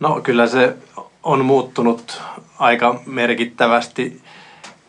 No 0.00 0.20
kyllä 0.22 0.46
se 0.46 0.76
on 1.22 1.44
muuttunut 1.44 2.22
aika 2.58 3.00
merkittävästi. 3.06 4.20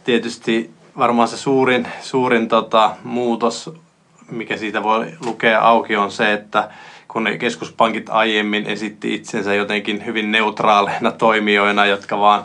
Tietysti 0.03 0.71
varmaan 0.97 1.27
se 1.27 1.37
suurin, 1.37 1.87
suurin 2.01 2.47
tota, 2.47 2.95
muutos, 3.03 3.73
mikä 4.31 4.57
siitä 4.57 4.83
voi 4.83 5.13
lukea 5.25 5.61
auki, 5.61 5.95
on 5.95 6.11
se, 6.11 6.33
että 6.33 6.69
kun 7.07 7.23
ne 7.23 7.37
keskuspankit 7.37 8.09
aiemmin 8.09 8.65
esitti 8.65 9.13
itsensä 9.13 9.53
jotenkin 9.53 10.05
hyvin 10.05 10.31
neutraaleina 10.31 11.11
toimijoina, 11.11 11.85
jotka 11.85 12.19
vaan 12.19 12.43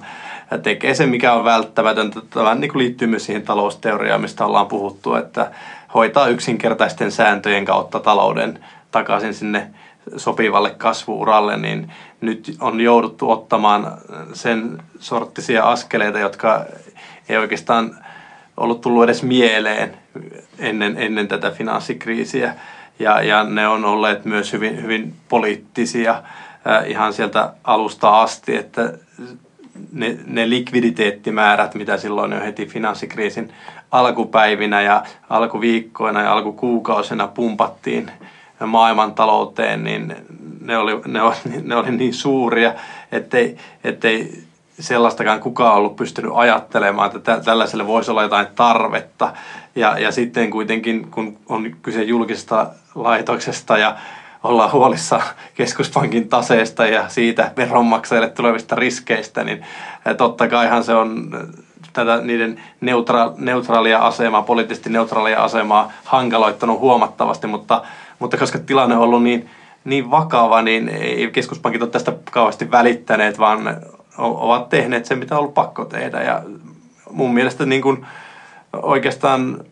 tekee 0.62 0.94
sen, 0.94 1.08
mikä 1.08 1.32
on 1.32 1.44
välttämätöntä. 1.44 2.20
Tämä 2.30 2.54
niin 2.54 2.78
liittyy 2.78 3.08
myös 3.08 3.26
siihen 3.26 3.42
talousteoriaan, 3.42 4.20
mistä 4.20 4.46
ollaan 4.46 4.66
puhuttu, 4.66 5.14
että 5.14 5.50
hoitaa 5.94 6.28
yksinkertaisten 6.28 7.12
sääntöjen 7.12 7.64
kautta 7.64 8.00
talouden 8.00 8.64
takaisin 8.90 9.34
sinne 9.34 9.70
sopivalle 10.16 10.70
kasvuuralle, 10.70 11.56
niin 11.56 11.92
nyt 12.20 12.56
on 12.60 12.80
jouduttu 12.80 13.30
ottamaan 13.30 13.98
sen 14.32 14.82
sorttisia 14.98 15.64
askeleita, 15.64 16.18
jotka 16.18 16.64
ei 17.28 17.36
oikeastaan 17.36 17.98
ollut 18.56 18.80
tullut 18.80 19.04
edes 19.04 19.22
mieleen 19.22 19.98
ennen, 20.58 20.96
ennen 20.98 21.28
tätä 21.28 21.50
finanssikriisiä. 21.50 22.54
Ja, 22.98 23.22
ja 23.22 23.44
ne 23.44 23.68
on 23.68 23.84
olleet 23.84 24.24
myös 24.24 24.52
hyvin, 24.52 24.82
hyvin 24.82 25.14
poliittisia 25.28 26.10
äh, 26.10 26.90
ihan 26.90 27.12
sieltä 27.12 27.52
alusta 27.64 28.20
asti, 28.20 28.56
että 28.56 28.92
ne, 29.92 30.16
ne 30.26 30.50
likviditeettimäärät, 30.50 31.74
mitä 31.74 31.96
silloin 31.96 32.32
jo 32.32 32.40
heti 32.40 32.66
finanssikriisin 32.66 33.52
alkupäivinä 33.90 34.82
ja 34.82 35.02
alkuviikkoina 35.30 36.22
ja 36.22 36.32
alkukuukausina 36.32 37.26
pumpattiin 37.26 38.10
maailmantalouteen, 38.66 39.84
niin 39.84 40.16
ne 40.60 40.78
oli, 40.78 41.00
ne 41.06 41.22
oli, 41.22 41.34
ne 41.62 41.76
oli 41.76 41.90
niin 41.90 42.14
suuria, 42.14 42.74
ettei, 43.12 43.56
ettei 43.84 44.46
sellaistakaan 44.80 45.40
kukaan 45.40 45.74
ollut 45.74 45.96
pystynyt 45.96 46.30
ajattelemaan, 46.34 47.16
että 47.16 47.40
tällaiselle 47.40 47.86
voisi 47.86 48.10
olla 48.10 48.22
jotain 48.22 48.46
tarvetta. 48.54 49.32
Ja, 49.76 49.98
ja 49.98 50.12
sitten 50.12 50.50
kuitenkin, 50.50 51.10
kun 51.10 51.38
on 51.48 51.76
kyse 51.82 52.02
julkisesta 52.02 52.70
laitoksesta 52.94 53.78
ja 53.78 53.96
ollaan 54.44 54.72
huolissa 54.72 55.20
keskuspankin 55.54 56.28
taseesta 56.28 56.86
ja 56.86 57.08
siitä 57.08 57.52
veronmaksajille 57.56 58.28
tulevista 58.28 58.74
riskeistä, 58.74 59.44
niin 59.44 59.64
totta 60.16 60.48
kaihan 60.48 60.84
se 60.84 60.94
on 60.94 61.30
tätä 61.96 62.22
niiden 62.22 62.60
neutra- 62.80 63.34
neutraalia 63.36 63.98
asemaa, 63.98 64.42
poliittisesti 64.42 64.90
neutraalia 64.90 65.44
asemaa 65.44 65.92
hankaloittanut 66.04 66.80
huomattavasti, 66.80 67.46
mutta, 67.46 67.82
mutta 68.18 68.36
koska 68.36 68.58
tilanne 68.58 68.96
on 68.96 69.02
ollut 69.02 69.22
niin, 69.22 69.50
niin 69.84 70.10
vakava, 70.10 70.62
niin 70.62 70.88
ei 70.88 71.30
keskuspankit 71.30 71.82
ole 71.82 71.90
tästä 71.90 72.12
kauheasti 72.30 72.70
välittäneet, 72.70 73.38
vaan 73.38 73.76
ovat 74.18 74.68
tehneet 74.68 75.06
sen, 75.06 75.18
mitä 75.18 75.34
on 75.34 75.40
ollut 75.40 75.54
pakko 75.54 75.84
tehdä. 75.84 76.22
Ja 76.22 76.42
mun 77.10 77.34
mielestä 77.34 77.66
niin 77.66 77.82
kuin 77.82 78.06
oikeastaan 78.72 79.64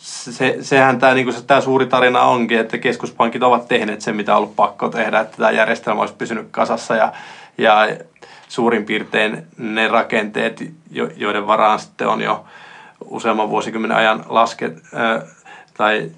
se, 0.00 0.56
sehän 0.60 0.98
tämä, 0.98 1.14
niin 1.14 1.32
se, 1.32 1.42
tämä 1.42 1.60
suuri 1.60 1.86
tarina 1.86 2.22
onkin, 2.22 2.58
että 2.58 2.78
keskuspankit 2.78 3.42
ovat 3.42 3.68
tehneet 3.68 4.00
sen, 4.00 4.16
mitä 4.16 4.32
on 4.32 4.38
ollut 4.38 4.56
pakko 4.56 4.88
tehdä, 4.88 5.20
että 5.20 5.36
tämä 5.36 5.50
järjestelmä 5.50 6.00
olisi 6.00 6.14
pysynyt 6.14 6.48
kasassa 6.50 6.96
ja, 6.96 7.12
ja 7.58 7.88
suurin 8.50 8.84
piirtein 8.84 9.46
ne 9.58 9.88
rakenteet, 9.88 10.62
joiden 11.16 11.46
varaan 11.46 11.78
sitten 11.78 12.08
on 12.08 12.20
jo 12.20 12.44
useamman 13.04 13.50
vuosikymmenen 13.50 13.96
ajan 13.96 14.24
lasket, 14.28 14.82
tai 15.74 16.10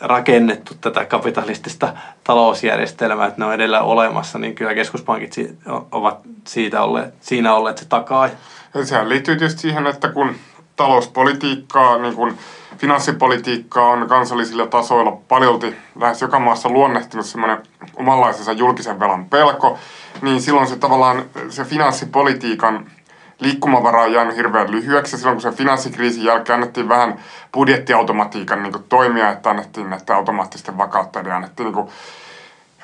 rakennettu 0.00 0.74
tätä 0.80 1.04
kapitalistista 1.04 1.94
talousjärjestelmää, 2.24 3.26
että 3.26 3.40
ne 3.40 3.44
on 3.44 3.54
edellä 3.54 3.80
olemassa, 3.80 4.38
niin 4.38 4.54
kyllä 4.54 4.74
keskuspankit 4.74 5.34
ovat 5.92 6.18
siitä 6.46 6.82
olleet, 6.82 7.14
siinä 7.20 7.54
olleet 7.54 7.78
se 7.78 7.84
takaa. 7.88 8.28
Ja 8.74 8.84
sehän 8.84 9.08
liittyy 9.08 9.36
tietysti 9.36 9.60
siihen, 9.60 9.86
että 9.86 10.08
kun 10.08 10.34
talouspolitiikkaa, 10.76 11.98
niin 11.98 12.14
kun 12.14 12.34
finanssipolitiikkaa 12.76 13.88
on 13.88 14.08
kansallisilla 14.08 14.66
tasoilla 14.66 15.18
paljolti 15.28 15.76
lähes 16.00 16.22
joka 16.22 16.38
maassa 16.38 16.68
luonnehtinut 16.68 17.26
semmoinen 17.26 17.58
omanlaisensa 17.96 18.52
julkisen 18.52 19.00
velan 19.00 19.24
pelko, 19.24 19.78
niin 20.22 20.42
silloin 20.42 20.66
se 20.66 20.76
tavallaan 20.76 21.24
se 21.48 21.64
finanssipolitiikan 21.64 22.86
liikkumavara 23.40 24.02
on 24.02 24.12
jäänyt 24.12 24.36
hirveän 24.36 24.70
lyhyeksi. 24.70 25.18
Silloin 25.18 25.36
kun 25.36 25.42
se 25.42 25.50
finanssikriisin 25.50 26.24
jälkeen 26.24 26.54
annettiin 26.54 26.88
vähän 26.88 27.18
budjettiautomatiikan 27.54 28.62
niin 28.62 28.74
toimia, 28.88 29.30
että 29.30 29.50
annettiin 29.50 29.90
näitä 29.90 30.16
automaattisten 30.16 30.78
vakauttajia, 30.78 31.36
annettiin 31.36 31.72
niin 31.72 31.88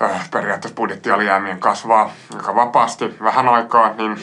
äh, 0.03 0.31
periaatteessa 0.31 0.77
budjettialijäämien 0.77 1.61
kasvaa 1.61 2.11
aika 2.37 2.55
vapaasti 2.55 3.15
vähän 3.23 3.49
aikaa, 3.49 3.93
niin 3.93 4.19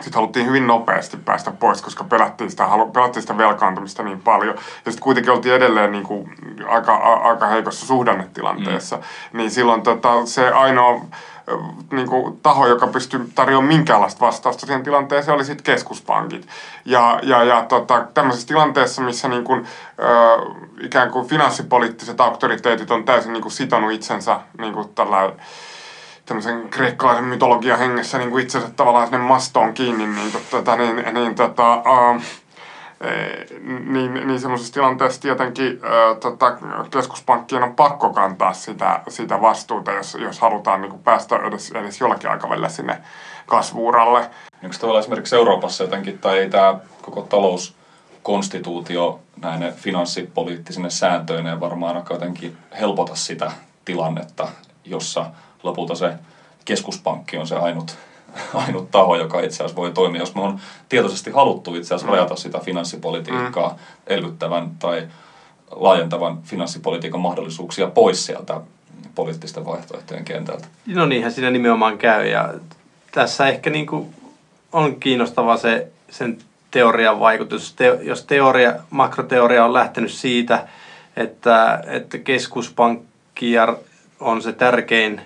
sitten 0.00 0.14
haluttiin 0.14 0.46
hyvin 0.46 0.66
nopeasti 0.66 1.16
päästä 1.16 1.50
pois, 1.50 1.82
koska 1.82 2.04
pelättiin 2.04 2.50
sitä, 2.50 2.68
pelättiin 2.92 3.22
sitä 3.22 3.38
velkaantumista 3.38 4.02
niin 4.02 4.20
paljon. 4.20 4.54
Ja 4.84 4.92
sitten 4.92 5.02
kuitenkin 5.02 5.32
oltiin 5.32 5.54
edelleen 5.54 5.92
niin 5.92 6.04
kuin 6.04 6.34
aika, 6.68 6.94
a, 6.94 7.14
aika 7.14 7.46
heikossa 7.46 7.86
suhdannetilanteessa. 7.86 8.96
Mm. 8.96 9.02
Niin 9.38 9.50
silloin 9.50 9.82
tota, 9.82 10.26
se 10.26 10.48
ainoa 10.48 11.00
niin 11.92 12.08
kuin, 12.08 12.40
taho, 12.40 12.66
joka 12.66 12.86
pystyy 12.86 13.30
tarjoamaan 13.34 13.74
minkäänlaista 13.74 14.26
vastausta 14.26 14.66
siihen 14.66 14.82
tilanteeseen, 14.82 15.34
oli 15.34 15.44
sitten 15.44 15.64
keskuspankit. 15.64 16.48
Ja, 16.84 17.20
ja, 17.22 17.44
ja 17.44 17.64
tota, 17.68 18.06
tämmöisessä 18.14 18.48
tilanteessa, 18.48 19.02
missä 19.02 19.28
niin 19.28 19.44
kuin, 19.44 19.66
ö, 19.98 20.04
ikään 20.80 21.10
kuin 21.10 21.28
finanssipoliittiset 21.28 22.20
auktoriteetit 22.20 22.90
on 22.90 23.04
täysin 23.04 23.32
niin 23.32 23.42
kuin, 23.42 23.52
sitonut 23.52 23.92
itsensä 23.92 24.40
niin 24.58 24.74
kuin, 24.74 24.88
tällä 24.94 25.32
tämmöisen 26.26 26.68
kreikkalaisen 26.68 27.24
mytologian 27.24 27.78
hengessä 27.78 28.18
niin 28.18 28.30
kuin 28.30 28.42
itsensä 28.42 28.70
tavallaan 28.76 29.06
sinne 29.06 29.18
mastoon 29.18 29.74
kiinni, 29.74 30.06
niin, 30.06 30.32
tota, 30.50 30.76
niin, 30.76 31.14
niin 31.14 31.34
tota, 31.34 31.76
uh, 31.76 32.22
niin, 33.86 34.14
niin 34.14 34.40
semmoisessa 34.40 34.72
tilanteessa 34.72 35.20
tietenkin 35.20 35.80
äh, 35.84 36.16
tota, 36.20 36.58
keskuspankkien 36.90 37.62
on 37.62 37.74
pakko 37.74 38.12
kantaa 38.12 38.52
sitä, 38.52 39.00
sitä 39.08 39.40
vastuuta, 39.40 39.92
jos, 39.92 40.14
jos 40.20 40.40
halutaan 40.40 40.80
niin 40.80 40.90
kuin 40.90 41.02
päästä 41.02 41.36
edes, 41.36 41.70
edes 41.70 42.00
jollakin 42.00 42.30
aikavälillä 42.30 42.68
sinne 42.68 43.00
kasvuuralle. 43.46 44.30
Onko 44.64 44.76
tavallaan 44.80 45.00
esimerkiksi 45.00 45.36
Euroopassa 45.36 45.84
jotenkin, 45.84 46.18
tai 46.18 46.38
ei 46.38 46.50
tämä 46.50 46.78
koko 47.02 47.22
talouskonstituutio 47.22 49.20
näine 49.42 49.72
finanssipoliittisine 49.72 50.90
sääntöineen 50.90 51.60
varmaan 51.60 52.04
jotenkin 52.10 52.56
helpota 52.80 53.14
sitä 53.14 53.52
tilannetta, 53.84 54.48
jossa 54.84 55.30
lopulta 55.62 55.94
se 55.94 56.12
keskuspankki 56.64 57.36
on 57.36 57.46
se 57.46 57.56
ainut, 57.56 57.96
ainut 58.66 58.90
taho, 58.90 59.16
joka 59.16 59.40
itse 59.40 59.56
asiassa 59.56 59.76
voi 59.76 59.92
toimia, 59.92 60.20
jos 60.20 60.34
me 60.34 60.40
on 60.40 60.60
tietoisesti 60.88 61.30
haluttu 61.30 61.74
itse 61.74 61.94
asiassa 61.94 62.06
mm. 62.06 62.12
rajata 62.12 62.36
sitä 62.36 62.58
finanssipolitiikkaa 62.58 63.68
mm. 63.68 63.76
elvyttävän 64.06 64.70
tai 64.78 65.08
laajentavan 65.70 66.42
finanssipolitiikan 66.42 67.20
mahdollisuuksia 67.20 67.86
pois 67.86 68.26
sieltä 68.26 68.60
poliittisten 69.14 69.64
vaihtoehtojen 69.64 70.24
kentältä. 70.24 70.66
No 70.86 71.06
niinhän 71.06 71.32
siinä 71.32 71.50
nimenomaan 71.50 71.98
käy 71.98 72.26
ja 72.26 72.54
tässä 73.12 73.48
ehkä 73.48 73.70
niin 73.70 73.86
kuin 73.86 74.14
on 74.72 74.96
kiinnostava 75.00 75.56
se 75.56 75.88
sen 76.10 76.38
teorian 76.70 77.20
vaikutus. 77.20 77.74
Te, 77.74 77.98
jos 78.02 78.24
teoria, 78.24 78.74
makroteoria 78.90 79.64
on 79.64 79.72
lähtenyt 79.72 80.12
siitä, 80.12 80.68
että, 81.16 81.82
että 81.86 82.18
keskuspankki 82.18 83.52
on 84.20 84.42
se 84.42 84.52
tärkein 84.52 85.20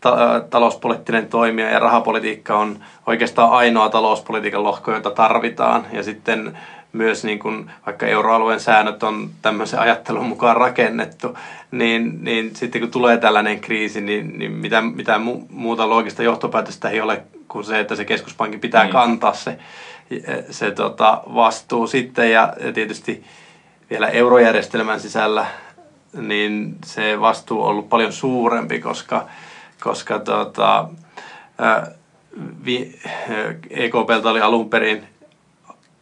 ta- 0.00 0.40
talouspoliittinen 0.50 1.28
toimija 1.28 1.70
ja 1.70 1.78
rahapolitiikka 1.78 2.58
on 2.58 2.78
oikeastaan 3.06 3.50
ainoa 3.50 3.88
talouspolitiikan 3.88 4.64
lohko, 4.64 4.92
jota 4.92 5.10
tarvitaan. 5.10 5.86
Ja 5.92 6.02
sitten 6.02 6.58
myös 6.92 7.24
niin 7.24 7.38
kuin, 7.38 7.70
vaikka 7.86 8.06
euroalueen 8.06 8.60
säännöt 8.60 9.02
on 9.02 9.30
tämmöisen 9.42 9.80
ajattelun 9.80 10.26
mukaan 10.26 10.56
rakennettu, 10.56 11.38
niin, 11.70 12.24
niin 12.24 12.56
sitten 12.56 12.80
kun 12.80 12.90
tulee 12.90 13.16
tällainen 13.16 13.60
kriisi, 13.60 14.00
niin, 14.00 14.38
niin 14.38 14.52
mitä, 14.52 14.80
mitä 14.80 15.20
muuta 15.50 15.88
loogista 15.88 16.22
johtopäätöstä 16.22 16.88
ei 16.88 17.00
ole 17.00 17.22
kuin 17.48 17.64
se, 17.64 17.80
että 17.80 17.96
se 17.96 18.04
keskuspankin 18.04 18.60
pitää 18.60 18.84
mm. 18.84 18.90
kantaa 18.90 19.34
se, 19.34 19.58
se 20.50 20.70
tota, 20.70 21.22
vastuu 21.34 21.86
sitten 21.86 22.32
ja, 22.32 22.52
ja 22.60 22.72
tietysti 22.72 23.24
vielä 23.90 24.08
eurojärjestelmän 24.08 25.00
sisällä 25.00 25.46
niin 26.14 26.76
se 26.84 27.20
vastuu 27.20 27.62
on 27.62 27.68
ollut 27.68 27.88
paljon 27.88 28.12
suurempi, 28.12 28.80
koska, 28.80 29.26
koska 29.80 30.18
tota, 30.18 30.88
vi, 32.64 32.98
EKPltä 33.70 34.30
oli 34.30 34.40
alun 34.40 34.70
perin 34.70 35.06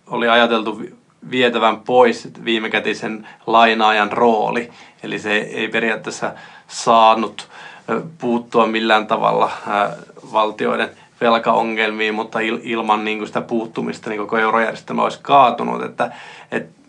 oli 0.06 0.28
ajateltu 0.28 0.82
vietävän 1.30 1.80
pois 1.80 2.28
viimekätisen 2.44 3.28
lainaajan 3.46 4.12
rooli. 4.12 4.70
Eli 5.02 5.18
se 5.18 5.36
ei 5.36 5.68
periaatteessa 5.68 6.32
saanut 6.68 7.48
puuttua 8.18 8.66
millään 8.66 9.06
tavalla 9.06 9.50
valtioiden 10.32 10.90
velkaongelmiin, 11.20 12.14
mutta 12.14 12.38
ilman 12.40 13.04
niin 13.04 13.18
kuin 13.18 13.28
sitä 13.28 13.40
puuttumista 13.40 14.10
niin 14.10 14.20
koko 14.20 14.38
eurojärjestelmä 14.38 15.02
olisi 15.02 15.18
kaatunut. 15.22 15.82
Että, 15.82 16.12
että 16.52 16.81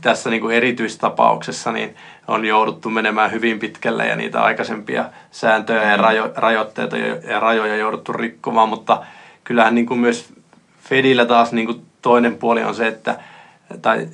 tässä 0.00 0.30
niin 0.30 0.40
kuin 0.40 0.56
erityistapauksessa 0.56 1.72
niin 1.72 1.96
on 2.28 2.44
jouduttu 2.44 2.90
menemään 2.90 3.32
hyvin 3.32 3.58
pitkälle 3.58 4.06
ja 4.06 4.16
niitä 4.16 4.42
aikaisempia 4.42 5.04
sääntöjä 5.30 5.90
ja 5.90 5.96
rajo, 5.96 6.32
rajoitteita 6.36 6.96
ja 6.96 7.40
rajoja 7.40 7.76
jouduttu 7.76 8.12
rikkomaan, 8.12 8.68
mutta 8.68 9.02
kyllähän 9.44 9.74
niin 9.74 9.86
kuin 9.86 10.00
myös 10.00 10.32
Fedillä 10.80 11.26
taas 11.26 11.52
niin 11.52 11.66
kuin 11.66 11.86
toinen 12.02 12.36
puoli 12.36 12.64
on 12.64 12.74
se, 12.74 12.86
että 12.86 13.18
tai 13.82 14.08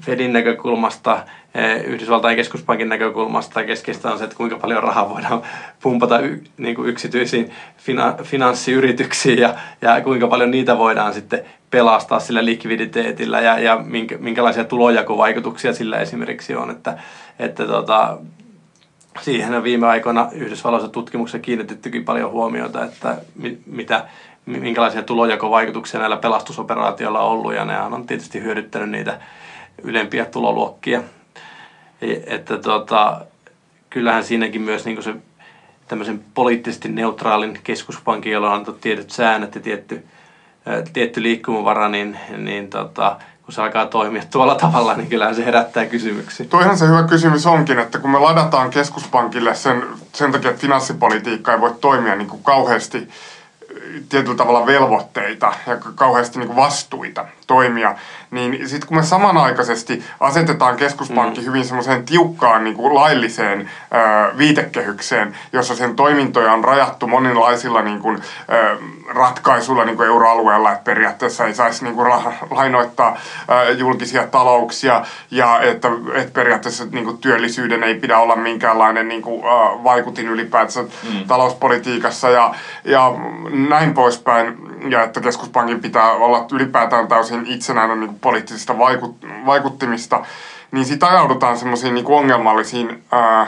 Fedin 0.00 0.32
näkökulmasta, 0.32 1.24
Yhdysvaltain 1.84 2.36
keskuspankin 2.36 2.88
näkökulmasta 2.88 3.64
keskeistä 3.64 4.12
on 4.12 4.18
se, 4.18 4.24
että 4.24 4.36
kuinka 4.36 4.58
paljon 4.58 4.82
rahaa 4.82 5.08
voidaan 5.08 5.42
pumpata 5.82 6.18
y, 6.20 6.42
niin 6.58 6.76
kuin 6.76 6.88
yksityisiin 6.88 7.50
fina, 7.78 8.14
finanssiyrityksiin 8.22 9.38
ja, 9.38 9.54
ja 9.82 10.00
kuinka 10.00 10.28
paljon 10.28 10.50
niitä 10.50 10.78
voidaan 10.78 11.14
sitten 11.14 11.44
pelastaa 11.70 12.20
sillä 12.20 12.44
likviditeetillä 12.44 13.40
ja, 13.40 13.58
ja 13.58 13.80
minkä, 13.84 14.18
minkälaisia 14.18 14.64
tulojakovaikutuksia 14.64 15.72
sillä 15.72 15.98
esimerkiksi 15.98 16.54
on. 16.54 16.70
Että, 16.70 16.98
että 17.38 17.66
tota, 17.66 18.18
siihen 19.20 19.54
on 19.54 19.62
viime 19.62 19.86
aikoina 19.86 20.28
Yhdysvalloissa 20.32 20.88
tutkimuksessa 20.88 21.38
kiinnitettykin 21.38 22.04
paljon 22.04 22.30
huomiota, 22.30 22.84
että 22.84 23.16
mitä, 23.66 24.04
minkälaisia 24.46 25.02
tulojakovaikutuksia 25.02 26.00
näillä 26.00 26.16
pelastusoperaatioilla 26.16 27.20
on 27.20 27.32
ollut 27.32 27.54
ja 27.54 27.64
ne 27.64 27.80
on 27.80 28.06
tietysti 28.06 28.42
hyödyttänyt 28.42 28.90
niitä 28.90 29.20
ylempiä 29.82 30.24
tuloluokkia. 30.24 31.02
Että 32.26 32.58
tota, 32.58 33.20
kyllähän 33.90 34.24
siinäkin 34.24 34.62
myös 34.62 34.84
niin 34.84 35.02
se 35.02 35.14
tämmöisen 35.88 36.24
poliittisesti 36.34 36.88
neutraalin 36.88 37.58
keskuspankin, 37.64 38.32
jolla 38.32 38.52
on 38.52 38.76
tietyt 38.80 39.10
säännöt 39.10 39.54
ja 39.54 39.60
tietty, 39.60 40.04
tietty 40.92 41.22
liikkumavara, 41.22 41.88
niin, 41.88 42.18
niin 42.36 42.70
tota, 42.70 43.16
kun 43.42 43.54
se 43.54 43.62
alkaa 43.62 43.86
toimia 43.86 44.22
tuolla 44.30 44.54
tavalla, 44.54 44.94
niin 44.94 45.08
kyllähän 45.08 45.34
se 45.34 45.44
herättää 45.44 45.86
kysymyksiä. 45.86 46.46
Toihan 46.46 46.78
se 46.78 46.86
hyvä 46.86 47.02
kysymys 47.02 47.46
onkin, 47.46 47.78
että 47.78 47.98
kun 47.98 48.10
me 48.10 48.18
ladataan 48.18 48.70
keskuspankille 48.70 49.54
sen, 49.54 49.82
sen 50.12 50.32
takia, 50.32 50.50
että 50.50 50.60
finanssipolitiikka 50.60 51.52
ei 51.52 51.60
voi 51.60 51.74
toimia 51.80 52.16
niin 52.16 52.28
kuin 52.28 52.42
kauheasti 52.42 53.08
tietyllä 54.08 54.36
tavalla 54.36 54.66
velvoitteita 54.66 55.52
ja 55.66 55.76
kauheasti 55.94 56.38
niin 56.38 56.46
kuin 56.46 56.56
vastuita 56.56 57.26
toimia, 57.46 57.94
niin 58.30 58.68
sitten 58.68 58.88
kun 58.88 58.96
me 58.96 59.02
samanaikaisesti 59.02 60.04
asetetaan 60.20 60.76
keskuspankki 60.76 61.40
mm. 61.40 61.46
hyvin 61.46 61.64
semmoiseen 61.64 62.04
tiukkaan 62.04 62.64
niin 62.64 62.76
kuin 62.76 62.94
lailliseen 62.94 63.60
ö, 63.60 64.36
viitekehykseen, 64.38 65.36
jossa 65.52 65.76
sen 65.76 65.96
toimintoja 65.96 66.52
on 66.52 66.64
rajattu 66.64 67.06
monenlaisilla 67.06 67.82
niin 67.82 68.00
kuin, 68.00 68.18
ö, 68.52 68.76
ratkaisuilla 69.08 69.84
niin 69.84 69.96
kuin 69.96 70.06
euroalueella, 70.06 70.72
että 70.72 70.84
periaatteessa 70.84 71.46
ei 71.46 71.54
saisi 71.54 71.84
niin 71.84 71.94
kuin, 71.94 72.08
lainoittaa 72.50 73.16
ö, 73.68 73.70
julkisia 73.72 74.26
talouksia 74.26 75.04
ja 75.30 75.60
että, 75.60 75.88
että 76.14 76.32
periaatteessa 76.32 76.84
niin 76.90 77.04
kuin, 77.04 77.18
työllisyyden 77.18 77.84
ei 77.84 77.94
pidä 77.94 78.18
olla 78.18 78.36
minkäänlainen 78.36 79.08
niin 79.08 79.22
kuin, 79.22 79.44
ö, 79.44 79.48
vaikutin 79.84 80.28
ylipäätänsä 80.28 80.82
mm. 80.82 81.26
talouspolitiikassa 81.26 82.30
ja, 82.30 82.54
ja 82.84 83.12
näin 83.68 83.94
poispäin 83.94 84.69
ja 84.88 85.02
että 85.02 85.20
keskuspankin 85.20 85.80
pitää 85.80 86.12
olla 86.12 86.46
ylipäätään 86.52 87.08
täysin 87.08 87.46
itsenäinen 87.46 88.00
niin 88.00 88.18
poliittisista 88.18 88.78
vaikut, 88.78 89.16
vaikuttimista, 89.46 90.24
niin 90.70 90.84
sitten 90.84 91.08
ajaudutaan 91.08 91.58
semmoisiin 91.58 91.94
niin 91.94 92.06
ongelmallisiin 92.08 93.04
ää, 93.12 93.46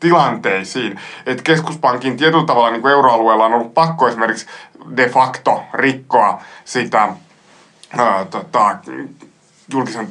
tilanteisiin, 0.00 1.00
että 1.26 1.42
keskuspankin 1.42 2.16
tietyllä 2.16 2.46
tavalla 2.46 2.70
niin 2.70 2.82
kuin 2.82 2.92
euroalueella 2.92 3.46
on 3.46 3.54
ollut 3.54 3.74
pakko 3.74 4.08
esimerkiksi 4.08 4.46
de 4.96 5.08
facto 5.08 5.62
rikkoa 5.74 6.42
sitä 6.64 7.08
ää, 7.98 8.24
tota, 8.24 8.76
julkisen 9.72 10.08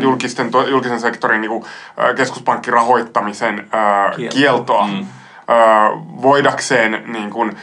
julkisten, 0.00 0.50
julkisen 0.70 1.00
sektorin 1.00 1.40
niin 1.40 1.50
kuin, 1.50 1.64
keskuspankkirahoittamisen 2.16 3.68
ää, 3.72 4.12
kieltoa. 4.30 4.86
Mm. 4.86 5.06
voidakseen 6.22 7.02
niin 7.06 7.30
kuin, 7.30 7.56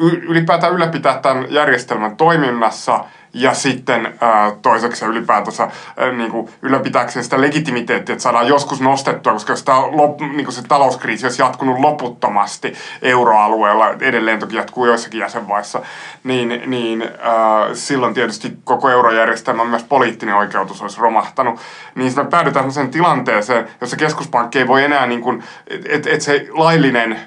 ylipäätään 0.00 0.72
ylläpitää 0.72 1.18
tämän 1.18 1.46
järjestelmän 1.48 2.16
toiminnassa– 2.16 3.00
ja 3.34 3.54
sitten 3.54 4.14
toiseksi 4.62 5.04
ylipäätänsä 5.04 5.68
ää, 5.96 6.12
niin 6.12 6.30
kuin 6.30 6.48
ylläpitääkseen 6.62 7.24
sitä 7.24 7.40
legitimiteettiä, 7.40 8.12
että 8.12 8.22
saadaan 8.22 8.48
joskus 8.48 8.80
nostettua, 8.80 9.32
koska 9.32 9.56
sitä 9.56 9.72
lop, 9.72 10.20
niin 10.20 10.44
kuin 10.44 10.52
se 10.52 10.62
talouskriisi 10.62 11.26
olisi 11.26 11.42
jatkunut 11.42 11.78
loputtomasti 11.78 12.74
euroalueella, 13.02 13.90
edelleen 14.00 14.38
toki 14.38 14.56
jatkuu 14.56 14.86
joissakin 14.86 15.20
jäsenvaissa, 15.20 15.82
niin, 16.24 16.62
niin 16.66 17.02
ää, 17.02 17.74
silloin 17.74 18.14
tietysti 18.14 18.52
koko 18.64 18.90
eurojärjestelmän 18.90 19.66
myös 19.66 19.84
poliittinen 19.84 20.34
oikeutus 20.34 20.82
olisi 20.82 21.00
romahtanut. 21.00 21.60
Niin 21.94 22.10
sitten 22.10 22.26
päädytään 22.26 22.62
sellaiseen 22.62 22.90
tilanteeseen, 22.90 23.68
jossa 23.80 23.96
keskuspankki 23.96 24.58
ei 24.58 24.68
voi 24.68 24.84
enää, 24.84 25.06
niin 25.06 25.44
että 25.88 26.10
et 26.10 26.20
se 26.20 26.46
laillinen 26.50 27.20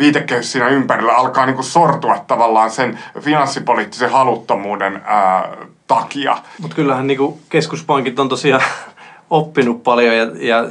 viitekehys 0.00 0.52
siinä 0.52 0.68
ympärillä 0.68 1.16
alkaa 1.16 1.46
niin 1.46 1.54
kuin 1.54 1.64
sortua 1.64 2.24
tavallaan 2.26 2.70
sen 2.70 2.98
finanssipoliittisen 3.20 4.10
haluttomuuden 4.10 5.02
ää, 5.04 5.56
takia. 5.86 6.38
Mutta 6.58 6.76
kyllähän 6.76 7.06
niin 7.06 7.18
kuin 7.18 7.40
keskuspankit 7.48 8.18
on 8.18 8.28
tosiaan 8.28 8.62
oppinut 9.30 9.82
paljon 9.82 10.16
ja, 10.16 10.26
ja 10.34 10.68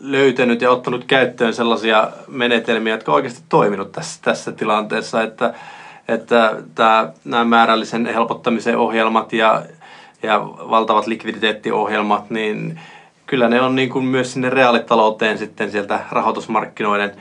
löytänyt 0.00 0.62
ja 0.62 0.70
ottanut 0.70 1.04
käyttöön 1.04 1.54
sellaisia 1.54 2.08
menetelmiä, 2.28 2.94
jotka 2.94 3.12
on 3.12 3.16
oikeasti 3.16 3.42
toiminut 3.48 3.92
tässä, 3.92 4.20
tässä 4.22 4.52
tilanteessa, 4.52 5.22
että, 5.22 5.54
että 6.08 6.56
tämä, 6.74 7.12
nämä 7.24 7.44
määrällisen 7.44 8.06
helpottamisen 8.06 8.78
ohjelmat 8.78 9.32
ja, 9.32 9.62
ja 10.22 10.40
valtavat 10.44 11.06
likviditeettiohjelmat, 11.06 12.30
niin 12.30 12.80
kyllä 13.26 13.48
ne 13.48 13.60
on 13.60 13.76
niin 13.76 13.90
kuin 13.90 14.04
myös 14.04 14.32
sinne 14.32 14.50
reaalitalouteen 14.50 15.38
sitten 15.38 15.70
sieltä 15.70 16.00
rahoitusmarkkinoiden 16.10 17.12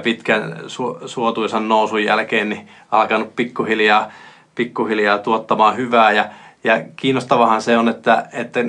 pitkän 0.00 0.56
su- 0.66 1.08
suotuisan 1.08 1.68
nousun 1.68 2.04
jälkeen 2.04 2.48
niin 2.48 2.68
alkanut 2.90 3.36
pikkuhiljaa, 3.36 4.12
pikkuhiljaa 4.54 5.18
tuottamaan 5.18 5.76
hyvää. 5.76 6.12
Ja, 6.12 6.28
ja 6.64 6.82
kiinnostavahan 6.96 7.62
se 7.62 7.78
on, 7.78 7.88
että, 7.88 8.28
että 8.32 8.64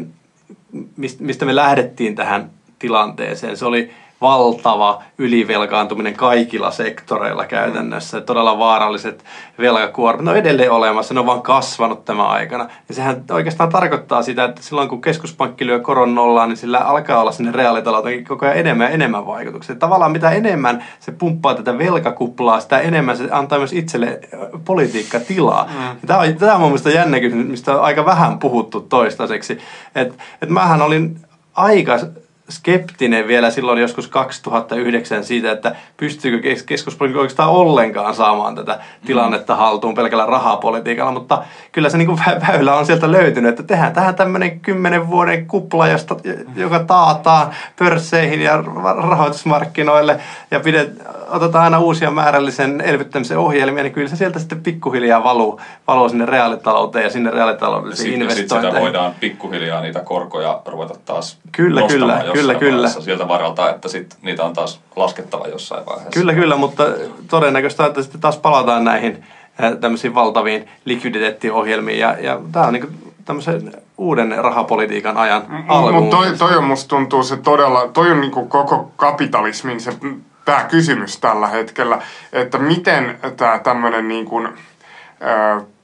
mistä 1.20 1.46
me 1.46 1.56
lähdettiin 1.56 2.16
tähän 2.16 2.50
tilanteeseen. 2.80 3.58
Se 3.58 3.66
oli 3.66 3.92
valtava 4.24 5.04
ylivelkaantuminen 5.18 6.14
kaikilla 6.14 6.72
sektoreilla 6.72 7.46
käytännössä. 7.46 8.22
Todella 8.22 8.60
vaaralliset 8.60 9.24
velkakuormat. 9.60 10.26
Ne 10.26 10.32
on 10.32 10.38
edelleen 10.38 10.72
olemassa, 10.72 11.14
ne 11.14 11.20
on 11.20 11.26
vaan 11.26 11.42
kasvanut 11.42 12.06
tämän 12.06 12.28
aikana. 12.28 12.70
Ja 12.90 12.96
sehän 12.96 13.24
oikeastaan 13.32 13.70
tarkoittaa 13.70 14.24
sitä, 14.24 14.44
että 14.44 14.64
silloin 14.64 14.90
kun 14.90 15.02
keskuspankki 15.02 15.66
lyö 15.66 15.80
koron 15.80 16.16
nollaan, 16.16 16.50
niin 16.50 16.58
sillä 16.58 16.80
alkaa 16.80 17.22
olla 17.22 17.32
sinne 17.32 17.52
reaalitalouteen 17.52 18.24
koko 18.24 18.46
ajan 18.46 18.58
enemmän 18.58 18.88
ja 18.88 18.94
enemmän 18.94 19.26
vaikutuksia. 19.26 19.76
Tavallaan 19.76 20.12
mitä 20.12 20.32
enemmän 20.32 20.84
se 21.00 21.12
pumppaa 21.12 21.56
tätä 21.56 21.78
velkakuplaa, 21.78 22.60
sitä 22.60 22.80
enemmän 22.80 23.18
se 23.18 23.28
antaa 23.32 23.58
myös 23.58 23.74
itselle 23.74 24.20
politiikkatilaa. 24.66 25.64
Mm. 25.64 26.08
Tämä 26.08 26.20
on, 26.20 26.36
tämä 26.36 26.54
on 26.54 26.60
mun 26.60 26.70
mielestä 26.70 26.90
jännä 26.90 27.20
kysymys, 27.20 27.48
mistä 27.48 27.76
on 27.76 27.82
aika 27.82 28.06
vähän 28.06 28.40
puhuttu 28.40 28.82
toistaiseksi. 28.82 29.58
Et, 29.96 30.18
et 30.42 30.50
mähän 30.50 30.82
olin 30.82 31.18
aika 31.56 32.00
skeptinen 32.50 33.28
vielä 33.28 33.52
silloin 33.52 33.82
joskus 33.82 34.08
2009 34.08 35.24
siitä, 35.24 35.52
että 35.52 35.76
pystyykö 35.98 36.50
keskuspankki 36.66 37.18
oikeastaan 37.18 37.50
ollenkaan 37.50 38.16
saamaan 38.16 38.56
tätä 38.56 38.80
tilannetta 39.06 39.56
haltuun 39.56 39.94
pelkällä 39.94 40.26
rahapolitiikalla, 40.26 41.12
mutta 41.12 41.44
kyllä 41.72 41.90
se 41.90 41.98
niin 41.98 42.20
väylä 42.48 42.76
on 42.76 42.86
sieltä 42.86 43.12
löytynyt, 43.12 43.50
että 43.50 43.64
tehdään 43.64 43.94
tähän 43.94 44.16
tämmöinen 44.16 44.60
kymmenen 44.60 45.10
vuoden 45.10 45.48
kupla, 45.48 45.88
josta, 45.88 46.16
joka 46.56 46.80
taataan 46.80 47.52
pörsseihin 47.80 48.42
ja 48.42 48.62
rahoitusmarkkinoille 48.98 50.20
ja 50.52 50.60
pidet, 50.60 50.90
otetaan 51.34 51.64
aina 51.64 51.80
uusia 51.80 52.12
määrällisen 52.12 52.82
elvyttämisen 52.82 53.38
ohjelmia, 53.38 53.84
niin 53.84 53.94
kyllä 53.94 54.10
se 54.10 54.16
sieltä 54.16 54.40
sitten 54.40 54.64
pikkuhiljaa 54.64 55.24
valuu, 55.24 55.62
valuu 55.88 56.10
sinne 56.10 56.26
reaalitalouteen 56.26 57.04
ja 57.04 57.10
sinne 57.10 57.32
reaalitaloudellisiin 57.32 58.06
Sitten 58.06 58.30
sit 58.30 58.38
investointeihin. 58.38 58.76
sitä 58.76 58.82
voidaan 58.82 59.14
pikkuhiljaa 59.20 59.82
niitä 59.82 60.00
korkoja 60.00 60.62
ruveta 60.66 60.94
taas 61.06 61.38
Kyllä, 61.52 61.82
nostamaan 61.82 62.22
kyllä, 62.22 62.34
kyllä, 62.34 62.56
kyllä. 62.56 62.90
siltä 62.90 63.28
varalta, 63.28 63.70
että 63.70 63.88
sit 63.88 64.18
niitä 64.22 64.44
on 64.44 64.54
taas 64.54 64.82
laskettava 64.96 65.48
jossain 65.48 65.86
vaiheessa. 65.86 66.20
Kyllä, 66.20 66.34
kyllä, 66.34 66.56
mutta 66.56 66.84
todennäköistä, 67.30 67.86
että 67.86 68.02
sitten 68.02 68.22
taas 68.22 68.38
palataan 68.38 68.84
näihin 68.84 69.24
äh, 69.64 69.78
tämmöisiin 69.78 70.16
valtaviin 70.16 70.70
likviditeettiohjelmiin. 70.86 72.00
Ja, 72.00 72.16
ja 72.20 72.40
tämä 72.52 72.66
on 72.66 72.74
niin 72.74 73.14
tämmöisen 73.26 73.72
uuden 73.98 74.36
rahapolitiikan 74.38 75.18
ajan 75.18 75.66
alku. 75.68 75.92
Mutta 75.92 76.18
toi, 76.18 76.38
toi 76.38 76.58
on 76.58 76.64
musta 76.64 76.90
tuntuu 76.90 77.24
se 77.24 77.38
todella, 77.38 77.88
toi 77.88 78.12
on 78.12 78.22
niinku 78.22 78.46
koko 78.46 78.92
kapitalismin 78.96 79.80
se 79.80 79.94
pääkysymys 80.46 81.20
tällä 81.20 81.48
hetkellä, 81.48 82.02
että 82.34 82.58
miten 82.58 83.20
tämä 83.38 83.60
tämmöinen 83.60 84.08
niinku, 84.08 84.48
ö, 84.48 84.52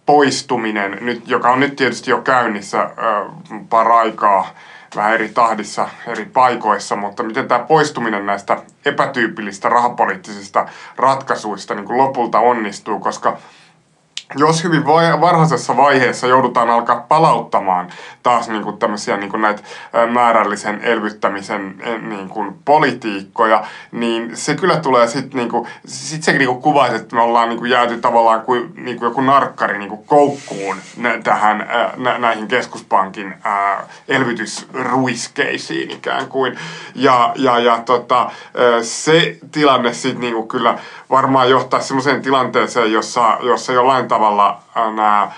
poistuminen, 0.05 0.97
nyt, 1.01 1.27
joka 1.27 1.49
on 1.49 1.59
nyt 1.59 1.75
tietysti 1.75 2.11
jo 2.11 2.21
käynnissä 2.21 2.81
ö, 2.81 2.89
paraikaa, 3.69 4.53
vähän 4.95 5.13
eri 5.13 5.29
tahdissa 5.29 5.89
eri 6.07 6.25
paikoissa, 6.25 6.95
mutta 6.95 7.23
miten 7.23 7.47
tämä 7.47 7.65
poistuminen 7.65 8.25
näistä 8.25 8.57
epätyypillistä 8.85 9.69
rahapoliittisista 9.69 10.65
ratkaisuista 10.97 11.75
niin 11.75 11.85
kuin 11.85 11.97
lopulta 11.97 12.39
onnistuu, 12.39 12.99
koska 12.99 13.37
jos 14.35 14.63
hyvin 14.63 14.85
varhaisessa 15.21 15.77
vaiheessa 15.77 16.27
joudutaan 16.27 16.69
alkaa 16.69 17.05
palauttamaan 17.07 17.89
taas 18.23 18.49
niin 18.49 18.63
kuin 18.63 18.77
tämmöisiä 18.77 19.17
niin 19.17 19.29
kuin 19.29 19.41
näitä 19.41 19.61
määrällisen 20.11 20.81
elvyttämisen 20.83 21.75
eh, 21.79 22.01
niin 22.01 22.29
kuin 22.29 22.55
politiikkoja, 22.65 23.63
niin 23.91 24.37
se 24.37 24.55
kyllä 24.55 24.77
tulee 24.77 25.07
sitten, 25.07 25.37
niin 25.37 25.49
kuin, 25.49 25.67
sit 25.85 26.23
se 26.23 26.33
niin 26.33 26.61
kuvaisi, 26.61 26.95
että 26.95 27.15
me 27.15 27.21
ollaan 27.21 27.49
niin 27.49 27.59
kuin 27.59 27.71
jääty 27.71 27.97
tavallaan 27.97 28.41
kuin, 28.41 28.73
niin 28.75 28.97
kuin 28.97 29.07
joku 29.07 29.21
narkkari 29.21 29.77
niin 29.77 29.89
kuin 29.89 30.03
koukkuun 30.05 30.77
tähän, 31.23 31.69
nä- 31.97 32.17
näihin 32.17 32.47
keskuspankin 32.47 33.35
ä, 33.45 33.77
elvytysruiskeisiin 34.07 35.91
ikään 35.91 36.27
kuin. 36.27 36.59
Ja, 36.95 37.33
ja, 37.35 37.59
ja 37.59 37.79
tota, 37.85 38.31
se 38.81 39.37
tilanne 39.51 39.93
sitten 39.93 40.21
niin 40.21 40.47
kyllä 40.47 40.79
varmaan 41.09 41.49
johtaa 41.49 41.79
semmoiseen 41.79 42.21
tilanteeseen, 42.21 42.91
jossa, 42.91 43.37
jossa 43.41 43.73
jollain 43.73 44.07
tavalla 44.07 44.18
ä, 44.27 44.91
nämä 44.91 45.31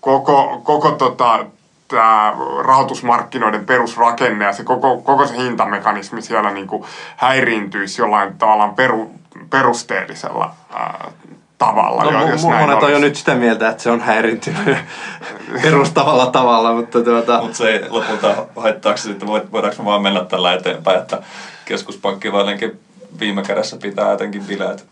koko, 0.00 0.60
koko 0.64 0.90
tota, 0.90 1.46
tämä 1.88 2.34
rahoitusmarkkinoiden 2.64 3.66
perusrakenne 3.66 4.44
ja 4.44 4.52
se 4.52 4.64
koko, 4.64 4.96
koko 4.96 5.26
se 5.26 5.36
hintamekanismi 5.36 6.22
siellä 6.22 6.50
niin 6.50 6.66
kuin 6.66 6.84
häiriintyisi 7.16 8.02
jollain 8.02 8.38
tavallaan 8.38 8.74
peru, 8.74 9.10
perusteellisella 9.50 10.54
ää, 10.74 11.10
tavalla. 11.58 12.04
No, 12.04 12.10
jo- 12.10 12.18
mu- 12.26 12.30
jos 12.30 12.44
mu- 12.44 12.50
näin 12.50 12.68
monet 12.68 12.82
on 12.82 12.92
jo 12.92 12.98
nyt 12.98 13.16
sitä 13.16 13.34
mieltä, 13.34 13.68
että 13.68 13.82
se 13.82 13.90
on 13.90 14.00
häirintynyt 14.00 14.76
perustavalla 15.62 16.26
tavalla, 16.26 16.72
mutta 16.72 17.02
tuota, 17.02 17.40
Mutta 17.40 17.56
se 17.56 17.68
ei 17.70 17.90
lopulta 17.90 18.46
haittaako 18.56 18.96
se 18.96 19.02
sitten, 19.02 19.28
void- 19.28 19.52
voidaanko 19.52 19.82
me 19.82 19.84
vaan 19.90 20.02
mennä 20.02 20.24
tällä 20.24 20.52
eteenpäin, 20.54 20.98
että 20.98 21.22
keskuspankki 21.64 22.32
vaan 22.32 22.40
jotenkin 22.40 22.80
viime 23.20 23.42
kädessä 23.42 23.76
pitää 23.76 24.10
jotenkin 24.10 24.44
bileet, 24.44 24.84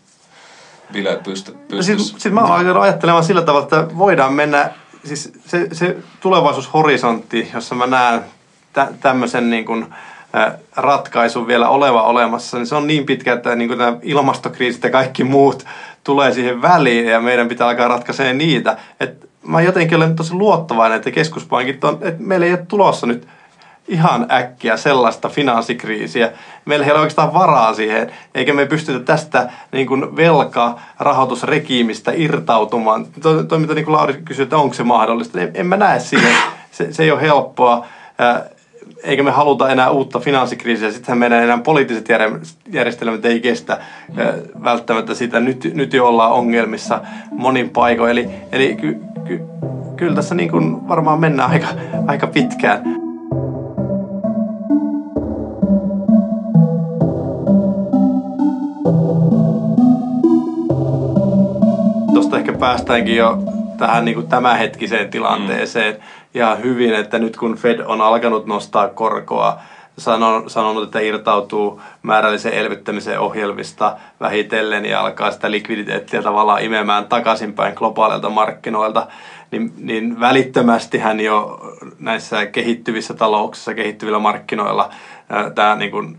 bileet 0.93 1.23
pysty, 1.23 1.57
No. 1.71 1.81
Sitten 1.81 2.05
sit 2.19 2.33
mä 2.33 2.41
oon 2.41 2.81
ajattelemaan 2.81 3.23
sillä 3.23 3.41
tavalla, 3.41 3.63
että 3.63 3.97
voidaan 3.97 4.33
mennä, 4.33 4.69
siis 5.03 5.33
se, 5.45 5.67
se 5.71 5.97
tulevaisuushorisontti, 6.19 7.51
jossa 7.53 7.75
mä 7.75 7.87
näen 7.87 8.21
tä, 8.73 8.87
tämmöisen 9.01 9.49
niin 9.49 9.65
kuin, 9.65 9.85
ratkaisun 10.75 11.47
vielä 11.47 11.69
oleva 11.69 12.03
olemassa, 12.03 12.57
niin 12.57 12.67
se 12.67 12.75
on 12.75 12.87
niin 12.87 13.05
pitkä, 13.05 13.33
että 13.33 13.55
niin 13.55 13.67
kuin 13.67 13.77
nämä 13.77 13.97
ilmastokriisit 14.01 14.83
ja 14.83 14.89
kaikki 14.89 15.23
muut 15.23 15.65
tulee 16.03 16.33
siihen 16.33 16.61
väliin 16.61 17.05
ja 17.05 17.21
meidän 17.21 17.47
pitää 17.47 17.67
alkaa 17.67 17.87
ratkaisee 17.87 18.33
niitä. 18.33 18.77
Et 18.99 19.29
mä 19.47 19.61
jotenkin 19.61 19.97
olen 19.97 20.15
tosi 20.15 20.33
luottavainen, 20.33 20.95
että 20.95 21.11
keskuspankit 21.11 21.83
on, 21.83 21.97
että 22.01 22.23
meillä 22.23 22.45
ei 22.45 22.51
ole 22.51 22.65
tulossa 22.67 23.07
nyt 23.07 23.27
ihan 23.87 24.27
äkkiä 24.31 24.77
sellaista 24.77 25.29
finanssikriisiä. 25.29 26.31
Meillä 26.65 26.85
ei 26.85 26.91
ole 26.91 26.99
oikeastaan 26.99 27.33
varaa 27.33 27.73
siihen, 27.73 28.11
eikä 28.35 28.53
me 28.53 28.65
pystytä 28.65 28.99
tästä 28.99 29.49
niin 29.71 29.87
kuin 29.87 30.15
velka-rahoitusregiimistä 30.15 32.11
irtautumaan. 32.15 33.05
Toi, 33.21 33.45
toi 33.45 33.59
mitä 33.59 33.73
niin 33.73 33.85
kuin 33.85 33.95
Lauri 33.95 34.21
kysyi, 34.25 34.43
että 34.43 34.57
onko 34.57 34.73
se 34.73 34.83
mahdollista, 34.83 35.41
en, 35.41 35.51
en 35.53 35.67
mä 35.67 35.77
näe 35.77 35.99
siihen. 35.99 36.35
Se, 36.71 36.93
se 36.93 37.03
ei 37.03 37.11
ole 37.11 37.21
helppoa, 37.21 37.85
eikä 39.03 39.23
me 39.23 39.31
haluta 39.31 39.69
enää 39.69 39.89
uutta 39.89 40.19
finanssikriisiä. 40.19 40.91
Sittenhän 40.91 41.17
meidän 41.17 41.43
enää 41.43 41.57
poliittiset 41.57 42.09
järje- 42.09 42.39
järjestelmät 42.71 43.25
ei 43.25 43.39
kestä 43.39 43.79
välttämättä 44.63 45.13
sitä. 45.13 45.39
Nyt, 45.39 45.71
nyt 45.73 45.93
jo 45.93 46.07
ollaan 46.07 46.31
ongelmissa 46.31 47.01
monin 47.31 47.69
paikoin. 47.69 48.11
Eli, 48.11 48.29
eli 48.51 48.75
ky, 48.75 48.97
ky, 49.27 49.41
kyllä 49.95 50.15
tässä 50.15 50.35
niin 50.35 50.51
kuin 50.51 50.87
varmaan 50.87 51.19
mennään 51.19 51.51
aika, 51.51 51.67
aika 52.07 52.27
pitkään. 52.27 53.04
Päästäänkin 62.65 63.15
jo 63.15 63.37
tähän 63.77 64.05
niin 64.05 64.15
kuin 64.15 64.27
tämänhetkiseen 64.27 65.09
tilanteeseen. 65.09 65.97
Ihan 66.33 66.63
hyvin, 66.63 66.93
että 66.93 67.19
nyt 67.19 67.37
kun 67.37 67.57
Fed 67.57 67.79
on 67.79 68.01
alkanut 68.01 68.45
nostaa 68.45 68.87
korkoa, 68.87 69.59
sanon, 69.97 70.49
sanonut, 70.49 70.83
että 70.83 70.99
irtautuu 70.99 71.81
määrällisen 72.03 72.53
elvyttämisen 72.53 73.19
ohjelmista 73.19 73.97
vähitellen 74.19 74.85
ja 74.85 75.01
alkaa 75.01 75.31
sitä 75.31 75.51
likviditeettiä 75.51 76.21
tavallaan 76.21 76.63
imemään 76.63 77.05
takaisinpäin 77.05 77.73
globaaleilta 77.75 78.29
markkinoilta, 78.29 79.07
niin, 79.51 79.73
niin 79.77 80.19
välittömästi 80.19 80.97
hän 80.97 81.19
jo 81.19 81.59
näissä 81.99 82.45
kehittyvissä 82.45 83.13
talouksissa, 83.13 83.73
kehittyvillä 83.73 84.19
markkinoilla 84.19 84.89
tämä 85.55 85.75
niin 85.75 85.91
kuin 85.91 86.17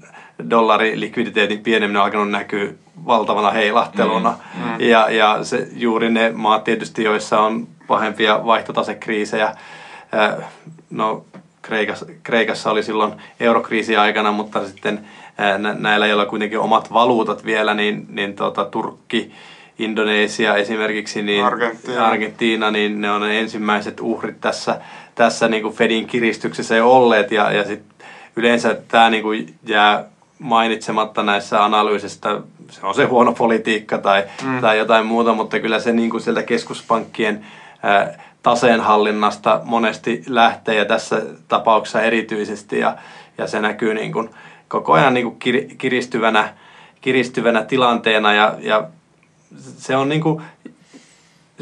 dollarilikviditeetin 0.50 1.62
pieneminen 1.62 2.00
on 2.00 2.04
alkanut 2.04 2.30
näkyä 2.30 2.72
valtavana 3.06 3.50
heilahteluna. 3.50 4.30
Mm, 4.30 4.62
mm. 4.62 4.80
Ja, 4.80 5.10
ja 5.10 5.44
se, 5.44 5.68
juuri 5.72 6.10
ne 6.10 6.32
maat 6.34 6.64
tietysti, 6.64 7.04
joissa 7.04 7.40
on 7.40 7.68
pahempia 7.86 8.46
vaihtotasekriisejä, 8.46 9.54
no 10.90 11.24
Kreikassa, 11.62 12.06
Kreikassa 12.22 12.70
oli 12.70 12.82
silloin 12.82 13.12
eurokriisi 13.40 13.96
aikana, 13.96 14.32
mutta 14.32 14.66
sitten 14.66 15.06
näillä, 15.78 16.06
joilla 16.06 16.26
kuitenkin 16.26 16.58
omat 16.58 16.92
valuutat 16.92 17.44
vielä, 17.44 17.74
niin, 17.74 18.06
niin 18.08 18.34
tota, 18.34 18.64
Turkki, 18.64 19.32
Indonesia 19.78 20.56
esimerkiksi, 20.56 21.22
niin 21.22 21.44
Argentiina. 21.44 22.06
Argentiina, 22.06 22.70
niin 22.70 23.00
ne 23.00 23.10
on 23.10 23.20
ne 23.20 23.40
ensimmäiset 23.40 24.00
uhrit 24.00 24.40
tässä, 24.40 24.80
tässä 25.14 25.48
niin 25.48 25.62
kuin 25.62 25.74
Fedin 25.74 26.06
kiristyksessä 26.06 26.76
jo 26.76 26.90
olleet 26.92 27.32
ja, 27.32 27.52
ja 27.52 27.64
sit 27.64 27.82
yleensä 28.36 28.76
tämä 28.88 29.10
niin 29.10 29.22
kuin 29.22 29.54
jää 29.66 30.04
mainitsematta 30.38 31.22
näissä 31.22 31.64
analyysistä, 31.64 32.40
se 32.70 32.86
on 32.86 32.94
se 32.94 33.04
huono 33.04 33.32
politiikka 33.32 33.98
tai, 33.98 34.24
mm. 34.44 34.60
tai 34.60 34.78
jotain 34.78 35.06
muuta, 35.06 35.34
mutta 35.34 35.60
kyllä 35.60 35.80
se 35.80 35.92
niin 35.92 36.10
kuin 36.10 36.20
sieltä 36.20 36.42
keskuspankkien 36.42 37.46
ää, 37.82 38.22
taseenhallinnasta 38.42 39.60
monesti 39.64 40.22
lähtee 40.28 40.74
ja 40.74 40.84
tässä 40.84 41.22
tapauksessa 41.48 42.02
erityisesti 42.02 42.78
ja, 42.78 42.96
ja 43.38 43.46
se 43.46 43.60
näkyy 43.60 43.94
niin 43.94 44.12
kuin 44.12 44.30
koko 44.68 44.92
ajan 44.92 45.14
niin 45.14 45.24
kuin 45.24 45.38
kir, 45.38 45.64
kiristyvänä, 45.78 46.54
kiristyvänä 47.00 47.62
tilanteena 47.62 48.32
ja, 48.32 48.54
ja 48.60 48.88
se 49.58 49.96
on 49.96 50.08
niin 50.08 50.20
kuin, 50.20 50.42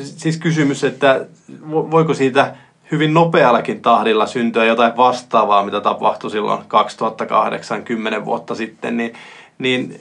siis 0.03 0.37
kysymys, 0.37 0.85
että 0.85 1.27
voiko 1.71 2.15
siitä 2.15 2.57
hyvin 2.91 3.15
nopeallakin 3.15 3.83
tahdilla 3.83 4.27
syntyä 4.27 4.65
jotain 4.65 4.97
vastaavaa, 4.97 5.65
mitä 5.65 5.81
tapahtui 5.81 6.31
silloin 6.31 6.65
2008, 6.69 7.85
10 7.85 8.25
vuotta 8.25 8.55
sitten, 8.55 8.97
niin, 8.97 9.15
niin 9.59 9.99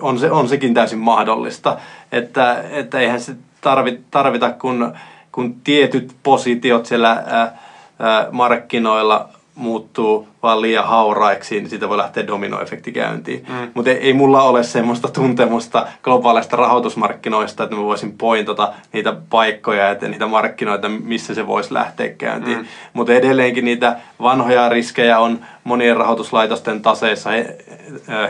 on, 0.00 0.18
se, 0.18 0.30
on 0.30 0.48
sekin 0.48 0.74
täysin 0.74 0.98
mahdollista. 0.98 1.78
Että, 2.12 2.64
että 2.70 3.00
eihän 3.00 3.20
se 3.20 3.34
tarvita, 3.60 4.02
tarvita 4.10 4.52
kun, 4.52 4.94
kun 5.32 5.54
tietyt 5.64 6.16
positiot 6.22 6.86
siellä 6.86 7.10
ää, 7.26 7.58
ää, 7.98 8.28
markkinoilla 8.30 9.28
muuttuu 9.54 10.28
vaan 10.42 10.62
liian 10.62 10.86
hauraiksi, 10.86 11.54
niin 11.54 11.70
siitä 11.70 11.88
voi 11.88 11.96
lähteä 11.96 12.26
dominoefekti 12.26 12.92
käyntiin. 12.92 13.46
Mm. 13.48 13.70
Mutta 13.74 13.90
ei, 13.90 13.96
ei 13.96 14.12
mulla 14.12 14.42
ole 14.42 14.62
semmoista 14.62 15.08
tuntemusta 15.08 15.86
globaaleista 16.02 16.56
rahoitusmarkkinoista, 16.56 17.64
että 17.64 17.76
mä 17.76 17.82
voisin 17.82 18.18
pointata 18.18 18.72
niitä 18.92 19.16
paikkoja 19.30 19.88
ja 19.88 20.08
niitä 20.08 20.26
markkinoita, 20.26 20.88
missä 20.88 21.34
se 21.34 21.46
voisi 21.46 21.74
lähteä 21.74 22.08
käyntiin. 22.08 22.58
Mm. 22.58 22.64
Mutta 22.92 23.12
edelleenkin 23.12 23.64
niitä 23.64 23.96
vanhoja 24.22 24.68
riskejä 24.68 25.18
on 25.18 25.38
monien 25.64 25.96
rahoituslaitosten 25.96 26.82
taseissa, 26.82 27.30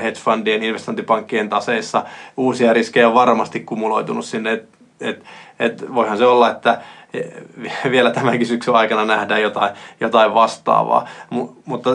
hedge 0.02 0.20
fundien, 0.20 0.62
investointipankkien 0.62 1.48
taseissa. 1.48 2.04
Uusia 2.36 2.72
riskejä 2.72 3.08
on 3.08 3.14
varmasti 3.14 3.60
kumuloitunut 3.60 4.24
sinne, 4.24 4.52
että 4.52 4.74
et, 5.00 5.24
et 5.58 5.94
voihan 5.94 6.18
se 6.18 6.26
olla, 6.26 6.50
että 6.50 6.80
vielä 7.90 8.10
tämänkin 8.10 8.46
syksyn 8.46 8.74
aikana 8.74 9.04
nähdään 9.04 9.42
jotain, 9.42 9.70
jotain 10.00 10.34
vastaavaa. 10.34 11.08
M- 11.30 11.54
mutta 11.64 11.90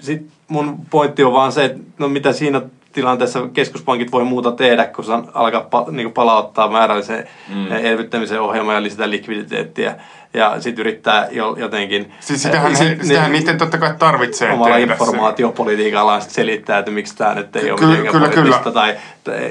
sit 0.00 0.26
mun 0.48 0.78
pointti 0.90 1.24
on 1.24 1.32
vaan 1.32 1.52
se, 1.52 1.64
että 1.64 1.78
no 1.98 2.08
mitä 2.08 2.32
siinä 2.32 2.62
tilanteessa 2.92 3.48
keskuspankit 3.52 4.12
voi 4.12 4.24
muuta 4.24 4.52
tehdä, 4.52 4.86
kun 4.86 5.04
se 5.04 5.12
alkaa 5.34 5.60
pa, 5.60 5.86
niin 5.90 6.12
palauttaa 6.12 6.70
määrällisen 6.70 7.28
mm. 7.48 7.72
elvyttämisen 7.72 8.40
ohjelman 8.40 8.74
ja 8.74 8.82
lisätä 8.82 9.10
likviditeettiä 9.10 9.96
ja 10.34 10.60
sitten 10.60 10.80
yrittää 10.80 11.28
jotenkin... 11.56 12.12
Siis 12.20 12.42
sitähän, 12.42 12.74
he, 12.76 12.84
niin, 12.84 13.06
sitähän 13.06 13.32
niiden 13.32 13.58
totta 13.58 13.78
kai 13.78 13.94
tarvitsee 13.98 14.52
Omalla 14.52 14.76
informaatiopolitiikallaan 14.76 16.22
selittää, 16.22 16.78
että 16.78 16.90
miksi 16.90 17.16
tämä 17.16 17.34
nyt 17.34 17.56
ei 17.56 17.70
ole 17.70 17.80
mitenkään 17.80 18.12
kyllä, 18.12 18.28
poliittista, 18.28 18.72
tai 18.72 18.96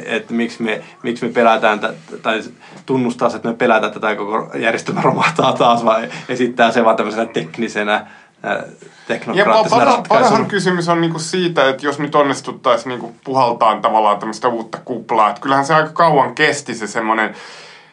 että 0.05 0.33
miksi 0.33 0.63
me, 0.63 0.81
miksi 1.03 1.25
me 1.25 1.31
pelätään, 1.31 1.79
tai 2.21 2.41
tunnustaa, 2.85 3.31
että 3.35 3.47
me 3.47 3.53
pelätään, 3.53 3.87
että 3.87 3.99
tämä 3.99 4.15
koko 4.15 4.51
järjestelmä 4.55 5.01
romahtaa 5.01 5.53
taas, 5.53 5.85
vai 5.85 6.09
esittää 6.29 6.71
se 6.71 6.85
vaan 6.85 6.95
tämmöisenä 6.95 7.25
teknisenä 7.25 8.07
teknokraattisena 9.07 9.81
ja 9.81 9.85
ratkaisuna. 9.85 10.45
kysymys 10.45 10.89
on 10.89 11.01
niinku 11.01 11.19
siitä, 11.19 11.69
että 11.69 11.85
jos 11.85 11.99
nyt 11.99 12.15
onnistuttaisiin 12.15 12.89
niinku 12.89 13.15
puhaltaan 13.23 13.81
tavallaan 13.81 14.19
tämmöistä 14.19 14.47
uutta 14.47 14.77
kuplaa, 14.85 15.29
että 15.29 15.41
kyllähän 15.41 15.65
se 15.65 15.73
aika 15.73 15.89
kauan 15.89 16.35
kesti 16.35 16.75
se 16.75 16.87
semmoinen 16.87 17.35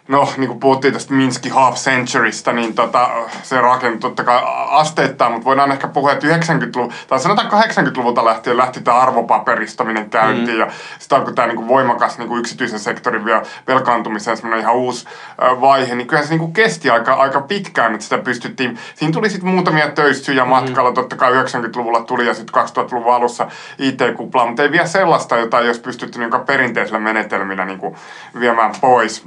no 0.08 0.28
niin 0.36 0.48
kuin 0.48 0.60
puhuttiin 0.60 0.94
tästä 0.94 1.14
Minski 1.14 1.48
Half 1.48 1.76
Centurysta, 1.76 2.52
niin 2.52 2.74
tota, 2.74 3.10
se 3.42 3.60
rakentui 3.60 4.10
totta 4.10 4.24
kai 4.24 4.40
asteittain, 4.70 5.32
mutta 5.32 5.44
voidaan 5.44 5.72
ehkä 5.72 5.88
puhua, 5.88 6.12
että 6.12 6.26
90-luvun, 6.26 6.92
tai 7.08 7.20
sanotaan 7.20 7.50
80-luvulta 7.52 8.24
lähtien 8.24 8.56
lähti 8.56 8.80
tämä 8.80 8.96
arvopaperistaminen 8.96 10.10
käyntiin, 10.10 10.56
mm. 10.56 10.60
ja 10.60 10.70
sitten 10.98 11.18
alkoi 11.18 11.34
tämä 11.34 11.48
niin 11.48 11.56
kuin 11.56 11.68
voimakas 11.68 12.18
niin 12.18 12.28
kuin 12.28 12.40
yksityisen 12.40 12.78
sektorin 12.78 13.24
vielä 13.24 13.42
velkaantumisen 13.66 14.36
semmoinen 14.36 14.60
ihan 14.60 14.74
uusi 14.74 15.06
vaihe, 15.38 15.94
niin 15.94 16.06
kyllä 16.06 16.22
se 16.22 16.28
niin 16.28 16.40
kuin 16.40 16.52
kesti 16.52 16.90
aika, 16.90 17.14
aika 17.14 17.40
pitkään, 17.40 17.94
että 17.94 18.04
sitä 18.04 18.18
pystyttiin, 18.18 18.78
siinä 18.94 19.12
tuli 19.12 19.30
sitten 19.30 19.50
muutamia 19.50 19.90
töyssyjä 19.90 20.44
mm. 20.44 20.50
matkalla, 20.50 20.92
totta 20.92 21.16
kai 21.16 21.32
90-luvulla 21.32 22.02
tuli 22.02 22.26
ja 22.26 22.34
sitten 22.34 22.62
2000-luvun 22.64 23.14
alussa 23.14 23.48
IT-kuplaa, 23.78 24.46
mutta 24.46 24.62
ei 24.62 24.72
vielä 24.72 24.86
sellaista, 24.86 25.36
jota 25.36 25.60
ei 25.60 25.66
olisi 25.66 25.80
pystytty 25.80 26.18
niin 26.18 26.30
perinteisellä 26.46 26.98
menetelmillä 26.98 27.64
niin 27.64 27.78
kuin 27.78 27.96
viemään 28.40 28.72
pois 28.80 29.24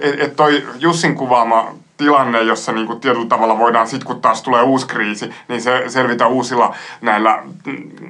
että 0.00 0.24
et 0.24 0.36
toi 0.36 0.62
Jussin 0.78 1.14
kuvaama 1.14 1.74
tilanne, 1.96 2.42
jossa 2.42 2.72
niin 2.72 2.86
kuin 2.86 3.00
tietyllä 3.00 3.26
tavalla 3.26 3.58
voidaan 3.58 3.86
sitten, 3.86 4.06
kun 4.06 4.20
taas 4.20 4.42
tulee 4.42 4.62
uusi 4.62 4.86
kriisi, 4.86 5.30
niin 5.48 5.62
se 5.62 5.84
selvitä 5.88 6.26
uusilla 6.26 6.74
näillä 7.00 7.42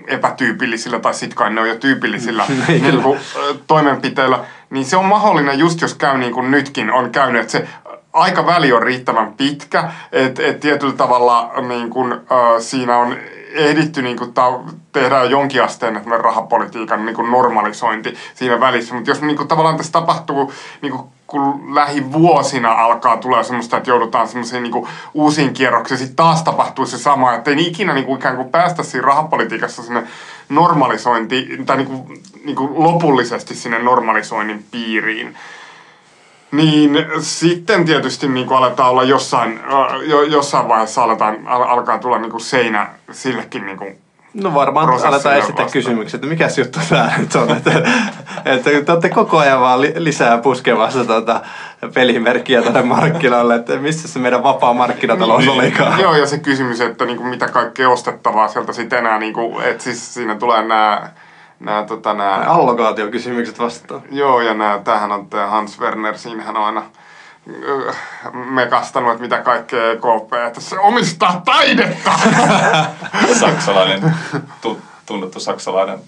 epätyypillisillä, 0.07 1.01
tai 1.01 1.15
sitten 1.15 1.37
kai 1.37 1.51
ne 1.51 1.61
on 1.61 1.69
jo 1.69 1.77
tyypillisillä 1.77 2.45
niin 2.69 3.03
kuin, 3.03 3.19
toimenpiteillä, 3.67 4.39
niin 4.71 4.85
se 4.85 4.97
on 4.97 5.05
mahdollinen 5.05 5.59
just 5.59 5.81
jos 5.81 5.95
käy 5.95 6.19
niin 6.19 6.33
kuin 6.33 6.51
nytkin 6.51 6.93
on 6.93 7.11
käynyt, 7.11 7.41
että 7.41 7.53
se 7.53 7.69
aika 8.13 8.47
väli 8.47 8.73
on 8.73 8.83
riittävän 8.83 9.33
pitkä, 9.33 9.91
että 10.13 10.43
et 10.47 10.61
tietyllä 10.61 10.95
tavalla 10.95 11.53
niin 11.69 11.91
kuin, 11.91 12.13
äh, 12.13 12.19
siinä 12.59 12.97
on 12.97 13.17
ehditty 13.55 14.03
niin 14.03 14.17
kuin, 14.17 14.33
ta- 14.33 14.61
tehdä 14.93 15.25
jonkin 15.25 15.63
asteen 15.63 16.03
rahapolitiikan 16.23 17.07
niin 17.07 17.17
kuin 17.17 17.31
normalisointi 17.31 18.15
siinä 18.35 18.61
välissä, 18.61 18.95
mutta 18.95 19.11
jos 19.11 19.23
niin 19.23 19.37
kuin, 19.37 19.49
tavallaan 19.49 19.77
tässä 19.77 19.93
tapahtuu 19.93 20.53
niin 20.83 20.93
kuin, 20.93 21.05
kun 21.35 21.75
lähivuosina 21.75 22.73
alkaa 22.73 23.17
tulla 23.17 23.43
semmoista, 23.43 23.77
että 23.77 23.91
joudutaan 23.91 24.29
semmoisiin 24.29 24.63
niin 24.63 24.87
uusiin 25.15 25.53
kierroksiin, 25.53 25.99
sitten 25.99 26.17
taas 26.17 26.43
tapahtuu 26.43 26.87
se 26.87 26.99
sama, 26.99 27.35
että 27.35 27.51
ei 27.51 27.67
ikinä 27.67 27.95
niin 27.95 28.05
kuin, 28.05 28.19
ikään 28.19 28.37
kuin 28.37 28.51
päästä 28.51 28.83
siinä 28.83 29.07
rahapolitiikassa 29.07 29.83
sinne 29.83 30.03
normalisointi, 30.49 31.49
tai 31.67 31.77
niin 31.77 31.87
kuin, 31.87 32.23
niin 32.45 32.57
kuin 32.57 32.71
lopullisesti 32.75 33.55
sinne 33.55 33.79
normalisoinnin 33.79 34.65
piiriin. 34.71 35.37
Niin 36.53 37.07
sitten 37.21 37.85
tietysti 37.85 38.29
niin 38.29 38.47
kuin 38.47 38.59
aletaan 38.59 38.91
olla 38.91 39.05
jossain, 39.05 39.61
jo, 40.03 40.23
jossain 40.23 40.69
vaiheessa 40.69 41.03
aletaan, 41.03 41.47
al, 41.47 41.63
alkaa 41.63 41.99
tulla 41.99 42.19
niin 42.19 42.31
kuin 42.31 42.41
seinä 42.41 42.89
sillekin 43.11 43.67
niin 43.67 43.79
kuin 43.79 44.04
No 44.35 44.55
varmaan 44.55 44.89
aletaan 45.07 45.37
esittää 45.37 45.67
kysymyksiä, 45.73 46.17
että 46.17 46.27
mikä 46.27 46.49
juttu 46.59 46.79
tämä 46.89 47.13
nyt 47.19 47.35
on, 47.35 47.51
että, 47.51 47.71
että 48.45 48.71
te 48.71 48.93
olette 48.93 49.09
koko 49.09 49.39
ajan 49.39 49.61
vaan 49.61 49.81
lisää 49.81 50.39
puskemassa 50.39 51.05
tuota 51.05 51.41
pelimerkkiä 51.95 52.63
tuonne 52.63 52.83
markkinoille, 52.83 53.55
että 53.55 53.77
missä 53.77 54.09
se 54.09 54.19
meidän 54.19 54.43
vapaa 54.43 54.73
markkinatalous 54.73 55.45
niin, 55.45 55.53
olikaan. 55.53 56.01
Joo, 56.01 56.17
ja 56.17 56.27
se 56.27 56.39
kysymys, 56.39 56.81
että 56.81 57.05
niin 57.05 57.17
kuin 57.17 57.29
mitä 57.29 57.49
kaikkea 57.49 57.91
ostettavaa 57.91 58.49
sieltä 58.49 58.73
sitten 58.73 58.99
enää, 58.99 59.19
niin 59.19 59.35
kuin, 59.35 59.65
että 59.65 59.85
siis 59.85 60.15
siinä 60.15 60.35
tulee 60.35 60.63
nämä 60.63 61.11
nämä, 61.61 61.83
tota, 61.83 62.15
nämä... 62.15 62.35
Allokaatiokysymykset 62.35 63.59
vastaan. 63.59 64.03
Joo, 64.11 64.41
ja 64.41 64.55
nämä, 64.55 64.81
tämähän 64.85 65.13
on 65.13 65.27
tämä 65.27 65.47
Hans 65.47 65.81
Werner, 65.81 66.19
siinähän 66.19 66.57
on 66.57 66.65
aina 66.65 66.83
mekastanut, 68.33 69.11
että 69.13 69.23
mitä 69.23 69.39
kaikkea 69.39 69.93
EKP, 69.93 70.33
että 70.47 70.61
se 70.61 70.79
omistaa 70.79 71.43
taidetta. 71.45 72.11
saksalainen, 73.41 74.15
tunnettu 75.07 75.41
saksalainen 75.41 75.99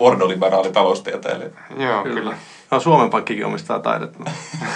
ordoliberaali 0.00 0.72
taloustieteilijä. 0.72 1.50
Joo, 1.76 2.02
kyllä. 2.02 2.20
kyllä. 2.20 2.36
No, 2.70 2.80
Suomen 2.80 3.10
Pankkikin 3.10 3.46
omistaa 3.46 3.78
taidetta. 3.78 4.30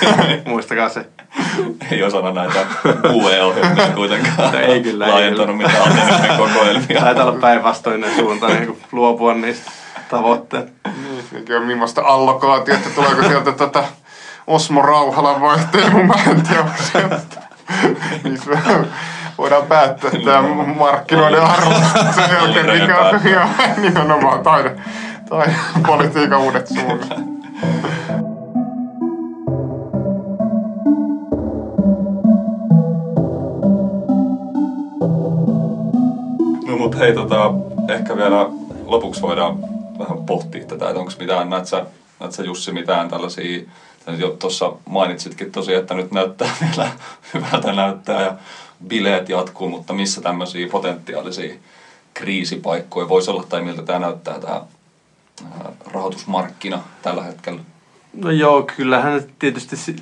Muistakaa 0.47 0.89
se. 0.89 1.07
ei 1.91 2.03
osana 2.03 2.33
näitä 2.33 2.67
UE-ohjelmia 3.13 3.87
kuitenkaan 3.95 4.55
ei 4.55 4.83
kyllä, 4.83 5.09
laajentanut 5.09 5.49
ei 5.49 5.67
mitään 5.67 5.83
alternatiivinen 5.83 6.37
kokoelmia. 6.37 7.01
Taitaa 7.01 7.25
olla 7.25 7.41
päinvastoinen 7.41 8.17
suunta 8.17 8.49
niin 8.49 8.83
luopua 8.93 9.35
niistä 9.35 9.71
tavoitteet. 10.11 10.73
Niin, 11.33 11.63
millaista 11.63 12.03
allokaatiota, 12.05 12.91
tuleeko 12.95 13.23
sieltä 13.23 13.53
tota 13.53 13.85
Osmo 14.47 14.83
Rauhala 14.83 15.41
vai 15.41 15.59
Teemu 15.73 16.03
Mäen 16.03 16.43
teoksia. 16.43 17.19
niin 18.25 18.39
voidaan 19.39 19.67
päättää 19.67 20.11
tämä 20.25 20.43
markkinoiden 20.79 21.43
arvostus 21.43 22.15
sen 22.15 22.31
jälkeen, 22.31 22.83
mikä 22.83 23.01
on 23.01 23.83
nimenomaan 23.83 24.43
taide, 24.43 24.77
tai 25.29 25.47
politiikan 25.87 26.41
uudet 26.41 26.67
suunnat. 26.67 27.09
No 36.67 36.77
mut 36.79 36.99
hei, 36.99 37.15
tota, 37.15 37.55
ehkä 37.89 38.17
vielä 38.17 38.47
lopuksi 38.87 39.23
voidaan 39.23 39.59
vähän 39.99 40.25
pohtia 40.27 40.65
tätä, 40.65 40.89
että 40.89 41.01
onko 41.01 41.13
mitään, 41.19 41.51
näet 41.51 41.67
sä, 41.67 41.87
näet 42.21 42.33
sä 42.33 42.43
Jussi 42.43 42.73
mitään 42.73 43.09
tällaisia 43.09 43.61
jo 44.07 44.37
tuossa 44.39 44.73
mainitsitkin 44.89 45.53
tosiaan, 45.53 45.81
että 45.81 45.95
nyt 45.95 46.13
näyttää 46.13 46.51
vielä 46.63 46.91
hyvältä 47.35 47.73
näyttää 47.73 48.23
ja 48.23 48.35
bileet 48.87 49.29
jatkuu, 49.29 49.69
mutta 49.69 49.93
missä 49.93 50.21
tämmöisiä 50.21 50.69
potentiaalisia 50.69 51.55
kriisipaikkoja 52.15 53.09
voisi 53.09 53.31
olla 53.31 53.45
tai 53.49 53.63
miltä 53.63 53.83
tämä 53.83 53.99
näyttää 53.99 54.39
tämä 54.39 54.63
rahoitusmarkkina 55.87 56.83
tällä 57.03 57.23
hetkellä? 57.23 57.61
No 58.13 58.31
joo, 58.31 58.63
kyllähän 58.77 59.23
tietysti 59.39 59.97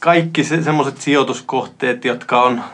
kaikki 0.00 0.44
se, 0.44 0.62
semmoiset 0.62 1.00
sijoituskohteet, 1.00 2.04
jotka 2.04 2.42
on 2.42 2.64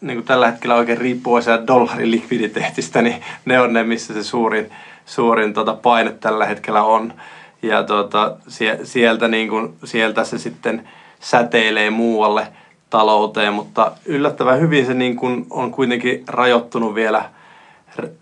niin 0.00 0.16
kuin 0.16 0.26
tällä 0.26 0.50
hetkellä 0.50 0.74
oikein 0.74 0.98
riippuvaisia 0.98 1.66
dollarin 1.66 2.10
likviditeetistä, 2.10 3.02
niin 3.02 3.24
ne 3.44 3.60
on 3.60 3.72
ne, 3.72 3.82
missä 3.82 4.14
se 4.14 4.24
suurin, 4.24 4.70
suurin 5.06 5.54
tota 5.54 5.74
paine 5.74 6.12
tällä 6.12 6.46
hetkellä 6.46 6.82
on 6.82 7.14
ja 7.62 7.84
tuota, 7.84 8.36
sieltä, 8.84 9.28
niin 9.28 9.48
kuin, 9.48 9.74
sieltä 9.84 10.24
se 10.24 10.38
sitten 10.38 10.88
säteilee 11.20 11.90
muualle 11.90 12.46
talouteen, 12.90 13.52
mutta 13.52 13.92
yllättävän 14.06 14.60
hyvin 14.60 14.86
se 14.86 14.94
niin 14.94 15.16
kuin 15.16 15.46
on 15.50 15.70
kuitenkin 15.70 16.24
rajoittunut 16.26 16.94
vielä 16.94 17.24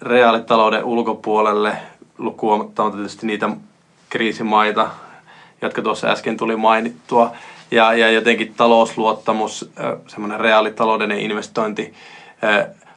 reaalitalouden 0.03 0.85
ulkopuolelle, 0.85 1.77
lukuun 2.19 2.73
tietysti 2.75 3.27
niitä 3.27 3.51
kriisimaita, 4.09 4.91
jotka 5.63 5.83
tuossa 5.83 6.09
äsken 6.09 6.37
tuli 6.37 6.57
mainittua, 6.57 7.33
ja, 7.71 7.95
ja 7.95 8.11
jotenkin 8.11 8.55
talousluottamus, 8.57 9.71
semmoinen 10.07 10.41
reaalitalouden 10.41 11.13
investointi, 11.13 11.95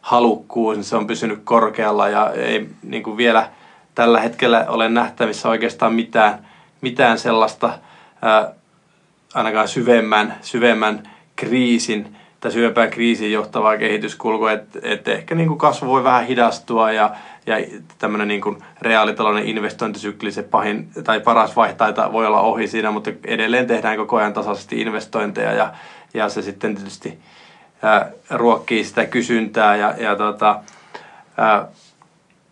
halukkuus, 0.01 0.77
niin 0.77 0.83
se 0.83 0.95
on 0.95 1.07
pysynyt 1.07 1.39
korkealla 1.43 2.09
ja 2.09 2.33
ei 2.33 2.69
niin 2.83 3.03
kuin 3.03 3.17
vielä– 3.17 3.49
tällä 3.95 4.19
hetkellä 4.19 4.65
ole 4.67 4.89
nähtävissä 4.89 5.49
oikeastaan 5.49 5.93
mitään, 5.93 6.47
mitään 6.81 7.19
sellaista 7.19 7.79
ää, 8.21 8.51
ainakaan 9.33 9.67
syvemmän, 9.67 10.37
syvemmän 10.41 11.09
kriisin 11.35 12.15
tai 12.39 12.51
syvempään 12.51 12.89
kriisiin 12.89 13.31
johtavaa 13.31 13.77
kehityskulkua, 13.77 14.51
että 14.51 14.79
et 14.83 15.07
ehkä 15.07 15.35
niin 15.35 15.47
kuin 15.47 15.57
kasvu 15.57 15.87
voi 15.87 16.03
vähän 16.03 16.25
hidastua 16.25 16.91
ja, 16.91 17.15
ja 17.45 17.55
tämmöinen 17.97 18.27
niin 18.27 18.41
kuin 18.41 18.57
reaalitalouden 18.81 19.45
investointisykli, 19.45 20.31
se 20.31 20.43
pahin 20.43 20.89
tai 21.03 21.19
paras 21.19 21.55
vaihtaita 21.55 22.11
voi 22.11 22.25
olla 22.25 22.41
ohi 22.41 22.67
siinä, 22.67 22.91
mutta 22.91 23.11
edelleen 23.25 23.67
tehdään 23.67 23.97
koko 23.97 24.17
ajan 24.17 24.33
tasaisesti 24.33 24.81
investointeja 24.81 25.53
ja, 25.53 25.73
ja 26.13 26.29
se 26.29 26.41
sitten 26.41 26.75
tietysti 26.75 27.19
ää, 27.81 28.09
ruokkii 28.29 28.83
sitä 28.83 29.05
kysyntää 29.05 29.75
ja, 29.75 29.93
ja 29.97 30.15
tota, 30.15 30.59
ää, 31.37 31.67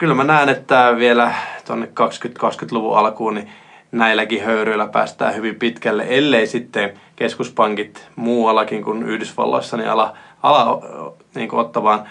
kyllä 0.02 0.14
mä 0.14 0.24
näen, 0.24 0.50
että 0.50 0.94
vielä 0.98 1.34
tuonne 1.66 1.86
2020-luvun 1.86 2.98
alkuun 2.98 3.36
niin 3.36 3.50
näilläkin 3.92 4.44
höyryillä 4.44 4.88
päästään 4.88 5.36
hyvin 5.36 5.56
pitkälle, 5.56 6.06
ellei 6.10 6.48
sitten 6.48 6.94
keskuspankit 7.16 8.08
muuallakin 8.16 8.84
kuin 8.84 9.04
Yhdysvalloissa 9.04 9.78
niin 9.78 9.90
ala, 9.90 10.18
ala 10.44 10.82
niin 11.36 11.50
kuin 11.50 11.60
ottavaan 11.60 12.04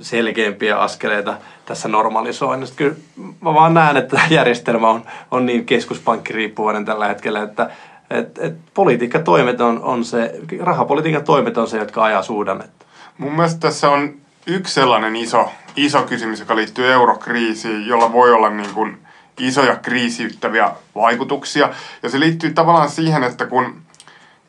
selkeämpiä 0.00 0.76
askeleita 0.76 1.34
tässä 1.66 1.88
normalisoinnissa. 1.88 2.74
Kyllä 2.74 2.96
mä 3.40 3.54
vaan 3.54 3.74
näen, 3.74 3.96
että 3.96 4.20
järjestelmä 4.30 4.90
on, 4.90 5.02
on 5.30 5.46
niin 5.46 5.66
keskuspankkiriippuvainen 5.66 6.84
tällä 6.84 7.08
hetkellä, 7.08 7.42
että 7.42 7.70
et, 8.10 8.38
et 8.38 8.54
politiikkatoimet 8.74 9.60
on, 9.60 9.82
on 9.82 10.04
se, 10.04 10.40
rahapolitiikan 10.60 11.24
toimet 11.24 11.58
on 11.58 11.68
se, 11.68 11.78
jotka 11.78 12.04
ajaa 12.04 12.22
suhdannetta. 12.22 12.86
Mun 13.18 13.32
mielestä 13.32 13.60
tässä 13.60 13.90
on 13.90 14.23
yksi 14.46 14.74
sellainen 14.74 15.16
iso, 15.16 15.52
iso 15.76 16.02
kysymys, 16.02 16.40
joka 16.40 16.56
liittyy 16.56 16.92
eurokriisiin, 16.92 17.86
jolla 17.86 18.12
voi 18.12 18.32
olla 18.32 18.50
niin 18.50 18.74
kuin 18.74 18.98
isoja 19.38 19.76
kriisiyttäviä 19.76 20.70
vaikutuksia. 20.94 21.70
Ja 22.02 22.08
se 22.08 22.20
liittyy 22.20 22.50
tavallaan 22.50 22.90
siihen, 22.90 23.22
että 23.22 23.46
kun 23.46 23.82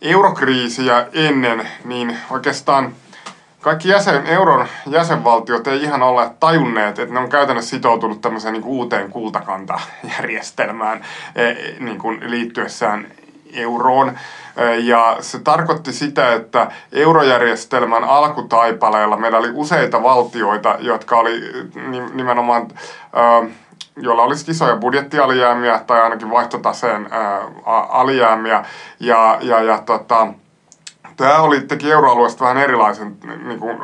eurokriisiä 0.02 1.08
ennen, 1.14 1.70
niin 1.86 2.18
oikeastaan 2.30 2.94
kaikki 3.62 3.90
jäsen, 3.90 4.26
euron 4.26 4.68
jäsenvaltiot 4.88 5.68
ei 5.68 5.84
ihan 5.84 6.04
ole 6.04 6.32
tajunneet, 6.40 7.00
että 7.00 7.14
ne 7.14 7.20
on 7.20 7.30
käytännössä 7.30 7.70
sitoutunut 7.70 8.22
tämmöiseen 8.22 8.54
niin 8.54 8.64
uuteen 8.64 9.12
kultakantajärjestelmään 9.12 11.02
e, 11.36 11.54
niin 11.80 11.98
kuin 11.98 12.32
liittyessään 12.32 13.08
euroon. 13.56 14.18
Ja 14.84 15.18
se 15.20 15.40
tarkoitti 15.40 15.94
sitä, 15.94 16.34
että 16.34 16.72
eurojärjestelmän 16.92 18.04
alkutaipaleella 18.04 19.18
meillä 19.18 19.38
oli 19.38 19.52
useita 19.54 20.04
valtioita, 20.04 20.76
jotka 20.80 21.18
oli 21.18 21.42
nimenomaan 22.14 22.68
joilla 23.98 24.24
olisi 24.24 24.52
isoja 24.52 24.76
budjettialijäämiä 24.76 25.80
tai 25.88 26.02
ainakin 26.02 26.32
vaihtotaseen 26.32 27.08
ää, 27.12 27.42
alijäämiä. 27.90 28.66
Ja, 29.00 29.38
ja, 29.42 29.62
ja 29.62 29.78
tota, 29.78 30.28
tämä 31.18 31.40
oli, 31.40 31.62
teki 31.62 31.92
euroalueesta 31.92 32.44
vähän 32.44 32.58
erilaisen 32.58 33.18
niin 33.44 33.60
kuin, 33.60 33.78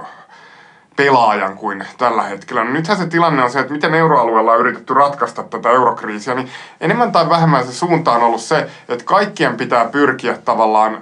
pelaajan 1.04 1.58
kuin 1.58 1.86
tällä 1.98 2.24
hetkellä. 2.24 2.64
No 2.64 2.72
nythän 2.72 2.98
se 2.98 3.06
tilanne 3.06 3.44
on 3.44 3.52
se, 3.52 3.60
että 3.60 3.74
miten 3.74 3.94
euroalueella 3.94 4.52
on 4.52 4.60
yritetty 4.60 4.94
ratkaista 4.94 5.44
tätä 5.44 5.70
eurokriisiä, 5.70 6.36
niin 6.36 6.50
enemmän 6.82 7.12
tai 7.12 7.30
vähemmän 7.30 7.66
se 7.66 7.74
suunta 7.74 8.12
on 8.12 8.24
ollut 8.24 8.42
se, 8.42 8.68
että 8.90 9.06
kaikkien 9.06 9.58
pitää 9.58 9.86
pyrkiä 9.86 10.38
tavallaan 10.46 10.98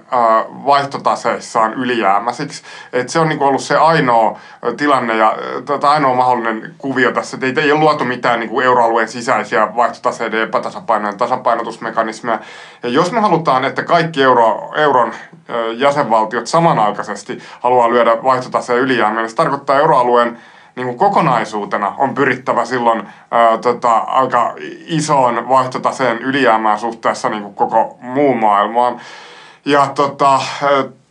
vaihtotaseissaan 0.65 1.73
ylijäämäisiksi. 1.73 2.63
Että 2.93 3.13
se 3.13 3.19
on 3.19 3.29
niin 3.29 3.41
ollut 3.41 3.61
se 3.61 3.77
ainoa 3.77 4.39
tilanne 4.77 5.17
ja 5.17 5.37
tota, 5.65 5.91
ainoa 5.91 6.15
mahdollinen 6.15 6.73
kuvio 6.77 7.11
tässä. 7.11 7.37
Että 7.41 7.61
ei, 7.61 7.71
ole 7.71 7.79
luotu 7.79 8.05
mitään 8.05 8.49
kuin 8.49 8.65
euroalueen 8.65 9.07
sisäisiä 9.07 9.75
vaihtotaseiden 9.75 10.41
epätasapainojen 10.41 11.17
tasapainotusmekanismeja. 11.17 12.39
Ja 12.83 12.89
jos 12.89 13.11
me 13.11 13.19
halutaan, 13.19 13.65
että 13.65 13.83
kaikki 13.83 14.23
euro, 14.23 14.71
euron 14.75 15.13
jäsenvaltiot 15.73 16.47
samanaikaisesti 16.47 17.39
haluaa 17.59 17.89
lyödä 17.89 18.23
vaihtotaseen 18.23 18.79
ylijäämään, 18.79 19.23
niin 19.23 19.29
se 19.29 19.35
tarkoittaa 19.35 19.79
euroalueen 19.89 20.37
niin 20.75 20.85
kuin 20.85 20.97
kokonaisuutena 20.97 21.95
on 21.97 22.15
pyrittävä 22.15 22.65
silloin 22.65 23.07
ää, 23.31 23.57
tota, 23.57 23.97
aika 23.97 24.53
isoon 24.85 25.49
vaihtotaseen 25.49 26.17
ylijäämään 26.17 26.79
suhteessa 26.79 27.29
niin 27.29 27.43
kuin 27.43 27.55
koko 27.55 27.97
muun 28.01 28.37
maailmaan. 28.37 28.99
Ja 29.65 29.87
tota, 29.95 30.41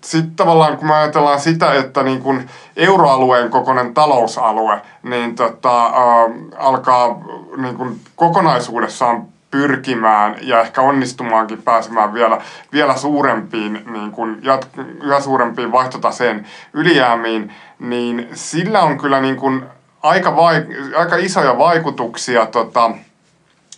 sitten 0.01 0.37
tavallaan 0.37 0.77
kun 0.77 0.89
me 0.89 0.95
ajatellaan 0.95 1.41
sitä, 1.41 1.75
että 1.75 2.03
niin 2.03 2.23
kun 2.23 2.43
euroalueen 2.77 3.51
kokoinen 3.51 3.95
talousalue 3.95 4.81
niin 5.03 5.35
tota, 5.35 5.83
ää, 5.83 6.29
alkaa 6.59 7.21
niin 7.57 7.77
kun 7.77 7.97
kokonaisuudessaan 8.17 9.25
pyrkimään 9.51 10.37
ja 10.41 10.61
ehkä 10.61 10.81
onnistumaankin 10.81 11.63
pääsemään 11.63 12.15
vielä, 12.15 12.41
vielä 12.73 12.97
suurempiin, 12.97 13.85
niin 13.91 14.11
kuin 14.11 14.39
jat, 14.43 14.69
yhä 15.03 15.21
suurempiin 15.21 15.73
vaihtotaseen 15.73 16.47
ylijäämiin, 16.73 17.55
niin 17.79 18.29
sillä 18.35 18.83
on 18.83 18.99
kyllä 18.99 19.21
niin 19.21 19.37
kuin 19.37 19.65
aika, 20.03 20.37
vai, 20.37 20.67
aika 20.97 21.17
isoja 21.17 21.59
vaikutuksia 21.59 22.47
tota, 22.47 22.91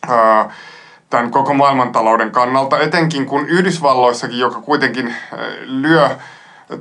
ää, 0.09 0.51
tämän 1.11 1.31
koko 1.31 1.55
maailmantalouden 1.55 2.31
kannalta, 2.31 2.79
etenkin 2.81 3.27
kun 3.27 3.49
Yhdysvalloissakin, 3.49 4.39
joka 4.39 4.61
kuitenkin 4.61 5.15
lyö 5.63 6.11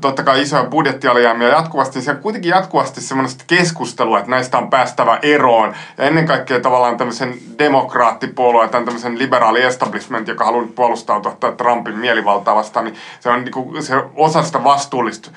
totta 0.01 0.23
kai 0.23 0.41
isoja 0.41 0.63
budjettialijäämiä 0.63 1.47
jatkuvasti, 1.47 2.01
siellä 2.01 2.21
kuitenkin 2.21 2.49
jatkuvasti 2.49 3.01
semmoista 3.01 3.43
keskustelua, 3.47 4.19
että 4.19 4.31
näistä 4.31 4.57
on 4.57 4.69
päästävä 4.69 5.19
eroon. 5.21 5.75
Ja 5.97 6.03
ennen 6.03 6.27
kaikkea 6.27 6.59
tavallaan 6.59 6.97
tämmöisen 6.97 7.33
demokraattipuolueen, 7.57 8.69
tämän 8.69 8.85
tämmöisen 8.85 9.19
liberaali 9.19 9.61
establishment, 9.61 10.27
joka 10.27 10.45
haluaa 10.45 10.67
puolustautua 10.75 11.37
Trumpin 11.57 11.97
mielivaltaa 11.97 12.55
vastaan, 12.55 12.85
niin 12.85 12.95
se 13.19 13.29
on 13.29 13.43
niin 13.43 13.51
kuin, 13.53 13.83
se 13.83 13.95
osa 14.15 14.43
sitä 14.43 14.63
vastuullista 14.63 15.31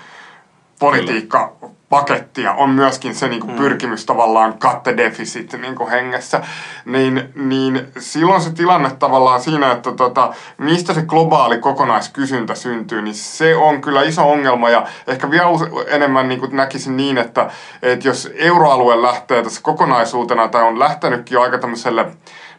politiikka 0.78 1.52
pakettia 1.92 2.52
on 2.52 2.70
myöskin 2.70 3.14
se 3.14 3.28
niin 3.28 3.40
kuin, 3.40 3.50
mm. 3.50 3.56
pyrkimys 3.56 4.06
tavallaan 4.06 4.58
cut 4.58 4.82
the 4.82 4.96
deficit 4.96 5.52
niin 5.52 5.74
kuin, 5.74 5.90
hengessä, 5.90 6.40
niin, 6.84 7.32
niin 7.34 7.88
silloin 7.98 8.40
se 8.40 8.52
tilanne 8.52 8.90
tavallaan 8.98 9.40
siinä, 9.40 9.72
että 9.72 9.92
tota, 9.92 10.34
mistä 10.58 10.94
se 10.94 11.02
globaali 11.02 11.58
kokonaiskysyntä 11.58 12.54
syntyy, 12.54 13.02
niin 13.02 13.14
se 13.14 13.56
on 13.56 13.80
kyllä 13.80 14.02
iso 14.02 14.30
ongelma 14.30 14.70
ja 14.70 14.86
ehkä 15.06 15.30
vielä 15.30 15.48
enemmän 15.86 16.28
niin 16.28 16.40
kuin, 16.40 16.56
näkisin 16.56 16.96
niin, 16.96 17.18
että, 17.18 17.50
että 17.82 18.08
jos 18.08 18.30
euroalue 18.34 19.02
lähtee 19.02 19.42
tässä 19.42 19.60
kokonaisuutena 19.62 20.48
tai 20.48 20.62
on 20.62 20.78
lähtenytkin 20.78 21.34
jo 21.34 21.42
aika 21.42 21.58
tämmöiselle 21.58 22.06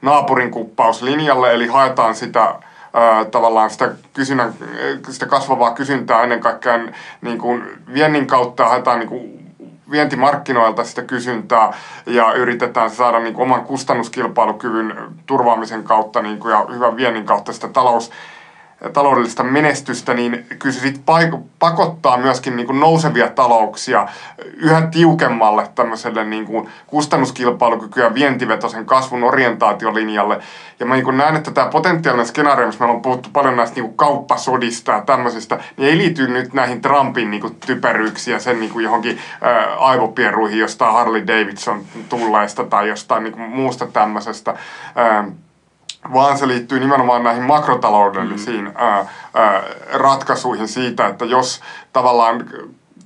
naapurin 0.01 0.51
kuppauslinjalle, 0.51 1.53
eli 1.53 1.67
haetaan 1.67 2.15
sitä 2.15 2.55
tavallaan 3.31 3.69
sitä, 3.69 3.91
kysynnän, 4.13 4.53
sitä 5.09 5.25
kasvavaa 5.25 5.73
kysyntää 5.73 6.23
ennen 6.23 6.39
kaikkea 6.39 6.79
niin 7.21 7.37
kuin 7.37 7.63
viennin 7.93 8.27
kautta 8.27 8.65
haetaan 8.65 8.99
niin 8.99 9.09
kuin 9.09 9.43
vientimarkkinoilta 9.91 10.83
sitä 10.83 11.01
kysyntää 11.01 11.73
ja 12.05 12.33
yritetään 12.33 12.89
saada 12.89 13.19
niin 13.19 13.33
kuin 13.33 13.43
oman 13.43 13.65
kustannuskilpailukyvyn 13.65 14.95
turvaamisen 15.25 15.83
kautta 15.83 16.21
niin 16.21 16.39
kuin, 16.39 16.51
ja 16.51 16.65
hyvän 16.73 16.95
viennin 16.95 17.25
kautta 17.25 17.53
sitä 17.53 17.67
talous, 17.67 18.11
taloudellista 18.93 19.43
menestystä, 19.43 20.13
niin 20.13 20.45
kyllä 20.59 20.75
se 20.75 20.93
pakottaa 21.59 22.17
myöskin 22.17 22.55
niin 22.55 22.65
kuin 22.65 22.79
nousevia 22.79 23.29
talouksia 23.29 24.07
yhä 24.57 24.81
tiukemmalle 24.81 25.69
tämmöiselle 25.75 26.25
niin 26.25 26.45
kuin 26.45 26.69
kustannuskilpailukykyä 26.87 28.13
vientivetoisen 28.13 28.85
kasvun 28.85 29.23
orientaatiolinjalle. 29.23 30.39
Ja 30.79 30.85
mä 30.85 30.93
niin 30.93 31.03
kuin 31.03 31.17
näen, 31.17 31.35
että 31.35 31.51
tämä 31.51 31.67
potentiaalinen 31.67 32.25
skenaario, 32.25 32.65
missä 32.65 32.79
meillä 32.79 32.95
on 32.95 33.01
puhuttu 33.01 33.29
paljon 33.33 33.55
näistä 33.55 33.75
niin 33.75 33.85
kuin 33.85 33.97
kauppasodista 33.97 34.91
ja 34.91 35.01
tämmöisistä, 35.01 35.59
niin 35.77 35.89
ei 35.89 35.97
liity 35.97 36.27
nyt 36.27 36.53
näihin 36.53 36.81
Trumpin 36.81 37.31
niin 37.31 37.41
kuin 37.41 37.55
typeryyksiin 37.55 38.33
ja 38.33 38.39
sen 38.39 38.59
niin 38.59 38.71
kuin 38.71 38.83
johonkin 38.83 39.19
ää, 39.41 39.75
aivopieruihin 39.75 40.59
jostain 40.59 40.93
Harley 40.93 41.27
Davidson 41.27 41.83
tulleesta 42.09 42.63
tai 42.63 42.89
jostain 42.89 43.23
niin 43.23 43.33
kuin 43.33 43.49
muusta 43.49 43.87
tämmöisestä. 43.87 44.55
Ää, 44.95 45.25
vaan 46.13 46.37
se 46.37 46.47
liittyy 46.47 46.79
nimenomaan 46.79 47.23
näihin 47.23 47.43
makrotaloudellisiin 47.43 48.65
mm. 48.65 48.71
ää, 48.75 49.05
ää, 49.33 49.63
ratkaisuihin 49.93 50.67
siitä, 50.67 51.07
että 51.07 51.25
jos 51.25 51.61
tavallaan 51.93 52.45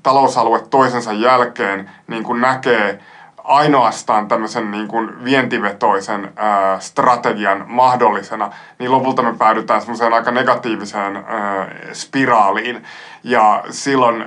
talousalue 0.03 0.63
toisensa 0.69 1.13
jälkeen 1.13 1.89
niin 2.07 2.23
kuin 2.23 2.41
näkee 2.41 2.99
ainoastaan 3.43 4.27
tämmöisen 4.27 4.71
niin 4.71 4.87
kuin 4.87 5.23
vientivetoisen 5.23 6.31
ää, 6.35 6.79
strategian 6.79 7.63
mahdollisena, 7.67 8.51
niin 8.79 8.91
lopulta 8.91 9.23
me 9.23 9.33
päädytään 9.33 9.81
semmoiseen 9.81 10.13
aika 10.13 10.31
negatiiviseen 10.31 11.15
ää, 11.15 11.67
spiraaliin. 11.93 12.83
Ja 13.23 13.63
silloin 13.69 14.25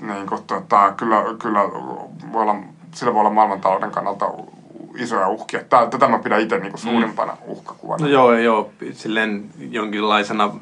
niin 0.00 0.26
kuin, 0.26 0.42
tota, 0.42 0.92
kyllä, 0.96 1.22
kyllä 1.38 1.60
voi 2.32 2.42
olla, 2.42 2.56
sillä 2.94 3.14
voi 3.14 3.20
olla 3.20 3.30
maailmantalouden 3.30 3.90
kannalta 3.90 4.26
isoja 4.98 5.28
uhkia. 5.28 5.60
Tätä 5.90 6.08
mä 6.08 6.18
pidän 6.18 6.40
itse 6.40 6.58
niinku 6.58 6.78
suurimpana 6.78 7.32
mm. 7.32 7.38
uhkakuvana. 7.46 8.04
No 8.04 8.10
joo, 8.10 8.32
joo, 8.32 8.70
silleen 8.92 9.50
jonkinlaisena 9.70 10.54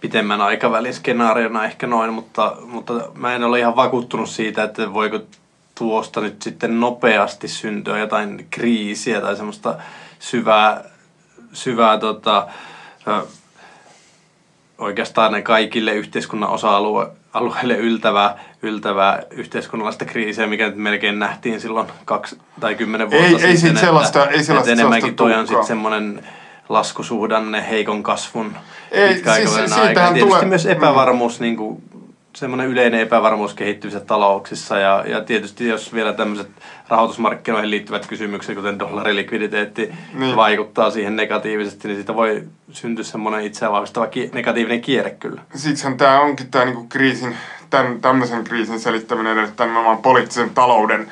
pitemmän 0.00 0.40
aikavälin 0.40 0.94
skenaariona 0.94 1.64
ehkä 1.64 1.86
noin, 1.86 2.12
mutta, 2.12 2.56
mutta 2.66 2.92
mä 3.14 3.34
en 3.34 3.44
ole 3.44 3.58
ihan 3.58 3.76
vakuuttunut 3.76 4.28
siitä, 4.28 4.62
että 4.62 4.92
voiko 4.94 5.20
tuosta 5.74 6.20
nyt 6.20 6.42
sitten 6.42 6.80
nopeasti 6.80 7.48
syntyä 7.48 7.98
jotain 7.98 8.46
kriisiä 8.50 9.20
tai 9.20 9.36
semmoista 9.36 9.78
syvää, 10.18 10.84
syvää 11.52 11.98
tota, 11.98 12.48
oikeastaan 14.78 15.32
ne 15.32 15.42
kaikille 15.42 15.94
yhteiskunnan 15.94 16.50
osa-alueille 17.34 17.76
yltävää, 17.76 18.38
yltävää 18.62 19.22
yhteiskunnallista 19.30 20.04
kriisiä, 20.04 20.46
mikä 20.46 20.66
nyt 20.66 20.76
melkein 20.76 21.18
nähtiin 21.18 21.60
silloin 21.60 21.86
kaksi 22.04 22.38
tai 22.60 22.74
kymmenen 22.74 23.10
vuotta 23.10 23.26
ei, 23.26 23.30
sitten. 23.30 23.50
Ei 23.50 23.56
siitä 23.56 23.80
sellaista, 23.80 24.26
ei 24.26 24.44
sellaista, 24.44 24.70
että 24.70 24.82
enemmänkin 24.82 25.14
toi 25.14 25.34
on 25.34 25.46
sitten 25.46 25.66
semmoinen 25.66 26.26
laskusuhdanne, 26.68 27.64
heikon 27.70 28.02
kasvun 28.02 28.56
ei, 28.90 29.14
siis, 29.14 29.72
aika. 29.72 30.00
Tietysti 30.00 30.20
tulee... 30.20 30.44
myös 30.44 30.66
epävarmuus 30.66 31.40
mm. 31.40 31.44
niin 31.44 31.56
kuin, 31.56 31.82
semmoinen 32.36 32.68
yleinen 32.68 33.00
epävarmuus 33.00 33.54
kehittyvissä 33.54 34.00
talouksissa 34.00 34.78
ja, 34.78 35.04
ja 35.06 35.20
tietysti 35.20 35.68
jos 35.68 35.94
vielä 35.94 36.12
tämmöiset 36.12 36.48
rahoitusmarkkinoihin 36.88 37.70
liittyvät 37.70 38.06
kysymykset, 38.06 38.56
kuten 38.56 38.78
dollarilikviditeetti, 38.78 39.92
niin. 40.14 40.36
vaikuttaa 40.36 40.90
siihen 40.90 41.16
negatiivisesti, 41.16 41.88
niin 41.88 41.96
siitä 41.96 42.14
voi 42.14 42.44
syntyä 42.70 43.04
semmoinen 43.04 43.44
itseään 43.44 43.72
vahvistava 43.72 44.06
ki- 44.06 44.30
negatiivinen 44.34 44.80
kierre 44.80 45.10
kyllä. 45.10 45.42
Siksihän 45.54 45.96
tämä 45.96 46.20
onkin 46.20 46.50
tämä 46.50 46.64
niinku 46.64 46.86
kriisin 46.88 47.36
tämän, 47.70 48.00
tämmöisen 48.00 48.44
kriisin 48.44 48.80
selittäminen 48.80 49.32
edellyttää 49.32 49.66
nimenomaan 49.66 49.98
poliittisen 49.98 50.50
talouden 50.50 51.08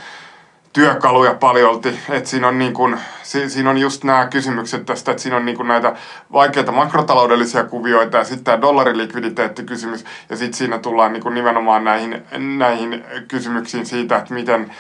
työkaluja 0.73 1.35
paljolti. 1.35 1.99
Että 2.09 2.31
siinä 2.31 2.49
on, 2.49 2.59
niin 2.59 2.75
kuin, 2.75 2.99
siinä 3.23 3.71
on 3.71 3.79
just 3.79 4.05
nämä 4.05 4.27
kysymykset 4.27 4.87
tästä, 4.87 5.11
että 5.11 5.23
siinä 5.23 5.37
on 5.37 5.45
niin 5.45 5.57
kuin 5.57 5.69
näitä 5.69 5.97
vaikeita 6.33 6.73
makrotaloudellisia 6.73 7.65
kuvioita 7.65 8.19
ja 8.19 8.25
sitten 8.25 8.45
tämä 8.45 8.61
dollarilikviditeettikysymys. 8.61 10.05
Ja 10.31 10.37
sitten 10.37 10.59
siinä 10.59 10.79
tullaan 10.79 11.13
niin 11.13 11.23
kuin 11.23 11.35
nimenomaan 11.35 11.85
näihin, 11.85 12.23
näihin 12.59 13.05
kysymyksiin 13.29 13.87
siitä, 13.87 14.17
että 14.17 14.35
miten 14.35 14.71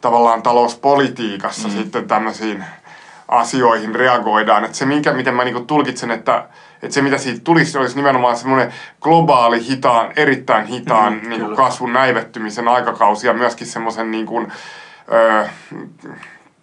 tavallaan 0.00 0.42
talouspolitiikassa 0.42 1.68
mm. 1.68 1.74
sitten 1.74 2.08
tämmöisiin 2.08 2.64
asioihin 3.28 3.94
reagoidaan. 3.94 4.64
Että 4.64 4.76
se, 4.76 4.86
minkä, 4.86 5.12
miten 5.12 5.34
mä 5.34 5.44
niin 5.44 5.66
tulkitsen, 5.66 6.10
että, 6.10 6.44
että 6.82 6.94
se 6.94 7.02
mitä 7.02 7.18
siitä 7.18 7.40
tulisi, 7.44 7.78
olisi 7.78 7.96
nimenomaan 7.96 8.36
semmoinen 8.36 8.72
globaali, 9.00 9.68
hitaan, 9.68 10.12
erittäin 10.16 10.66
hitaan 10.66 11.12
mm, 11.12 11.28
niin 11.28 11.40
kuin 11.40 11.56
kasvun 11.56 11.92
näivettymisen 11.92 12.68
aikakausi 12.68 13.26
ja 13.26 13.32
myöskin 13.32 13.66
semmoisen 13.66 14.10
niin 14.10 14.26
kuin, 14.26 14.52
ö, 15.12 15.48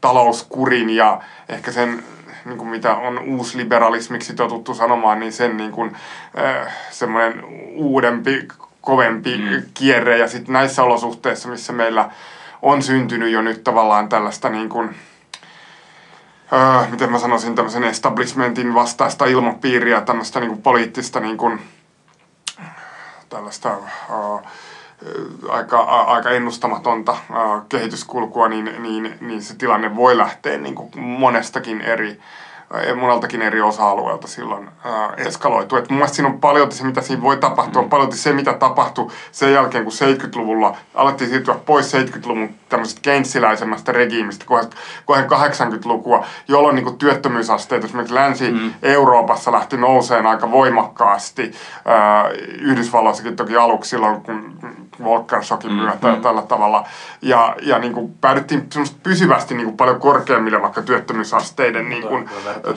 talouskurin 0.01 0.89
ja 0.89 1.22
ehkä 1.49 1.72
sen 1.72 2.03
niin 2.45 2.57
kuin 2.57 2.69
mitä 2.69 2.95
on 2.95 3.19
uusliberalismiksi 3.19 4.34
totuttu 4.34 4.73
sanomaan, 4.73 5.19
niin 5.19 5.34
sen 5.34 5.57
niin 5.57 5.72
kuin, 5.72 5.97
ö, 6.38 6.69
semmoinen 6.91 7.43
uudempi, 7.76 8.47
kovempi 8.81 9.38
mm. 9.38 9.63
kierre. 9.73 10.17
Ja 10.17 10.27
sitten 10.27 10.53
näissä 10.53 10.84
olosuhteissa, 10.84 11.49
missä 11.49 11.73
meillä 11.73 12.09
on 12.61 12.81
syntynyt 12.81 13.31
jo 13.31 13.41
nyt 13.41 13.63
tavallaan 13.63 14.09
tällaista 14.09 14.49
niin 14.49 14.69
kuin, 14.69 14.95
öö, 16.53 16.88
miten 16.89 17.11
mä 17.11 17.19
sanoisin, 17.19 17.55
tämmöisen 17.55 17.84
establishmentin 17.84 18.73
vastaista 18.73 19.26
ilmapiiriä, 19.26 20.01
tämmöistä 20.01 20.39
niin 20.39 20.49
kuin 20.49 20.61
poliittista 20.61 21.19
niin 21.19 21.38
kuin, 21.38 21.61
tällaista 23.30 23.69
öö, 23.69 24.49
aika, 25.49 25.80
aika 25.80 26.30
ennustamatonta 26.30 27.18
kehityskulkua, 27.69 28.48
niin, 28.48 28.72
niin, 28.80 29.18
niin 29.22 29.41
se 29.41 29.56
tilanne 29.56 29.95
voi 29.95 30.18
lähteä 30.18 30.57
niin 30.57 30.76
kuin 30.76 30.99
monestakin 30.99 31.82
eri 31.82 32.19
moneltakin 32.95 33.41
eri 33.41 33.61
osa-alueelta 33.61 34.27
silloin 34.27 34.69
ää, 34.84 35.14
eskaloitu. 35.18 35.76
Et 35.76 35.90
mun 35.90 35.98
mielestä 35.98 36.15
siinä 36.15 36.30
on 36.30 36.40
paljon 36.40 36.72
se, 36.72 36.84
mitä 36.84 37.02
siinä 37.02 37.22
voi 37.22 37.38
tapahtua, 37.38 37.82
mm. 37.82 37.90
paljon 37.90 38.14
se, 38.14 38.34
mitä 38.34 38.53
tapahtui 38.53 39.11
sen 39.32 39.53
jälkeen, 39.53 39.84
kun 39.84 39.94
70-luvulla 39.94 40.77
alettiin 40.95 41.30
siirtyä 41.30 41.56
pois 41.65 41.94
70-luvun 41.94 42.56
tämmöisestä 42.70 43.02
keinsiläisemmästä 43.02 43.92
regiimistä 43.92 44.46
kohden 45.06 45.30
80-lukua, 45.30 46.26
jolloin 46.48 46.76
niin 46.76 46.98
työttömyysasteet 46.98 47.84
esimerkiksi 47.84 48.16
Länsi-Euroopassa 48.16 49.52
mm. 49.52 49.58
lähti 49.58 49.78
nouseen 49.78 50.26
aika 50.26 50.52
voimakkaasti. 50.52 51.52
Yhdysvalloissakin 52.60 53.36
toki 53.36 53.58
aluksi 53.58 53.90
silloin, 53.90 54.22
kun 54.22 54.60
Volcker 55.04 55.44
Shockin 55.44 55.72
mm, 55.72 55.78
myötä 55.78 56.08
mm. 56.08 56.14
ja 56.14 56.20
tällä 56.22 56.42
tavalla. 56.42 56.88
Ja, 57.22 57.56
ja 57.62 57.80
niin 57.80 57.94
kuin 57.94 58.14
päädyttiin 58.22 58.68
pysyvästi 59.04 59.56
niin 59.56 59.66
kuin 59.66 59.78
paljon 59.78 60.00
korkeammille 60.00 60.62
vaikka 60.62 60.82
työttömyysasteiden 60.82 61.90
niin 61.90 62.02
kuin, 62.02 62.30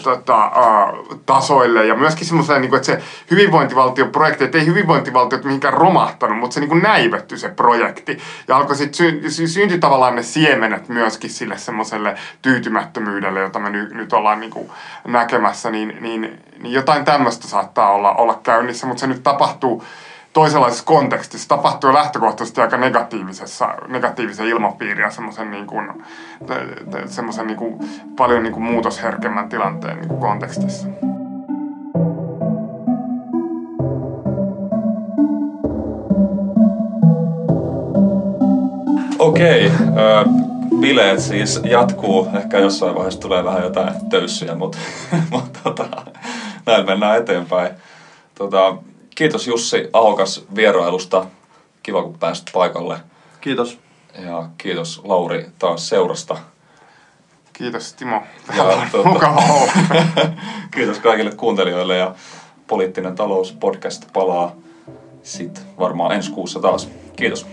tota, 0.02 0.46
uh, 0.46 1.18
tasoille. 1.26 1.86
Ja 1.86 1.94
myöskin 1.94 2.26
semmoiselle, 2.26 2.60
niin 2.60 2.70
kuin, 2.70 2.76
että 2.76 2.86
se 2.86 3.02
hyvinvointivaltioprojekti, 3.30 4.44
että 4.44 4.58
ei 4.58 4.66
hyvinvointivaltiot 4.66 5.44
mihinkään 5.44 5.74
romahtanut, 5.74 6.38
mutta 6.38 6.54
se 6.54 6.60
niin 6.60 6.68
kuin 6.68 6.82
näivetty 6.82 7.38
se 7.38 7.48
projekti. 7.48 8.18
Ja 8.48 8.56
alkoi 8.56 8.76
sitten 8.76 9.30
sy- 9.30 9.46
syntyi 9.46 9.78
tavallaan 9.88 10.16
ne 10.16 10.22
siemenet 10.22 10.88
myöskin 10.88 11.30
sille 11.30 11.58
semmoiselle 11.58 12.14
tyytymättömyydelle, 12.42 13.40
jota 13.40 13.58
me 13.58 13.70
ny- 13.70 13.94
nyt 13.94 14.12
ollaan 14.12 14.40
niin 14.40 14.50
kuin 14.50 14.70
näkemässä, 15.06 15.70
niin, 15.70 15.96
niin, 16.00 16.40
niin 16.62 16.72
jotain 16.72 17.04
tämmöistä 17.04 17.48
saattaa 17.48 17.92
olla, 17.92 18.12
olla 18.12 18.40
käynnissä, 18.42 18.86
mutta 18.86 19.00
se 19.00 19.06
nyt 19.06 19.22
tapahtuu 19.22 19.84
toisenlaisessa 20.32 20.84
kontekstissa 20.84 21.48
tapahtuu 21.48 21.94
lähtökohtaisesti 21.94 22.60
aika 22.60 22.76
negatiivisessa, 22.76 23.74
negatiivisen 23.88 24.46
ilmapiiriä 24.46 25.06
ja 25.06 25.10
semmoisen 25.10 25.50
niin 25.50 25.66
kuin, 25.66 26.04
semmoisen 27.06 27.46
niin 27.46 27.56
kuin, 27.56 27.78
paljon 28.16 28.42
niin 28.42 28.52
kuin 28.52 28.64
muutosherkemmän 28.64 29.48
tilanteen 29.48 29.96
niin 29.96 30.08
kuin 30.08 30.20
kontekstissa. 30.20 30.88
Okei, 39.18 39.66
okay, 39.66 40.24
bileet 40.80 41.20
siis 41.20 41.60
jatkuu. 41.64 42.28
Ehkä 42.36 42.58
jossain 42.58 42.94
vaiheessa 42.94 43.20
tulee 43.20 43.44
vähän 43.44 43.62
jotain 43.62 44.08
töyssyjä, 44.10 44.54
mutta, 44.54 44.78
mutta 45.30 45.58
tota, 45.62 45.88
näin 46.66 46.86
mennään 46.86 47.18
eteenpäin. 47.18 47.70
Tota, 48.34 48.76
Kiitos 49.18 49.46
Jussi 49.46 49.88
Ahokas 49.92 50.44
vierailusta. 50.54 51.26
Kiva, 51.82 52.02
kun 52.02 52.18
pääsit 52.18 52.50
paikalle. 52.52 53.00
Kiitos. 53.40 53.78
Ja 54.18 54.48
kiitos 54.58 55.00
Lauri 55.04 55.46
taas 55.58 55.88
seurasta. 55.88 56.36
Kiitos 57.52 57.92
Timo. 57.92 58.22
Ja, 58.56 58.86
tuota, 58.90 59.08
Mukava 59.08 59.42
kiitos 60.74 60.98
kaikille 60.98 61.30
kuuntelijoille 61.30 61.96
ja 61.96 62.14
Poliittinen 62.66 63.14
talous 63.14 63.52
podcast 63.52 64.12
palaa 64.12 64.52
sitten 65.22 65.62
varmaan 65.78 66.14
ensi 66.14 66.30
kuussa 66.30 66.60
taas. 66.60 66.88
Kiitos. 67.16 67.46